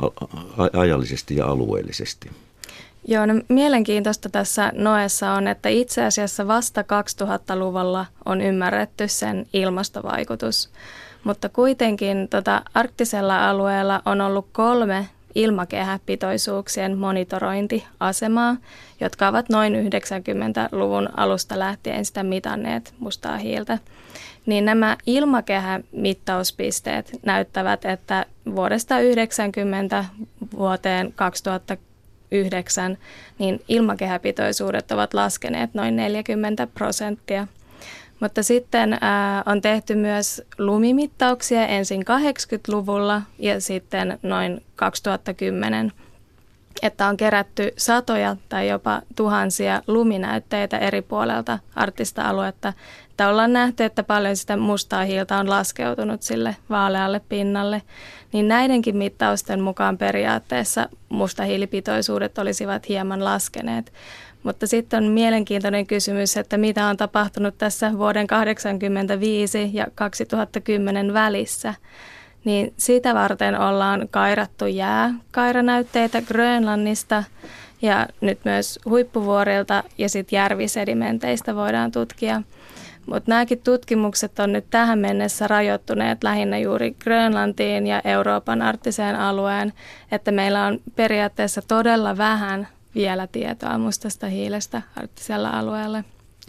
ajallisesti 0.73 1.35
ja 1.35 1.45
alueellisesti. 1.45 2.29
Joo, 3.07 3.25
no 3.25 3.33
mielenkiintoista 3.47 4.29
tässä 4.29 4.71
Noessa 4.75 5.31
on, 5.31 5.47
että 5.47 5.69
itse 5.69 6.03
asiassa 6.03 6.47
vasta 6.47 6.81
2000-luvulla 6.81 8.05
on 8.25 8.41
ymmärretty 8.41 9.07
sen 9.07 9.45
ilmastovaikutus. 9.53 10.69
Mutta 11.23 11.49
kuitenkin 11.49 12.27
tota, 12.29 12.61
arktisella 12.73 13.49
alueella 13.49 14.01
on 14.05 14.21
ollut 14.21 14.47
kolme 14.51 15.09
ilmakehäpitoisuuksien 15.35 16.97
monitorointiasemaa, 16.97 18.55
jotka 18.99 19.27
ovat 19.27 19.49
noin 19.49 19.73
90-luvun 19.73 21.09
alusta 21.17 21.59
lähtien 21.59 22.05
sitä 22.05 22.23
mitanneet 22.23 22.93
mustaa 22.99 23.37
hiiltä. 23.37 23.77
Niin 24.45 24.65
nämä 24.65 24.97
ilmakehämittauspisteet 25.05 27.19
näyttävät, 27.25 27.85
että 27.85 28.25
vuodesta 28.55 28.99
90 28.99 30.05
vuoteen 30.57 31.13
2009 31.15 32.97
niin 33.39 33.61
ilmakehäpitoisuudet 33.67 34.91
ovat 34.91 35.13
laskeneet 35.13 35.73
noin 35.73 35.95
40 35.95 36.67
prosenttia– 36.67 37.47
mutta 38.19 38.43
sitten 38.43 38.97
ää, 39.01 39.43
on 39.45 39.61
tehty 39.61 39.95
myös 39.95 40.41
lumimittauksia 40.57 41.67
ensin 41.67 42.01
80-luvulla 42.01 43.21
ja 43.39 43.61
sitten 43.61 44.19
noin 44.23 44.63
2010, 44.75 45.91
että 46.81 47.07
on 47.07 47.17
kerätty 47.17 47.73
satoja 47.77 48.35
tai 48.49 48.69
jopa 48.69 49.01
tuhansia 49.15 49.81
luminäytteitä 49.87 50.77
eri 50.77 51.01
puolelta 51.01 51.59
artista 51.75 52.21
aluetta. 52.23 52.73
Että 53.09 53.29
ollaan 53.29 53.53
nähty, 53.53 53.83
että 53.83 54.03
paljon 54.03 54.35
sitä 54.35 54.57
mustaa 54.57 55.03
hiiltä 55.03 55.37
on 55.37 55.49
laskeutunut 55.49 56.21
sille 56.21 56.55
vaalealle 56.69 57.21
pinnalle. 57.29 57.81
Niin 58.33 58.47
näidenkin 58.47 58.97
mittausten 58.97 59.61
mukaan 59.61 59.97
periaatteessa 59.97 60.89
mustahiilipitoisuudet 61.09 62.37
olisivat 62.37 62.89
hieman 62.89 63.25
laskeneet. 63.25 63.93
Mutta 64.43 64.67
sitten 64.67 65.03
on 65.03 65.11
mielenkiintoinen 65.11 65.87
kysymys, 65.87 66.37
että 66.37 66.57
mitä 66.57 66.85
on 66.85 66.97
tapahtunut 66.97 67.57
tässä 67.57 67.97
vuoden 67.97 68.27
1985 68.27 69.69
ja 69.73 69.87
2010 69.95 71.13
välissä. 71.13 71.73
Niin 72.45 72.73
sitä 72.77 73.15
varten 73.15 73.59
ollaan 73.59 74.07
kairattu 74.11 74.65
jääkairanäytteitä 74.65 76.21
Grönlannista 76.21 77.23
ja 77.81 78.07
nyt 78.21 78.39
myös 78.45 78.79
huippuvuorilta 78.85 79.83
ja 79.97 80.09
sitten 80.09 80.37
järvisedimenteistä 80.37 81.55
voidaan 81.55 81.91
tutkia. 81.91 82.41
Mutta 83.05 83.31
nämäkin 83.31 83.61
tutkimukset 83.63 84.39
on 84.39 84.53
nyt 84.53 84.65
tähän 84.69 84.99
mennessä 84.99 85.47
rajoittuneet 85.47 86.23
lähinnä 86.23 86.57
juuri 86.57 86.95
Grönlantiin 87.03 87.87
ja 87.87 88.01
Euroopan 88.03 88.61
arktiseen 88.61 89.15
alueen, 89.15 89.73
että 90.11 90.31
meillä 90.31 90.65
on 90.65 90.79
periaatteessa 90.95 91.61
todella 91.67 92.17
vähän 92.17 92.67
vielä 92.95 93.27
tietoa 93.27 93.77
mustasta 93.77 94.27
hiilestä 94.27 94.81
arktisella 94.95 95.49
alueella. 95.49 96.03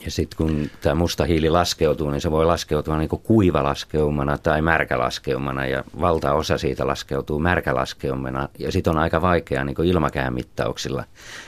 Ja 0.04 0.10
sitten 0.10 0.36
kun 0.36 0.70
tämä 0.80 0.94
musta 0.94 1.24
hiili 1.24 1.50
laskeutuu, 1.50 2.10
niin 2.10 2.20
se 2.20 2.30
voi 2.30 2.46
laskeutua 2.46 2.98
niin 2.98 3.08
kuin 3.08 3.22
kuivalaskeumana 3.22 4.38
tai 4.38 4.62
märkälaskeumana 4.62 5.66
ja 5.66 5.84
valtaosa 6.00 6.58
siitä 6.58 6.86
laskeutuu 6.86 7.38
märkälaskeumana. 7.38 8.48
Ja 8.58 8.72
sitten 8.72 8.90
on 8.90 8.98
aika 8.98 9.22
vaikea 9.22 9.64
niin 9.64 9.84
ilmakään 9.84 10.34
mittauksilla 10.34 11.04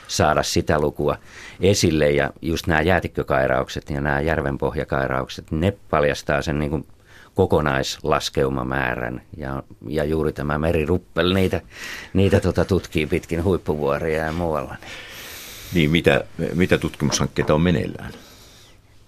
saada 0.07 0.43
sitä 0.43 0.79
lukua 0.79 1.17
esille 1.59 2.11
ja 2.11 2.29
just 2.41 2.67
nämä 2.67 2.81
jäätikkökairaukset 2.81 3.89
ja 3.89 4.01
nämä 4.01 4.21
järvenpohjakairaukset, 4.21 5.51
ne 5.51 5.73
paljastaa 5.89 6.41
sen 6.41 6.59
niin 6.59 6.69
kuin 6.69 6.85
kokonaislaskeumamäärän 7.35 9.21
ja, 9.37 9.63
ja 9.87 10.03
juuri 10.03 10.33
tämä 10.33 10.57
meriruppel, 10.57 11.33
niitä, 11.33 11.61
niitä 12.13 12.39
tota 12.39 12.65
tutkii 12.65 13.05
pitkin 13.05 13.43
huippuvuoria 13.43 14.23
ja 14.23 14.31
muualla. 14.31 14.75
Niin, 15.73 15.91
mitä, 15.91 16.23
mitä 16.53 16.77
tutkimushankkeita 16.77 17.53
on 17.53 17.61
meneillään? 17.61 18.11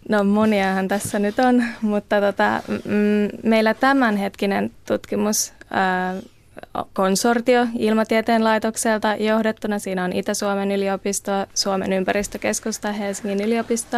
No 0.09 0.23
moniahan 0.23 0.87
tässä 0.87 1.19
nyt 1.19 1.39
on, 1.39 1.63
mutta 1.81 2.21
tota, 2.21 2.61
mm, 2.67 3.49
meillä 3.49 3.73
tämänhetkinen 3.73 4.71
tutkimus 4.87 5.53
ää, 5.71 6.15
konsortio 6.93 7.67
Ilmatieteen 7.79 8.43
laitokselta 8.43 9.15
johdettuna. 9.15 9.79
Siinä 9.79 10.03
on 10.03 10.13
Itä-Suomen 10.13 10.71
yliopisto, 10.71 11.31
Suomen 11.53 11.93
ympäristökeskusta, 11.93 12.91
Helsingin 12.91 13.41
yliopisto 13.41 13.97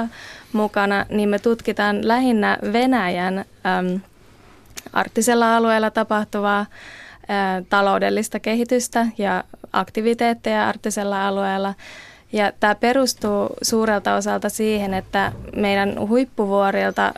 mukana. 0.54 1.06
Niin 1.10 1.30
me 1.30 1.40
tutkitaan 1.40 2.08
lähinnä 2.08 2.58
Venäjän 2.74 3.38
äm, 3.38 4.02
arktisella 4.94 5.58
alueella 5.58 5.92
tapahtuvaa 5.92 6.66
ää, 7.28 7.62
taloudellista 7.70 8.40
kehitystä 8.40 9.08
ja 9.18 9.44
aktiviteetteja 9.74 10.68
arktisella 10.70 11.28
alueella. 11.28 11.74
Ja 12.34 12.52
tämä 12.60 12.76
perustuu 12.76 13.50
suurelta 13.62 14.16
osalta 14.16 14.50
siihen, 14.50 14.94
että 14.94 15.32
meidän 15.56 16.08
huippuvuorilta 16.08 17.14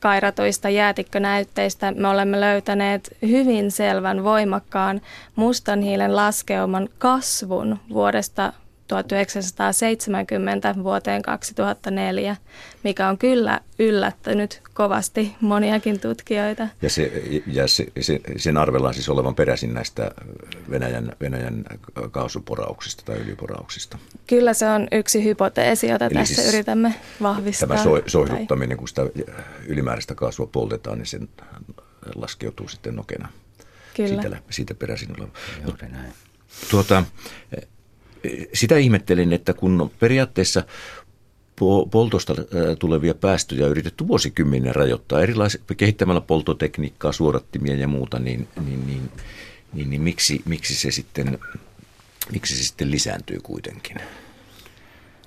kairatuista 0.00 0.68
jäätikkönäytteistä 0.68 1.92
me 1.92 2.08
olemme 2.08 2.40
löytäneet 2.40 3.16
hyvin 3.22 3.70
selvän 3.70 4.24
voimakkaan 4.24 5.00
mustan 5.36 5.82
hiilen 5.82 6.16
laskeuman 6.16 6.88
kasvun 6.98 7.78
vuodesta 7.92 8.52
1970 8.88 10.74
vuoteen 10.82 11.22
2004, 11.22 12.36
mikä 12.84 13.08
on 13.08 13.18
kyllä 13.18 13.60
yllättänyt 13.78 14.62
kovasti 14.74 15.34
moniakin 15.40 16.00
tutkijoita. 16.00 16.68
Ja, 16.82 16.90
se, 16.90 17.12
ja 17.46 17.68
se, 17.68 17.86
se, 18.00 18.20
sen 18.36 18.56
arvellaan 18.56 18.94
siis 18.94 19.08
olevan 19.08 19.34
peräisin 19.34 19.74
näistä 19.74 20.10
Venäjän, 20.70 21.12
Venäjän 21.20 21.64
kaasuporauksista 22.10 23.02
tai 23.04 23.16
yliporauksista. 23.16 23.98
Kyllä 24.26 24.54
se 24.54 24.66
on 24.68 24.88
yksi 24.92 25.24
hypoteesi, 25.24 25.86
jota 25.86 26.04
Eli 26.04 26.14
tässä 26.14 26.34
siis 26.34 26.54
yritämme 26.54 26.94
vahvistaa. 27.22 27.68
Tämä 27.68 27.82
so, 27.82 28.02
soihduttaminen, 28.06 28.68
tai... 28.68 28.76
kun 28.76 28.88
sitä 28.88 29.02
ylimääräistä 29.66 30.14
kaasua 30.14 30.46
poltetaan, 30.46 30.98
niin 30.98 31.06
se 31.06 31.20
laskeutuu 32.14 32.68
sitten 32.68 32.96
nokena. 32.96 33.28
Kyllä. 33.94 34.22
Siitä, 34.22 34.42
siitä 34.50 34.74
peräisin 34.74 35.08
oleva. 35.18 35.32
Tuota, 36.70 37.04
sitä 38.54 38.76
ihmettelin, 38.76 39.32
että 39.32 39.54
kun 39.54 39.90
periaatteessa 40.00 40.64
poltosta 41.90 42.34
tulevia 42.78 43.14
päästöjä 43.14 43.64
on 43.64 43.70
yritetty 43.70 44.08
vuosikymmenen 44.08 44.74
rajoittaa 44.74 45.22
erilaisia, 45.22 45.62
kehittämällä 45.76 46.20
poltotekniikkaa, 46.20 47.12
suodattimia 47.12 47.74
ja 47.74 47.88
muuta, 47.88 48.18
niin, 48.18 48.48
niin, 48.66 48.86
niin, 48.86 49.10
niin, 49.72 49.90
niin 49.90 50.02
miksi, 50.02 50.42
miksi, 50.44 50.74
se 50.74 50.90
sitten, 50.90 51.38
miksi 52.32 52.56
se 52.56 52.64
sitten 52.64 52.90
lisääntyy 52.90 53.38
kuitenkin? 53.42 53.96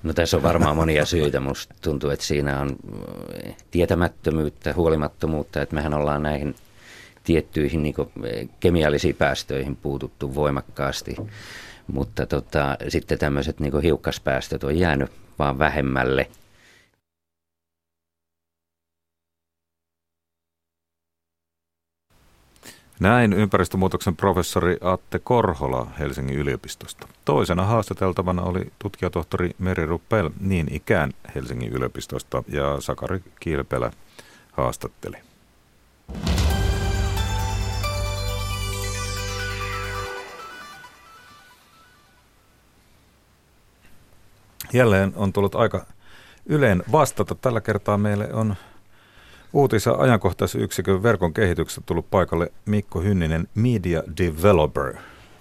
No 0.02 0.12
tässä 0.12 0.36
on 0.36 0.42
varmaan 0.42 0.76
monia 0.76 1.04
syitä. 1.04 1.40
Musta 1.40 1.74
tuntuu, 1.80 2.10
että 2.10 2.24
siinä 2.24 2.60
on 2.60 2.76
tietämättömyyttä, 3.70 4.74
huolimattomuutta, 4.74 5.62
että 5.62 5.74
mehän 5.74 5.94
ollaan 5.94 6.22
näihin 6.22 6.54
tiettyihin 7.24 7.82
niin 7.82 7.94
kemiallisiin 8.60 9.14
päästöihin 9.14 9.76
puututtu 9.76 10.34
voimakkaasti. 10.34 11.16
Mutta 11.92 12.26
tota, 12.26 12.76
sitten 12.88 13.18
tämmöiset 13.18 13.60
niin 13.60 13.80
hiukkaspäästöt 13.82 14.64
on 14.64 14.78
jäänyt 14.78 15.10
vaan 15.38 15.58
vähemmälle. 15.58 16.30
Näin 23.00 23.32
ympäristömuutoksen 23.32 24.16
professori 24.16 24.76
Atte 24.80 25.18
Korhola 25.18 25.86
Helsingin 25.98 26.38
yliopistosta. 26.38 27.08
Toisena 27.24 27.64
haastateltavana 27.64 28.42
oli 28.42 28.72
tutkijatohtori 28.78 29.50
Meri 29.58 29.86
Ruppel 29.86 30.30
niin 30.40 30.74
ikään 30.74 31.12
Helsingin 31.34 31.72
yliopistosta 31.72 32.42
ja 32.48 32.80
Sakari 32.80 33.22
Kilpelä 33.40 33.90
haastatteli. 34.52 35.16
Jälleen 44.72 45.12
on 45.16 45.32
tullut 45.32 45.54
aika 45.54 45.86
Yleen 46.46 46.82
vastata. 46.92 47.34
Tällä 47.34 47.60
kertaa 47.60 47.98
meille 47.98 48.32
on 48.32 48.54
uutis- 49.52 49.86
ja 49.86 49.92
ajankohtaisyksikön 49.92 51.02
verkon 51.02 51.34
kehityksestä 51.34 51.82
tullut 51.86 52.10
paikalle 52.10 52.52
Mikko 52.66 53.00
Hynninen, 53.00 53.48
Media 53.54 54.02
Developer. 54.18 54.94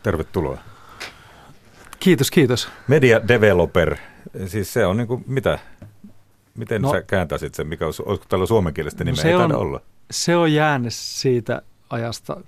Tervetuloa. 0.04 0.58
Kiitos, 2.00 2.32
kiitos. 2.32 2.70
Media 2.88 3.28
Developer, 3.28 3.96
siis 4.48 4.74
se 4.74 4.86
on 4.86 4.98
niin 4.98 5.08
kuin 5.08 5.24
mitä? 5.28 5.60
Miten 6.56 6.82
no, 6.82 6.92
sä 6.92 7.02
kääntäisit 7.02 7.56
sen, 7.56 7.68
mikä 7.68 7.86
olisi, 7.86 8.04
olisiko 8.06 8.26
tällä 8.30 8.46
suomenkielistä 8.46 9.04
nimeä? 9.04 9.16
No 9.16 9.22
se, 9.22 9.36
on, 9.36 9.56
olla. 9.56 9.82
se 10.12 10.36
on 10.36 10.54
jäänyt 10.54 10.94
siitä 10.94 11.62
ajasta, 11.90 12.42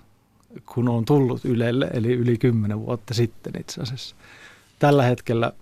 kun 0.66 0.90
on 0.90 1.06
tullut 1.06 1.46
Ylelle, 1.46 1.90
eli 1.94 2.14
yli 2.14 2.38
kymmenen 2.38 2.80
vuotta 2.80 3.14
sitten 3.14 3.54
itse 3.60 3.82
asiassa. 3.82 4.16
Tällä 4.80 5.04
hetkellä 5.04 5.54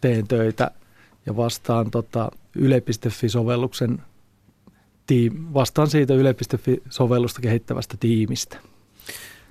teen 0.00 0.28
töitä 0.28 0.70
ja 1.26 1.36
vastaan 1.36 1.90
tota 1.90 2.30
Yle.fi-sovelluksen 2.54 4.02
tiim- 5.06 5.54
vastaan 5.54 5.90
siitä 5.90 6.14
Yle.fi-sovellusta 6.14 7.40
kehittävästä 7.40 7.96
tiimistä. 8.00 8.58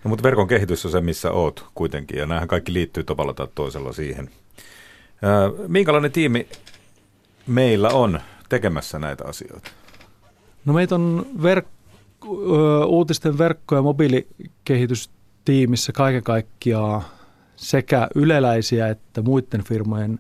No, 0.04 0.10
mutta 0.10 0.24
verkon 0.24 0.48
kehitys 0.48 0.86
on 0.86 0.92
se, 0.92 1.02
missä 1.02 1.32
oot 1.32 1.66
kuitenkin, 1.76 2.20
ja 2.20 2.26
nämähän 2.26 2.48
kaikki 2.48 2.74
liittyy 2.74 3.04
tavalla 3.04 3.34
tai 3.34 3.48
toisella 3.56 3.94
siihen. 3.94 4.30
Ää, 5.22 5.52
minkälainen 5.68 6.12
tiimi 6.12 6.48
meillä 7.48 7.90
on 7.90 8.20
tekemässä 8.50 9.00
näitä 9.00 9.26
asioita? 9.26 9.72
No 10.66 10.74
meitä 10.74 10.96
on 10.96 11.26
verk- 11.38 11.80
uutisten 12.86 13.38
verkko- 13.38 13.76
ja 13.76 13.82
mobiilikehitystiimissä 13.82 15.92
kaiken 15.92 16.24
kaikkiaan 16.24 17.02
sekä 17.56 18.08
yleläisiä 18.16 18.90
että 18.90 19.22
muiden 19.22 19.64
firmojen 19.64 20.20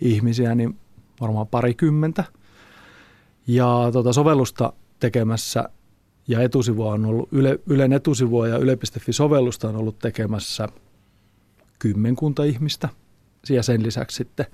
ihmisiä, 0.00 0.54
niin 0.54 0.78
varmaan 1.20 1.46
parikymmentä. 1.46 2.24
Ja 3.46 3.88
tuota 3.92 4.12
sovellusta 4.12 4.72
tekemässä 5.00 5.68
ja 6.28 6.42
etusivua 6.42 6.92
on 6.92 7.04
ollut, 7.04 7.28
Yle, 7.32 7.58
Ylen 7.66 7.92
etusivua 7.92 8.48
ja 8.48 8.58
Yle.fi-sovellusta 8.58 9.68
on 9.68 9.76
ollut 9.76 9.98
tekemässä 9.98 10.68
kymmenkunta 11.78 12.44
ihmistä 12.44 12.88
ja 13.48 13.62
sen 13.62 13.82
lisäksi 13.82 14.16
sitten 14.16 14.46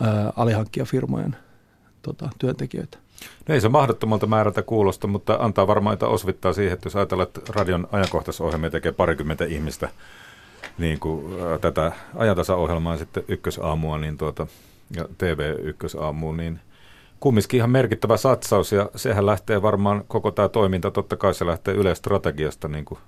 ää, 0.00 0.32
alihankkijafirmojen 0.36 1.36
tota, 2.02 2.28
työntekijöitä. 2.38 2.98
No 3.48 3.54
ei 3.54 3.60
se 3.60 3.68
mahdottomalta 3.68 4.26
määrältä 4.26 4.62
kuulosta, 4.62 5.06
mutta 5.06 5.36
antaa 5.40 5.66
varmaan 5.66 5.94
että 5.94 6.06
osvittaa 6.06 6.52
siihen, 6.52 6.72
että 6.72 6.86
jos 6.86 6.96
ajatellaan, 6.96 7.28
että 7.28 7.52
radion 7.54 7.88
ajankohtaisohjelmia 7.92 8.70
tekee 8.70 8.92
parikymmentä 8.92 9.44
ihmistä 9.44 9.88
niin 10.78 11.00
kuin, 11.00 11.36
tätä 11.60 11.92
ajantasaohjelmaa 12.16 12.96
sitten 12.96 13.24
ykkösaamua 13.28 13.98
niin 13.98 14.18
tuota, 14.18 14.46
ja 14.96 15.04
TV 15.18 15.54
ykkösaamuun, 15.62 16.36
niin 16.36 16.60
kumminkin 17.20 17.58
ihan 17.58 17.70
merkittävä 17.70 18.16
satsaus 18.16 18.72
ja 18.72 18.90
sehän 18.96 19.26
lähtee 19.26 19.62
varmaan 19.62 20.04
koko 20.08 20.30
tämä 20.30 20.48
toiminta, 20.48 20.90
totta 20.90 21.16
kai 21.16 21.34
se 21.34 21.46
lähtee 21.46 21.74
yleistrategiasta 21.74 22.68
niin 22.68 22.84
kuin 22.84 22.98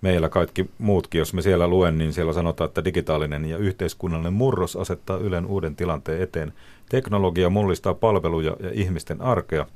meillä 0.00 0.28
kaikki 0.28 0.70
muutkin, 0.78 1.18
jos 1.18 1.34
me 1.34 1.42
siellä 1.42 1.68
luen, 1.68 1.98
niin 1.98 2.12
siellä 2.12 2.32
sanotaan, 2.32 2.68
että 2.68 2.84
digitaalinen 2.84 3.44
ja 3.44 3.56
yhteiskunnallinen 3.56 4.32
murros 4.32 4.76
asettaa 4.76 5.16
Ylen 5.16 5.46
uuden 5.46 5.76
tilanteen 5.76 6.22
eteen. 6.22 6.52
Teknologia 6.88 7.50
mullistaa 7.50 7.94
palveluja 7.94 8.56
ja 8.60 8.70
ihmisten 8.72 9.22
arkea. 9.22 9.66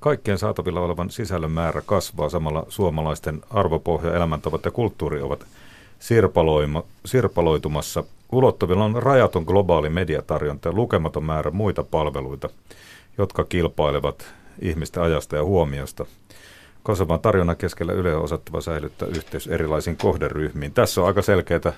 Kaikkien 0.00 0.38
saatavilla 0.38 0.80
olevan 0.80 1.10
sisällön 1.10 1.50
määrä 1.50 1.82
kasvaa, 1.86 2.28
samalla 2.28 2.66
suomalaisten 2.68 3.40
arvopohja, 3.50 4.14
elämäntavat 4.14 4.64
ja 4.64 4.70
kulttuuri 4.70 5.22
ovat 5.22 5.46
sirpaloitumassa. 7.04 8.04
Ulottuvilla 8.32 8.84
on 8.84 9.02
rajaton 9.02 9.44
globaali 9.44 9.88
mediatarjonta 9.88 10.68
ja 10.68 10.72
lukematon 10.72 11.24
määrä 11.24 11.50
muita 11.50 11.82
palveluita, 11.82 12.48
jotka 13.18 13.44
kilpailevat 13.44 14.34
ihmisten 14.62 15.02
ajasta 15.02 15.36
ja 15.36 15.44
huomiosta. 15.44 16.06
Kasvavan 16.82 17.20
tarjonnan 17.20 17.56
keskellä 17.56 17.92
Yle 17.92 18.16
on 18.16 18.22
osattava 18.22 18.60
säilyttää 18.60 19.08
yhteys 19.08 19.46
erilaisiin 19.46 19.96
kohderyhmiin. 19.96 20.72
Tässä 20.72 21.00
on 21.00 21.06
aika 21.06 21.22
selkeää 21.22 21.72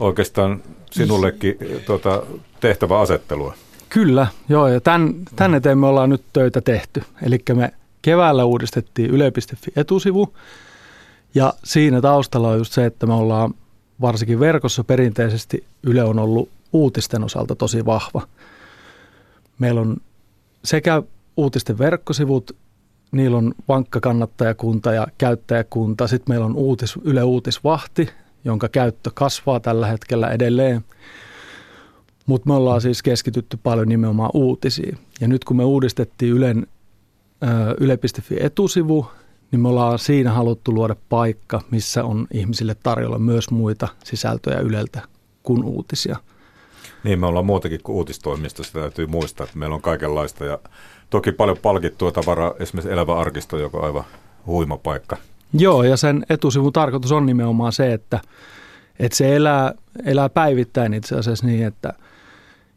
oikeastaan 0.00 0.62
sinullekin 0.90 1.58
tuota, 1.86 2.22
tehtävä 2.60 3.00
asettelua. 3.00 3.54
Kyllä, 3.88 4.26
joo, 4.48 4.68
ja 4.68 4.80
tämän, 4.80 5.14
tämän 5.36 5.54
eteen 5.54 5.78
me 5.78 5.86
ollaan 5.86 6.10
nyt 6.10 6.22
töitä 6.32 6.60
tehty. 6.60 7.02
Eli 7.22 7.38
me 7.54 7.72
keväällä 8.02 8.44
uudistettiin 8.44 9.10
yle.fi 9.10 9.72
etusivu, 9.76 10.34
ja 11.34 11.54
siinä 11.64 12.00
taustalla 12.00 12.48
on 12.48 12.58
just 12.58 12.72
se, 12.72 12.86
että 12.86 13.06
me 13.06 13.14
ollaan 13.14 13.54
varsinkin 14.00 14.40
verkossa 14.40 14.84
perinteisesti 14.84 15.64
Yle 15.82 16.04
on 16.04 16.18
ollut 16.18 16.48
uutisten 16.72 17.24
osalta 17.24 17.54
tosi 17.56 17.86
vahva. 17.86 18.22
Meillä 19.58 19.80
on 19.80 19.96
sekä 20.64 21.02
uutisten 21.36 21.78
verkkosivut 21.78 22.56
niillä 23.12 23.36
on 23.36 23.54
vankka 23.68 24.00
kannattajakunta 24.00 24.92
ja 24.92 25.06
käyttäjäkunta. 25.18 26.06
Sitten 26.06 26.32
meillä 26.32 26.46
on 26.46 26.56
uutis, 26.56 26.94
Yle 27.04 27.22
Uutisvahti, 27.22 28.08
jonka 28.44 28.68
käyttö 28.68 29.10
kasvaa 29.14 29.60
tällä 29.60 29.86
hetkellä 29.86 30.30
edelleen. 30.30 30.84
Mutta 32.26 32.48
me 32.48 32.54
ollaan 32.54 32.80
siis 32.80 33.02
keskitytty 33.02 33.58
paljon 33.62 33.88
nimenomaan 33.88 34.30
uutisiin. 34.34 34.98
Ja 35.20 35.28
nyt 35.28 35.44
kun 35.44 35.56
me 35.56 35.64
uudistettiin 35.64 36.32
Ylen 36.32 36.66
Yle.fi 37.80 38.36
etusivu, 38.40 39.06
niin 39.54 39.60
me 39.60 39.68
ollaan 39.68 39.98
siinä 39.98 40.32
haluttu 40.32 40.74
luoda 40.74 40.96
paikka, 41.08 41.60
missä 41.70 42.04
on 42.04 42.26
ihmisille 42.32 42.76
tarjolla 42.82 43.18
myös 43.18 43.50
muita 43.50 43.88
sisältöjä 44.04 44.58
Yleltä 44.60 45.02
kuin 45.42 45.64
uutisia. 45.64 46.16
Niin, 47.04 47.20
me 47.20 47.26
ollaan 47.26 47.46
muutakin 47.46 47.80
kuin 47.82 47.96
uutistoimisto, 47.96 48.62
sitä 48.62 48.80
täytyy 48.80 49.06
muistaa, 49.06 49.44
että 49.44 49.58
meillä 49.58 49.74
on 49.74 49.82
kaikenlaista 49.82 50.44
ja 50.44 50.58
toki 51.10 51.32
paljon 51.32 51.56
palkittua 51.62 52.12
tavaraa, 52.12 52.54
esimerkiksi 52.58 52.92
Elävä 52.92 53.18
arkisto, 53.18 53.58
joka 53.58 53.78
on 53.78 53.84
aivan 53.84 54.04
huima 54.46 54.76
paikka. 54.76 55.16
Joo, 55.52 55.82
ja 55.82 55.96
sen 55.96 56.26
etusivun 56.28 56.72
tarkoitus 56.72 57.12
on 57.12 57.26
nimenomaan 57.26 57.72
se, 57.72 57.92
että, 57.92 58.20
että 58.98 59.16
se 59.16 59.36
elää, 59.36 59.74
elää 60.04 60.28
päivittäin 60.28 60.94
itse 60.94 61.16
asiassa 61.16 61.46
niin, 61.46 61.66
että, 61.66 61.92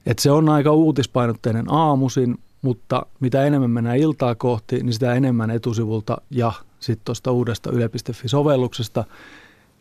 että 0.05 0.23
se 0.23 0.32
on 0.32 0.49
aika 0.49 0.71
uutispainotteinen 0.71 1.65
aamusin, 1.71 2.38
mutta 2.61 3.05
mitä 3.19 3.45
enemmän 3.45 3.71
mennään 3.71 3.97
iltaa 3.97 4.36
kohti, 4.36 4.84
niin 4.84 4.93
sitä 4.93 5.13
enemmän 5.13 5.51
etusivulta 5.51 6.17
ja 6.32 6.51
sitten 6.80 7.05
tuosta 7.05 7.32
uudesta 7.32 7.71
yle.fi-sovelluksesta 7.71 9.03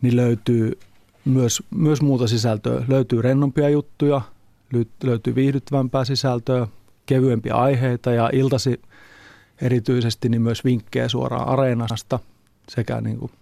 niin 0.03 0.17
löytyy 0.17 0.79
myös, 1.25 1.63
myös 1.71 2.03
muuta 2.03 2.27
sisältöä. 2.27 2.85
Löytyy 2.89 3.23
rennompia 3.23 3.69
juttuja, 3.69 4.21
löytyy 5.03 5.35
viihdyttävämpää 5.35 6.05
sisältöä, 6.05 6.67
kevyempiä 7.07 7.55
aiheita 7.55 8.13
ja 8.13 8.31
iltasi 8.33 8.81
erityisesti 9.63 10.29
niin 10.29 10.43
myös 10.43 10.65
vinkkejä 10.65 11.09
suoraan 11.09 11.49
areenasta 11.49 12.19
sekä 12.69 13.01
niin 13.01 13.19
kuin, 13.19 13.33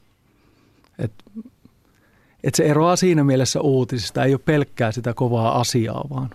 että 0.99 1.25
että 2.45 2.57
se 2.57 2.65
eroaa 2.65 2.97
siinä 2.97 3.25
mielessä 3.25 3.61
uutisista, 3.61 4.25
ei 4.25 4.35
ole 4.35 4.41
pelkkää 4.45 4.93
sitä 4.93 5.15
kovaa 5.15 5.61
asiaa 5.61 6.05
vaan. 6.11 6.31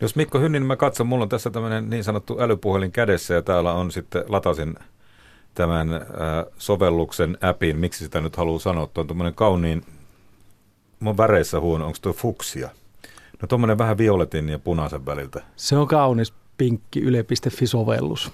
Jos 0.00 0.16
Mikko 0.16 0.38
Hynnin 0.38 0.66
mä 0.66 0.76
katson, 0.76 1.06
mulla 1.06 1.22
on 1.22 1.28
tässä 1.28 1.50
tämmöinen 1.50 1.90
niin 1.90 2.04
sanottu 2.04 2.40
älypuhelin 2.40 2.92
kädessä 2.92 3.34
ja 3.34 3.42
täällä 3.42 3.72
on 3.72 3.92
sitten, 3.92 4.24
latasin 4.28 4.74
tämän 5.56 5.92
äh, 5.92 6.00
sovelluksen 6.58 7.38
appin, 7.40 7.78
miksi 7.78 8.04
sitä 8.04 8.20
nyt 8.20 8.36
haluaa 8.36 8.58
sanoa, 8.58 8.86
tuo 8.86 9.02
on 9.02 9.06
tuommoinen 9.06 9.34
kauniin, 9.34 9.84
mun 11.00 11.16
väreissä 11.16 11.60
huono, 11.60 11.86
onko 11.86 11.98
tuo 12.02 12.12
fuksia? 12.12 12.70
No 13.42 13.48
tuommoinen 13.48 13.78
vähän 13.78 13.98
violetin 13.98 14.48
ja 14.48 14.58
punaisen 14.58 15.06
väliltä. 15.06 15.42
Se 15.56 15.76
on 15.76 15.86
kaunis 15.86 16.32
pinkki 16.58 17.00
yle.fi-sovellus. 17.00 18.32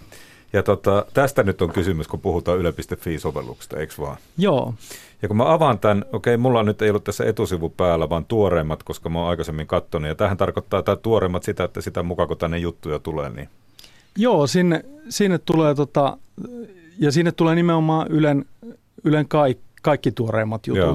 Ja 0.52 0.62
tota, 0.62 1.06
tästä 1.14 1.42
nyt 1.42 1.62
on 1.62 1.72
kysymys, 1.72 2.08
kun 2.08 2.20
puhutaan 2.20 2.58
yle.fi-sovelluksesta, 2.58 3.76
eikö 3.76 3.94
vaan? 3.98 4.16
Joo. 4.38 4.74
Ja 5.22 5.28
kun 5.28 5.36
mä 5.36 5.52
avaan 5.52 5.78
tämän, 5.78 6.04
okei, 6.12 6.36
mulla 6.36 6.62
nyt 6.62 6.82
ei 6.82 6.90
ollut 6.90 7.04
tässä 7.04 7.24
etusivu 7.24 7.68
päällä, 7.68 8.08
vaan 8.08 8.24
tuoreimmat, 8.24 8.82
koska 8.82 9.08
mä 9.08 9.18
oon 9.18 9.28
aikaisemmin 9.28 9.66
katsonut. 9.66 10.08
Ja 10.08 10.14
tähän 10.14 10.36
tarkoittaa 10.36 10.82
tämä 10.82 10.96
tuoreimmat 10.96 11.42
sitä, 11.42 11.64
että 11.64 11.80
sitä 11.80 12.02
mukaan 12.02 12.28
kun 12.28 12.38
tänne 12.38 12.58
juttuja 12.58 12.98
tulee, 12.98 13.30
niin... 13.30 13.48
Joo, 14.16 14.46
sinne, 14.46 14.84
sinne 15.08 15.38
tulee 15.38 15.74
tota, 15.74 16.18
ja 16.98 17.12
sinne 17.12 17.32
tulee 17.32 17.54
nimenomaan 17.54 18.06
Ylen, 18.08 18.44
Ylen 19.04 19.28
kaikki, 19.28 19.64
kaikki 19.82 20.12
tuoreimmat 20.12 20.66
jutut. 20.66 20.82
Joo. 20.82 20.92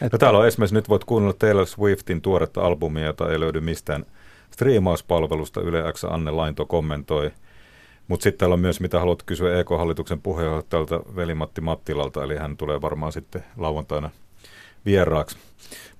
Että... 0.00 0.08
No 0.12 0.18
täällä 0.18 0.38
on 0.38 0.46
esimerkiksi, 0.46 0.74
nyt 0.74 0.88
voit 0.88 1.04
kuunnella 1.04 1.34
Taylor 1.38 1.66
Swiftin 1.66 2.22
tuoretta 2.22 2.60
albumia, 2.60 3.06
jota 3.06 3.32
ei 3.32 3.40
löydy 3.40 3.60
mistään 3.60 4.06
striimauspalvelusta. 4.50 5.60
Yle 5.60 5.92
X 5.92 6.04
Anne 6.04 6.30
Lainto 6.30 6.66
kommentoi. 6.66 7.30
Mutta 8.08 8.24
sitten 8.24 8.38
täällä 8.38 8.54
on 8.54 8.60
myös, 8.60 8.80
mitä 8.80 8.98
haluat 8.98 9.22
kysyä 9.22 9.60
EK-hallituksen 9.60 10.20
puheenjohtajalta 10.20 11.00
Veli-Matti 11.16 11.60
Mattilalta, 11.60 12.24
eli 12.24 12.36
hän 12.36 12.56
tulee 12.56 12.80
varmaan 12.80 13.12
sitten 13.12 13.44
lauantaina 13.56 14.10
vieraaksi. 14.84 15.38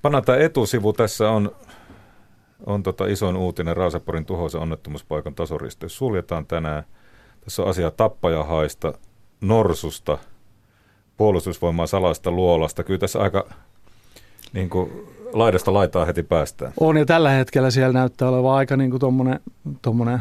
Pannaan 0.03 0.25
tämä 0.25 0.39
etusivu, 0.39 0.93
tässä 0.93 1.31
on, 1.31 1.57
on 2.67 2.83
tota 2.83 3.07
isoin 3.07 3.37
uutinen 3.37 3.77
Raaseporin 3.77 4.27
tuhoisen 4.27 4.61
onnettomuuspaikan 4.61 5.35
tasoristeys. 5.35 5.97
Suljetaan 5.97 6.47
tänään. 6.47 6.85
Tässä 7.41 7.63
on 7.63 7.69
asia 7.69 7.91
tappajahaista, 7.91 8.93
norsusta, 9.41 10.19
puolustusvoimaa 11.17 11.87
salaista 11.87 12.31
luolasta. 12.31 12.85
Kyllä 12.85 12.99
tässä 12.99 13.19
aika 13.19 13.47
niin 14.53 14.71
kuin, 14.71 14.91
laidasta 15.33 15.73
laitaa 15.73 16.05
heti 16.05 16.23
päästään. 16.23 16.73
On 16.81 16.97
ja 16.97 17.07
tällä 17.07 17.31
hetkellä 17.31 17.71
siellä 17.71 17.93
näyttää 17.93 18.29
olevan 18.29 18.55
aika 18.55 18.77
niin 18.77 18.91
kuin 18.91 19.01
tommonen, 19.01 19.41
tommonen 19.83 20.19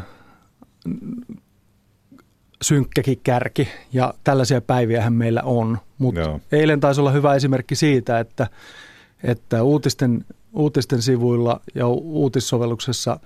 synkkäkin 2.61 3.19
kärki 3.23 3.67
ja 3.93 4.13
tällaisia 4.23 4.61
päiviähän 4.61 5.13
meillä 5.13 5.41
on. 5.43 5.77
Mutta 5.97 6.39
eilen 6.51 6.79
taisi 6.79 7.01
olla 7.01 7.11
hyvä 7.11 7.35
esimerkki 7.35 7.75
siitä, 7.75 8.19
että, 8.19 8.47
että 9.23 9.63
uutisten, 9.63 10.25
uutisten 10.53 11.01
sivuilla 11.01 11.61
ja 11.75 11.87
uutissovelluksessa 11.87 13.19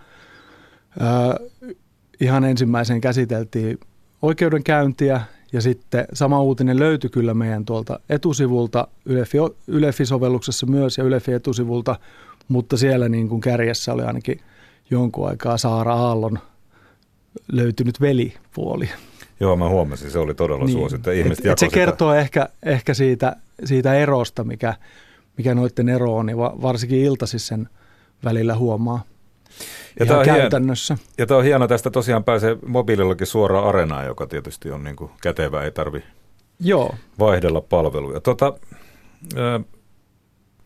ää, 1.00 1.38
ihan 2.22 2.44
ensimmäisen 2.44 3.02
käsiteltiin 3.02 3.80
oikeudenkäyntiä 4.22 5.22
Ja 5.54 5.62
sitten 5.62 6.06
sama 6.14 6.42
uutinen 6.42 6.80
löytyi 6.80 7.10
kyllä 7.10 7.34
meidän 7.34 7.66
tuolta 7.66 8.00
etusivulta, 8.10 8.88
Ylefi, 9.06 9.38
Ylefi-sovelluksessa 9.68 10.66
myös 10.66 10.98
ja 10.98 11.04
Ylefi 11.04 11.34
etusivulta, 11.34 11.96
mutta 12.48 12.78
siellä 12.78 13.10
niin 13.10 13.30
kuin 13.30 13.42
kärjessä 13.42 13.94
oli 13.94 14.04
ainakin 14.04 14.40
jonkun 14.90 15.28
aikaa 15.28 15.58
Saara 15.58 15.94
Aallon 15.94 16.40
löytynyt 17.52 18.02
velipuoli. 18.02 18.90
Joo, 19.40 19.56
mä 19.56 19.70
huomasin, 19.70 20.12
se 20.12 20.20
oli 20.20 20.34
todella 20.34 20.66
niin. 20.66 20.78
suosittu. 20.78 21.10
Ihmiset 21.10 21.46
et, 21.46 21.52
et 21.52 21.58
se 21.58 21.66
sitä. 21.66 21.74
kertoo 21.74 22.14
ehkä, 22.14 22.50
ehkä 22.64 22.94
siitä, 22.94 23.36
siitä 23.64 23.94
erosta, 23.94 24.44
mikä, 24.44 24.74
mikä 25.38 25.56
noiden 25.56 25.90
ero 25.90 26.16
on, 26.16 26.26
niin 26.26 26.38
varsinkin 26.38 27.00
iltaisin 27.00 27.40
sen 27.40 27.70
välillä 28.24 28.56
huomaa. 28.56 29.04
Ja 30.00 30.18
on 30.18 30.26
käytännössä. 30.26 30.94
Hieno, 30.94 31.12
ja 31.18 31.26
tämä 31.26 31.38
on 31.38 31.44
hieno, 31.44 31.68
tästä 31.68 31.90
tosiaan 31.90 32.24
pääsee 32.24 32.58
mobiilillakin 32.66 33.28
suoraan 33.28 33.68
arenaan, 33.68 34.06
joka 34.06 34.28
tietysti 34.28 34.72
on 34.72 34.84
niin 34.84 34.96
kuin 34.96 35.12
kätevä, 35.22 35.64
ei 35.64 35.72
tarvi 35.72 36.04
Joo. 36.60 36.96
vaihdella 37.20 37.62
palveluja. 37.62 38.20
Tota, 38.20 38.54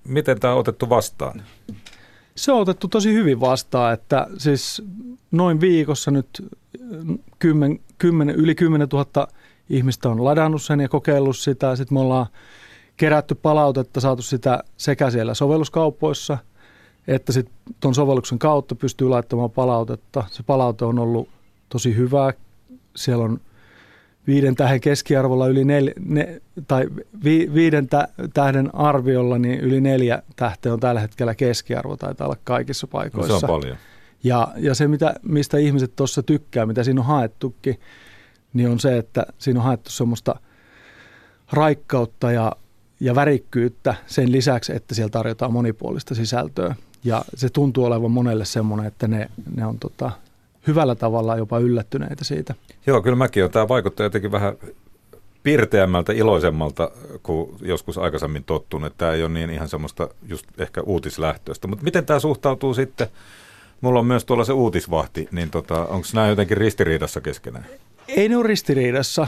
miten 0.07 0.39
tämä 0.39 0.53
on 0.53 0.59
otettu 0.59 0.89
vastaan? 0.89 1.43
Se 2.35 2.51
on 2.51 2.61
otettu 2.61 2.87
tosi 2.87 3.13
hyvin 3.13 3.39
vastaan, 3.39 3.93
että 3.93 4.27
siis 4.37 4.83
noin 5.31 5.61
viikossa 5.61 6.11
nyt 6.11 6.49
10, 7.39 7.79
10, 7.97 8.35
yli 8.35 8.55
10 8.55 8.87
000 8.93 9.27
ihmistä 9.69 10.09
on 10.09 10.23
ladannut 10.23 10.61
sen 10.61 10.79
ja 10.79 10.89
kokeillut 10.89 11.37
sitä. 11.37 11.75
Sitten 11.75 11.95
me 11.95 11.99
ollaan 11.99 12.25
kerätty 12.97 13.35
palautetta, 13.35 13.99
saatu 13.99 14.21
sitä 14.21 14.63
sekä 14.77 15.09
siellä 15.09 15.33
sovelluskaupoissa, 15.33 16.37
että 17.07 17.31
sitten 17.31 17.55
tuon 17.79 17.95
sovelluksen 17.95 18.39
kautta 18.39 18.75
pystyy 18.75 19.09
laittamaan 19.09 19.51
palautetta. 19.51 20.23
Se 20.31 20.43
palaute 20.43 20.85
on 20.85 20.99
ollut 20.99 21.29
tosi 21.69 21.95
hyvää. 21.95 22.33
Siellä 22.95 23.23
on 23.23 23.39
viiden 24.27 24.55
tähden 24.55 24.81
keskiarvolla 24.81 25.47
yli 25.47 25.65
neljä, 25.65 25.93
ne, 26.05 26.41
tai 26.67 26.85
vi, 27.23 27.51
viiden 27.53 27.87
tähden 28.33 28.75
arviolla 28.75 29.37
niin 29.37 29.59
yli 29.59 29.81
neljä 29.81 30.23
tähteä 30.35 30.73
on 30.73 30.79
tällä 30.79 31.01
hetkellä 31.01 31.35
keskiarvo, 31.35 31.97
taitaa 31.97 32.27
olla 32.27 32.37
kaikissa 32.43 32.87
paikoissa. 32.87 33.33
No 33.33 33.39
se 33.39 33.45
on 33.45 33.49
paljon. 33.49 33.77
Ja, 34.23 34.47
ja 34.57 34.75
se, 34.75 34.87
mitä, 34.87 35.15
mistä 35.21 35.57
ihmiset 35.57 35.95
tuossa 35.95 36.23
tykkää, 36.23 36.65
mitä 36.65 36.83
siinä 36.83 37.01
on 37.01 37.07
haettukin, 37.07 37.79
niin 38.53 38.69
on 38.69 38.79
se, 38.79 38.97
että 38.97 39.25
siinä 39.37 39.59
on 39.59 39.65
haettu 39.65 39.91
semmoista 39.91 40.35
raikkautta 41.53 42.31
ja, 42.31 42.51
ja 42.99 43.15
värikkyyttä 43.15 43.95
sen 44.07 44.31
lisäksi, 44.31 44.75
että 44.75 44.95
siellä 44.95 45.09
tarjotaan 45.09 45.53
monipuolista 45.53 46.15
sisältöä. 46.15 46.75
Ja 47.03 47.25
se 47.35 47.49
tuntuu 47.49 47.85
olevan 47.85 48.11
monelle 48.11 48.45
semmoinen, 48.45 48.87
että 48.87 49.07
ne, 49.07 49.29
ne 49.55 49.65
on 49.65 49.79
tota, 49.79 50.11
hyvällä 50.67 50.95
tavalla 50.95 51.37
jopa 51.37 51.59
yllättyneitä 51.59 52.23
siitä. 52.23 52.55
Joo, 52.87 53.01
kyllä 53.01 53.15
mäkin 53.15 53.43
olen. 53.43 53.51
Tämä 53.51 53.67
vaikuttaa 53.67 54.05
jotenkin 54.05 54.31
vähän 54.31 54.53
pirteämmältä, 55.43 56.13
iloisemmalta 56.13 56.91
kuin 57.23 57.49
joskus 57.61 57.97
aikaisemmin 57.97 58.43
tottunut. 58.43 58.93
Tämä 58.97 59.11
ei 59.11 59.23
ole 59.23 59.29
niin 59.29 59.49
ihan 59.49 59.69
semmoista 59.69 60.09
just 60.27 60.45
ehkä 60.57 60.81
uutislähtöistä. 60.81 61.67
Mutta 61.67 61.83
miten 61.83 62.05
tämä 62.05 62.19
suhtautuu 62.19 62.73
sitten, 62.73 63.07
mulla 63.81 63.99
on 63.99 64.05
myös 64.05 64.25
tuolla 64.25 64.43
se 64.43 64.53
uutisvahti, 64.53 65.27
niin 65.31 65.49
tota, 65.49 65.85
onko 65.85 66.07
nämä 66.13 66.27
jotenkin 66.27 66.57
ristiriidassa 66.57 67.21
keskenään? 67.21 67.65
Ei 68.07 68.29
ne 68.29 68.37
ole 68.37 68.47
ristiriidassa. 68.47 69.27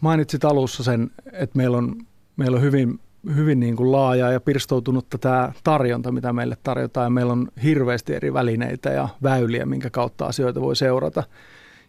Mainitsit 0.00 0.44
alussa 0.44 0.82
sen, 0.82 1.10
että 1.32 1.56
meillä 1.56 1.76
on, 1.76 1.96
meillä 2.36 2.56
on 2.56 2.62
hyvin 2.62 3.00
hyvin 3.36 3.60
niin 3.60 3.76
kuin 3.76 3.92
laaja 3.92 4.32
ja 4.32 4.40
pirstoutunutta 4.40 5.18
tämä 5.18 5.52
tarjonta, 5.64 6.12
mitä 6.12 6.32
meille 6.32 6.56
tarjotaan. 6.62 7.06
Ja 7.06 7.10
meillä 7.10 7.32
on 7.32 7.48
hirveästi 7.62 8.14
eri 8.14 8.32
välineitä 8.32 8.90
ja 8.90 9.08
väyliä, 9.22 9.66
minkä 9.66 9.90
kautta 9.90 10.26
asioita 10.26 10.60
voi 10.60 10.76
seurata. 10.76 11.22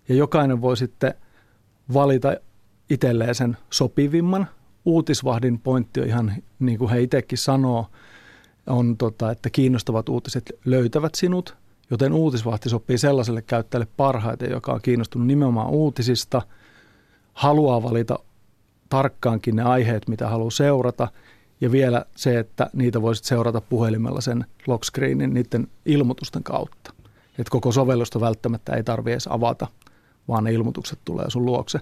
Ja 0.10 0.16
jokainen 0.16 0.62
voi 0.62 0.78
sitten 0.78 1.14
valita 1.94 2.36
itselleen 2.90 3.36
sen 3.36 3.58
sopivimman. 3.70 4.48
Uutisvahdin 4.86 5.60
pointti 5.60 6.02
on 6.02 6.08
ihan 6.08 6.34
niin 6.60 6.78
kuin 6.78 6.92
he 6.92 7.02
itsekin 7.02 7.38
sanoo, 7.38 7.88
on 8.68 8.98
tota, 8.98 9.32
että 9.32 9.50
kiinnostavat 9.50 10.10
uutiset 10.10 10.52
löytävät 10.66 11.16
sinut, 11.16 11.56
joten 11.92 12.14
uutisvahti 12.14 12.70
sopii 12.70 12.98
sellaiselle 12.98 13.42
käyttäjälle 13.42 13.88
parhaiten, 13.98 14.52
joka 14.52 14.74
on 14.74 14.82
kiinnostunut 14.82 15.28
nimenomaan 15.28 15.70
uutisista, 15.70 16.42
haluaa 17.34 17.84
valita 17.84 18.20
tarkkaankin 18.92 19.56
ne 19.56 19.64
aiheet, 19.64 20.08
mitä 20.08 20.30
haluaa 20.30 20.52
seurata. 20.52 21.08
Ja 21.62 21.72
vielä 21.72 22.06
se, 22.16 22.40
että 22.40 22.70
niitä 22.74 23.02
voisit 23.02 23.26
seurata 23.26 23.62
puhelimella 23.62 24.22
sen 24.22 24.46
lockscreenin 24.68 25.34
niiden 25.34 25.68
ilmoitusten 25.86 26.44
kautta. 26.44 26.94
Että 27.40 27.52
koko 27.52 27.72
sovellusta 27.72 28.20
välttämättä 28.20 28.76
ei 28.76 28.84
tarvitse 28.84 29.12
edes 29.12 29.28
avata, 29.28 29.68
vaan 30.28 30.44
ne 30.44 30.52
ilmoitukset 30.52 31.00
tulee 31.06 31.30
sun 31.30 31.46
luokse. 31.46 31.80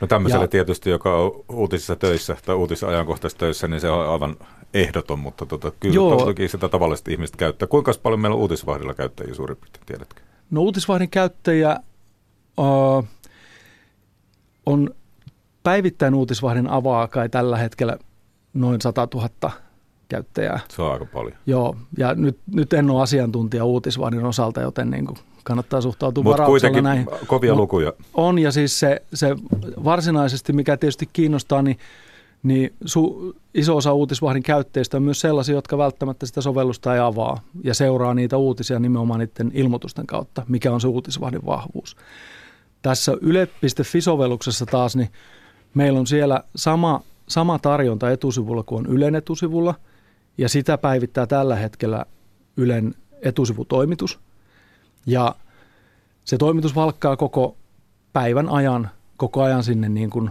No 0.00 0.06
tämmöiselle 0.06 0.44
ja, 0.44 0.48
tietysti, 0.48 0.90
joka 0.90 1.16
on 1.16 1.44
uutisissa 1.48 1.96
töissä 1.96 2.36
tai 2.46 2.54
uutisajankohtaisissa 2.54 3.38
töissä, 3.38 3.68
niin 3.68 3.80
se 3.80 3.90
on 3.90 4.12
aivan 4.12 4.36
ehdoton, 4.74 5.18
mutta 5.18 5.46
tota, 5.46 5.70
kyllä 5.80 5.94
joo, 5.94 6.24
toki 6.24 6.48
sitä 6.48 6.68
tavallista 6.68 7.10
ihmistä 7.10 7.36
käyttää. 7.36 7.68
Kuinka 7.68 7.92
paljon 8.02 8.20
meillä 8.20 8.34
on 8.34 8.40
uutisvahdilla 8.40 8.94
käyttäjiä 8.94 9.34
suurin 9.34 9.56
piirtein, 9.56 9.86
tiedätkö? 9.86 10.22
No 10.50 10.60
uutisvahdin 10.60 11.10
käyttäjiä 11.10 11.76
uh, 12.58 13.04
on 14.66 14.94
päivittäin 15.62 16.14
uutisvahdin 16.14 16.68
avaa 16.68 17.08
kai 17.08 17.28
tällä 17.28 17.56
hetkellä 17.56 17.96
noin 18.54 18.80
100 18.80 19.08
000 19.14 19.52
käyttäjää. 20.08 20.60
Se 20.68 20.82
on 20.82 20.92
aika 20.92 21.04
paljon. 21.04 21.36
Joo, 21.46 21.76
ja 21.98 22.14
nyt, 22.14 22.38
nyt 22.54 22.72
en 22.72 22.90
ole 22.90 23.02
asiantuntija 23.02 23.64
uutisvahdin 23.64 24.24
osalta, 24.24 24.60
joten 24.60 24.90
niin 24.90 25.06
kuin 25.06 25.18
kannattaa 25.44 25.80
suhtautua 25.80 26.24
Mut 26.24 26.32
varauksella 26.32 26.80
näihin. 26.80 27.06
kovia 27.26 27.54
lukuja. 27.54 27.92
On, 28.14 28.38
ja 28.38 28.52
siis 28.52 28.80
se, 28.80 29.02
se 29.14 29.36
varsinaisesti, 29.84 30.52
mikä 30.52 30.76
tietysti 30.76 31.08
kiinnostaa, 31.12 31.62
niin, 31.62 31.78
niin 32.42 32.72
su, 32.84 33.34
iso 33.54 33.76
osa 33.76 33.92
uutisvahdin 33.92 34.42
käyttäjistä 34.42 34.96
on 34.96 35.02
myös 35.02 35.20
sellaisia, 35.20 35.54
jotka 35.54 35.78
välttämättä 35.78 36.26
sitä 36.26 36.40
sovellusta 36.40 36.94
ei 36.94 37.00
avaa 37.00 37.40
ja 37.64 37.74
seuraa 37.74 38.14
niitä 38.14 38.36
uutisia 38.36 38.78
nimenomaan 38.78 39.20
niiden 39.20 39.50
ilmoitusten 39.54 40.06
kautta, 40.06 40.42
mikä 40.48 40.72
on 40.72 40.80
se 40.80 40.88
uutisvahdin 40.88 41.46
vahvuus. 41.46 41.96
Tässä 42.82 43.12
yle.fi-sovelluksessa 43.20 44.66
taas, 44.66 44.96
niin 44.96 45.08
Meillä 45.74 46.00
on 46.00 46.06
siellä 46.06 46.44
sama, 46.56 47.02
sama 47.28 47.58
tarjonta 47.58 48.10
etusivulla 48.10 48.62
kuin 48.62 48.86
on 48.86 48.92
Ylen 48.92 49.14
etusivulla, 49.14 49.74
ja 50.38 50.48
sitä 50.48 50.78
päivittää 50.78 51.26
tällä 51.26 51.56
hetkellä 51.56 52.06
Ylen 52.56 52.94
etusivutoimitus. 53.22 54.20
Ja 55.06 55.34
se 56.24 56.38
toimitus 56.38 56.74
valkkaa 56.74 57.16
koko 57.16 57.56
päivän 58.12 58.48
ajan, 58.48 58.90
koko 59.16 59.42
ajan 59.42 59.64
sinne 59.64 59.88
niin 59.88 60.10
kuin 60.10 60.30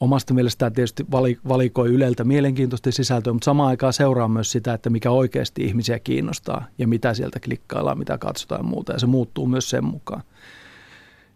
omasta 0.00 0.34
mielestään 0.34 0.72
tietysti 0.72 1.06
valikoi 1.48 1.88
Yleltä 1.88 2.24
mielenkiintoista 2.24 2.92
sisältöä, 2.92 3.32
mutta 3.32 3.44
samaan 3.44 3.68
aikaan 3.68 3.92
seuraa 3.92 4.28
myös 4.28 4.52
sitä, 4.52 4.74
että 4.74 4.90
mikä 4.90 5.10
oikeasti 5.10 5.64
ihmisiä 5.64 5.98
kiinnostaa 5.98 6.64
ja 6.78 6.88
mitä 6.88 7.14
sieltä 7.14 7.40
klikkaillaan, 7.40 7.98
mitä 7.98 8.18
katsotaan 8.18 8.58
ja 8.58 8.64
muuta, 8.64 8.92
ja 8.92 8.98
se 8.98 9.06
muuttuu 9.06 9.46
myös 9.46 9.70
sen 9.70 9.84
mukaan. 9.84 10.22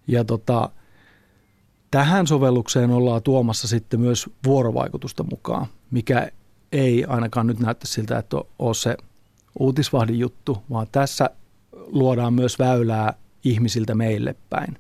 Ja 0.07 0.25
tota, 0.25 0.71
Tähän 1.91 2.27
sovellukseen 2.27 2.91
ollaan 2.91 3.23
tuomassa 3.23 3.69
sitten 3.69 4.01
myös 4.01 4.31
vuorovaikutusta 4.45 5.25
mukaan, 5.31 5.67
mikä 5.91 6.31
ei 6.73 7.05
ainakaan 7.05 7.47
nyt 7.47 7.61
näyttä 7.61 7.87
siltä, 7.87 8.19
että 8.19 8.37
ole 8.59 8.75
se 8.75 8.97
uutisvahdin 9.59 10.19
juttu, 10.19 10.63
vaan 10.71 10.87
tässä 10.93 11.31
luodaan 11.73 12.35
myös 12.35 12.59
väylää 12.59 13.15
ihmisiltä 13.45 13.95
meille 13.95 14.35
päin. 14.51 14.79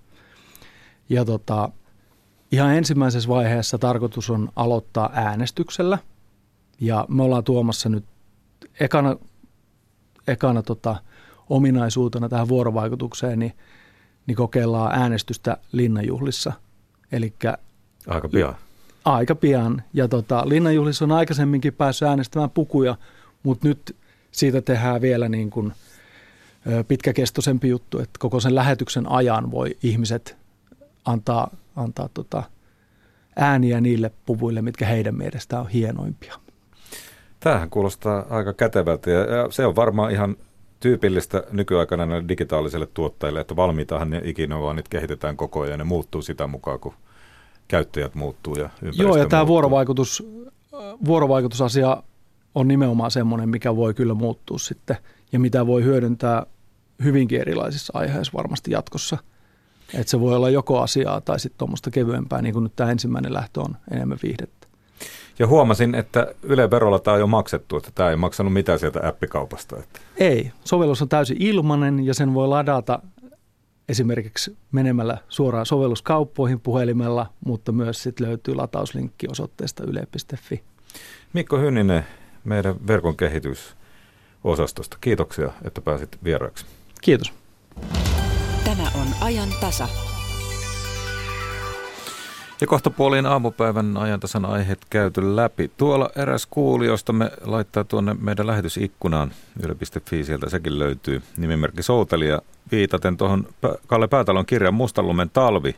Ja 1.08 1.24
tota, 1.24 1.70
ihan 2.52 2.74
ensimmäisessä 2.74 3.28
vaiheessa 3.28 3.78
tarkoitus 3.78 4.30
on 4.30 4.48
aloittaa 4.56 5.10
äänestyksellä. 5.12 5.98
Ja 6.80 7.06
me 7.08 7.22
ollaan 7.22 7.44
tuomassa 7.44 7.88
nyt 7.88 8.04
ekana, 8.80 9.16
ekana 10.26 10.62
tota, 10.62 10.96
ominaisuutena 11.48 12.28
tähän 12.28 12.48
vuorovaikutukseen, 12.48 13.38
niin, 13.38 13.52
niin 14.26 14.36
kokeillaan 14.36 15.00
äänestystä 15.00 15.56
linnanjuhlissa– 15.72 16.52
Eli 17.12 17.32
aika 18.06 18.28
pian. 18.28 18.54
Aika 19.04 19.34
pian. 19.34 19.82
Ja 19.92 20.08
tota, 20.08 20.48
Linnanjuhlissa 20.48 21.04
on 21.04 21.12
aikaisemminkin 21.12 21.74
päässyt 21.74 22.08
äänestämään 22.08 22.50
pukuja, 22.50 22.96
mutta 23.42 23.68
nyt 23.68 23.96
siitä 24.32 24.62
tehdään 24.62 25.00
vielä 25.00 25.28
niin 25.28 25.50
kuin 25.50 25.72
pitkäkestoisempi 26.88 27.68
juttu, 27.68 27.98
että 27.98 28.18
koko 28.18 28.40
sen 28.40 28.54
lähetyksen 28.54 29.10
ajan 29.10 29.50
voi 29.50 29.76
ihmiset 29.82 30.36
antaa, 31.04 31.50
antaa 31.76 32.08
tota 32.14 32.42
ääniä 33.36 33.80
niille 33.80 34.10
puvuille, 34.26 34.62
mitkä 34.62 34.86
heidän 34.86 35.14
mielestään 35.14 35.62
on 35.62 35.68
hienoimpia. 35.68 36.34
Tämähän 37.40 37.70
kuulostaa 37.70 38.26
aika 38.30 38.52
kätevältä 38.52 39.10
ja 39.10 39.50
se 39.50 39.66
on 39.66 39.76
varmaan 39.76 40.12
ihan 40.12 40.36
tyypillistä 40.80 41.42
nykyaikana 41.50 42.06
näille 42.06 42.28
digitaalisille 42.28 42.86
tuottajille, 42.86 43.40
että 43.40 43.56
valmiitahan 43.56 44.10
ne 44.10 44.20
ikinä 44.24 44.60
vaan 44.60 44.76
niitä 44.76 44.90
kehitetään 44.90 45.36
koko 45.36 45.60
ajan 45.60 45.70
ja 45.70 45.76
ne 45.76 45.84
muuttuu 45.84 46.22
sitä 46.22 46.46
mukaan, 46.46 46.80
kun 46.80 46.94
käyttäjät 47.68 48.14
muuttuu 48.14 48.54
ja 48.54 48.64
ympäristö 48.64 49.02
Joo, 49.02 49.08
ja 49.08 49.14
muuttuu. 49.14 49.30
tämä 49.30 49.46
vuorovaikutus, 49.46 50.28
vuorovaikutusasia 51.04 52.02
on 52.54 52.68
nimenomaan 52.68 53.10
semmoinen, 53.10 53.48
mikä 53.48 53.76
voi 53.76 53.94
kyllä 53.94 54.14
muuttua 54.14 54.58
sitten 54.58 54.96
ja 55.32 55.38
mitä 55.40 55.66
voi 55.66 55.84
hyödyntää 55.84 56.46
hyvinkin 57.04 57.40
erilaisissa 57.40 57.92
aiheissa 57.96 58.32
varmasti 58.36 58.70
jatkossa. 58.70 59.18
Että 59.94 60.10
se 60.10 60.20
voi 60.20 60.36
olla 60.36 60.50
joko 60.50 60.80
asiaa 60.80 61.20
tai 61.20 61.40
sitten 61.40 61.58
tuommoista 61.58 61.90
kevyempää, 61.90 62.42
niin 62.42 62.52
kuin 62.52 62.62
nyt 62.62 62.76
tämä 62.76 62.90
ensimmäinen 62.90 63.32
lähtö 63.32 63.60
on 63.60 63.76
enemmän 63.90 64.18
viihdettä. 64.22 64.57
Ja 65.38 65.46
huomasin, 65.46 65.94
että 65.94 66.34
Yle 66.42 66.70
Verolla 66.70 66.98
tämä 66.98 67.14
on 67.14 67.20
jo 67.20 67.26
maksettu, 67.26 67.76
että 67.76 67.90
tämä 67.94 68.10
ei 68.10 68.16
maksanut 68.16 68.52
mitään 68.52 68.78
sieltä 68.78 69.08
appikaupasta. 69.08 69.76
Että. 69.76 70.00
Ei, 70.16 70.52
sovellus 70.64 71.02
on 71.02 71.08
täysin 71.08 71.36
ilmanen 71.40 72.06
ja 72.06 72.14
sen 72.14 72.34
voi 72.34 72.48
ladata 72.48 73.02
esimerkiksi 73.88 74.56
menemällä 74.72 75.18
suoraan 75.28 75.66
sovelluskauppoihin 75.66 76.60
puhelimella, 76.60 77.26
mutta 77.44 77.72
myös 77.72 78.02
sitten 78.02 78.26
löytyy 78.26 78.54
latauslinkki 78.54 79.26
osoitteesta 79.30 79.84
yle.fi. 79.84 80.62
Mikko 81.32 81.58
Hynninen, 81.58 82.06
meidän 82.44 82.74
verkon 82.86 83.16
kehitysosastosta. 83.16 84.98
Kiitoksia, 85.00 85.52
että 85.64 85.80
pääsit 85.80 86.18
vieraaksi. 86.24 86.66
Kiitos. 87.00 87.32
Tämä 88.64 88.90
on 88.94 89.06
ajan 89.20 89.48
tasa. 89.60 89.88
Ja 92.60 92.66
kohta 92.66 92.90
puoliin 92.90 93.26
aamupäivän 93.26 93.96
ajantasan 93.96 94.44
aiheet 94.44 94.78
käyty 94.90 95.36
läpi. 95.36 95.70
Tuolla 95.76 96.10
eräs 96.16 96.46
kuulijoista 96.46 97.12
me 97.12 97.30
laittaa 97.44 97.84
tuonne 97.84 98.16
meidän 98.20 98.46
lähetysikkunaan 98.46 99.32
yle.fi, 99.62 100.24
sieltä 100.24 100.50
sekin 100.50 100.78
löytyy 100.78 101.22
nimimerkki 101.36 101.82
Soutelia 101.82 102.42
viitaten 102.72 103.16
tuohon 103.16 103.46
Kalle 103.86 104.08
Päätalon 104.08 104.46
kirjan 104.46 104.74
Mustallumen 104.74 105.30
talvi, 105.30 105.76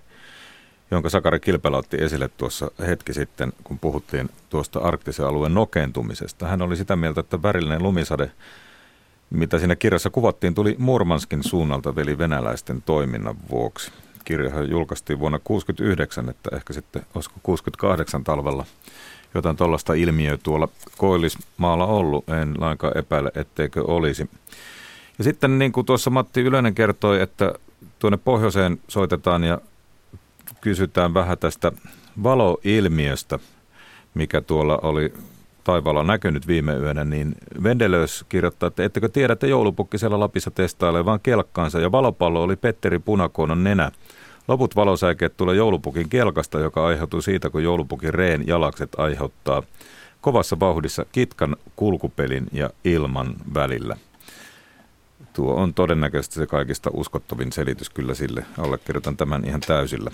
jonka 0.91 1.09
Sakari 1.09 1.41
Kilpelä 1.41 1.77
otti 1.77 1.97
esille 1.97 2.31
tuossa 2.37 2.71
hetki 2.87 3.13
sitten, 3.13 3.53
kun 3.65 3.79
puhuttiin 3.79 4.31
tuosta 4.51 4.79
arktisen 4.79 5.27
alueen 5.27 5.55
nokentumisesta. 5.55 6.49
Hän 6.49 6.63
oli 6.63 6.77
sitä 6.77 6.97
mieltä, 6.97 7.21
että 7.21 7.43
värillinen 7.43 7.83
lumisade, 7.83 8.31
mitä 9.31 9.59
siinä 9.59 9.77
kirjassa 9.77 10.11
kuvattiin, 10.11 10.55
tuli 10.55 10.77
Murmanskin 10.79 11.45
suunnalta 11.45 11.97
veli 11.97 12.19
venäläisten 12.19 12.83
toiminnan 12.83 13.37
vuoksi 13.51 13.93
kirjahan 14.31 14.71
julkaistiin 14.71 15.19
vuonna 15.19 15.39
1969, 15.39 16.29
että 16.29 16.57
ehkä 16.57 16.73
sitten 16.73 17.03
olisiko 17.15 17.37
68 17.43 18.25
talvella 18.25 18.65
jotain 19.35 19.57
tuollaista 19.57 19.95
ilmiöä 19.95 20.39
tuolla 20.43 20.69
Koillismaalla 20.99 21.87
ollut. 21.87 22.29
En 22.29 22.55
lainkaan 22.59 22.99
epäile, 22.99 23.31
etteikö 23.35 23.85
olisi. 23.85 24.31
Ja 25.19 25.25
sitten 25.25 25.59
niin 25.59 25.73
kuin 25.73 25.87
tuossa 25.87 26.11
Matti 26.11 26.41
Ylönen 26.41 26.75
kertoi, 26.75 27.21
että 27.21 27.55
tuonne 27.99 28.17
pohjoiseen 28.17 28.81
soitetaan 28.89 29.45
ja 29.45 29.61
kysytään 30.61 31.15
vähän 31.15 31.39
tästä 31.39 31.73
valoilmiöstä, 32.23 33.39
mikä 34.15 34.41
tuolla 34.41 34.79
oli 34.83 35.13
taivaalla 35.65 36.03
näkynyt 36.03 36.47
viime 36.47 36.75
yönä, 36.75 37.05
niin 37.05 37.35
Vendelös 37.63 38.25
kirjoittaa, 38.29 38.67
että 38.67 38.85
ettekö 38.85 39.09
tiedä, 39.09 39.33
että 39.33 39.47
joulupukki 39.47 39.99
siellä 39.99 40.21
Lapissa 40.21 40.51
testailee 40.51 41.05
vaan 41.05 41.21
kelkkaansa 41.23 41.81
ja 41.81 41.93
valopallo 41.93 42.43
oli 42.43 42.57
Petteri 42.57 42.99
Punakonon 42.99 43.65
nenä. 43.65 43.91
Loput 44.51 44.77
valosäikeet 44.77 45.37
tulee 45.37 45.57
joulupukin 45.57 46.09
kelkasta, 46.09 46.61
joka 46.61 46.87
aiheutuu 46.87 47.23
siitä, 47.23 47.51
kun 47.51 47.63
joulupukin 47.63 48.15
reen 48.15 48.47
jalakset 48.47 48.91
aiheuttaa 48.99 49.63
kovassa 50.21 50.61
vauhdissa 50.61 51.07
kitkan 51.13 51.57
kulkupelin 51.77 52.47
ja 52.53 52.71
ilman 52.85 53.35
välillä. 53.55 53.97
Tuo 55.33 55.55
on 55.55 55.75
todennäköisesti 55.75 56.35
se 56.35 56.47
kaikista 56.47 56.91
uskottavin 56.93 57.53
selitys 57.53 57.91
kyllä 57.91 58.15
sille. 58.15 58.45
Allekirjoitan 58.59 59.17
tämän 59.17 59.45
ihan 59.45 59.61
täysillä. 59.61 60.11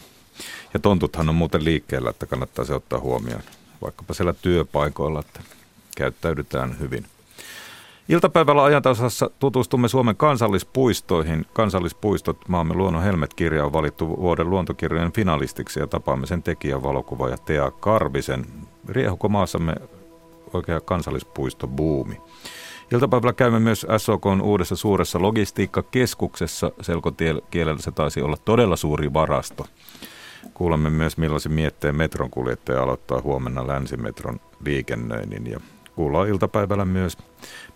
Ja 0.75 0.81
tontuthan 0.81 1.29
on 1.29 1.35
muuten 1.35 1.65
liikkeellä, 1.65 2.11
että 2.11 2.27
kannattaa 2.27 2.65
se 2.65 2.75
ottaa 2.75 3.01
huomioon. 3.01 3.43
Vaikkapa 3.83 4.15
siellä 4.15 4.33
työpaikoilla, 4.33 5.21
että 5.21 5.41
käyttäydytään 5.97 6.79
hyvin. 6.79 7.07
Iltapäivällä 8.09 8.65
ajantasassa 8.65 9.31
tutustumme 9.39 9.89
Suomen 9.89 10.17
kansallispuistoihin. 10.17 11.47
Kansallispuistot 11.53 12.49
maamme 12.49 12.75
luonnon 12.75 13.03
helmet-kirja 13.03 13.65
on 13.65 13.73
valittu 13.73 14.09
vuoden 14.09 14.51
luontokirjojen 14.51 15.13
finalistiksi 15.13 15.81
ja 15.81 15.87
tapaamme 15.87 16.27
sen 16.27 16.43
tekijän 16.43 16.83
valokuvaaja 16.83 17.39
Tea 17.39 17.71
Karvisen. 17.71 18.47
Riehuko 18.89 19.29
maassamme 19.29 19.75
oikea 20.53 20.81
kansallispuisto 20.81 21.67
buumi. 21.67 22.21
Iltapäivällä 22.93 23.33
käymme 23.33 23.61
myös 23.61 23.87
SOKn 23.97 24.41
uudessa 24.43 24.77
suuressa 24.77 25.23
logistiikkakeskuksessa. 25.23 26.73
Selkokielellä 26.81 27.83
se 27.83 27.91
taisi 27.91 28.23
olla 28.23 28.37
todella 28.37 28.77
suuri 28.77 29.13
varasto. 29.13 29.67
Kuulemme 30.55 30.91
myös 30.91 31.19
millaisen 31.19 31.53
mietteen 31.53 31.97
metron 31.97 32.31
kuljettaja 32.31 32.83
aloittaa 32.83 33.21
huomenna 33.21 33.67
länsimetron 33.67 34.41
liikennöinnin 34.65 35.47
ja 35.47 35.61
kuullaan 35.95 36.29
iltapäivällä 36.29 36.85
myös 36.85 37.19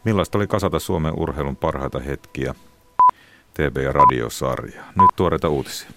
Millaista 0.05 0.39
oli 0.39 0.47
kasata 0.47 0.79
Suomen 0.79 1.15
urheilun 1.17 1.57
parhaita 1.57 2.01
hetkiä? 2.01 2.55
TV- 3.55 3.77
ja 3.77 3.93
radiosarja. 3.93 4.83
Nyt 4.83 5.11
tuoreita 5.17 5.49
uutisia. 5.49 5.91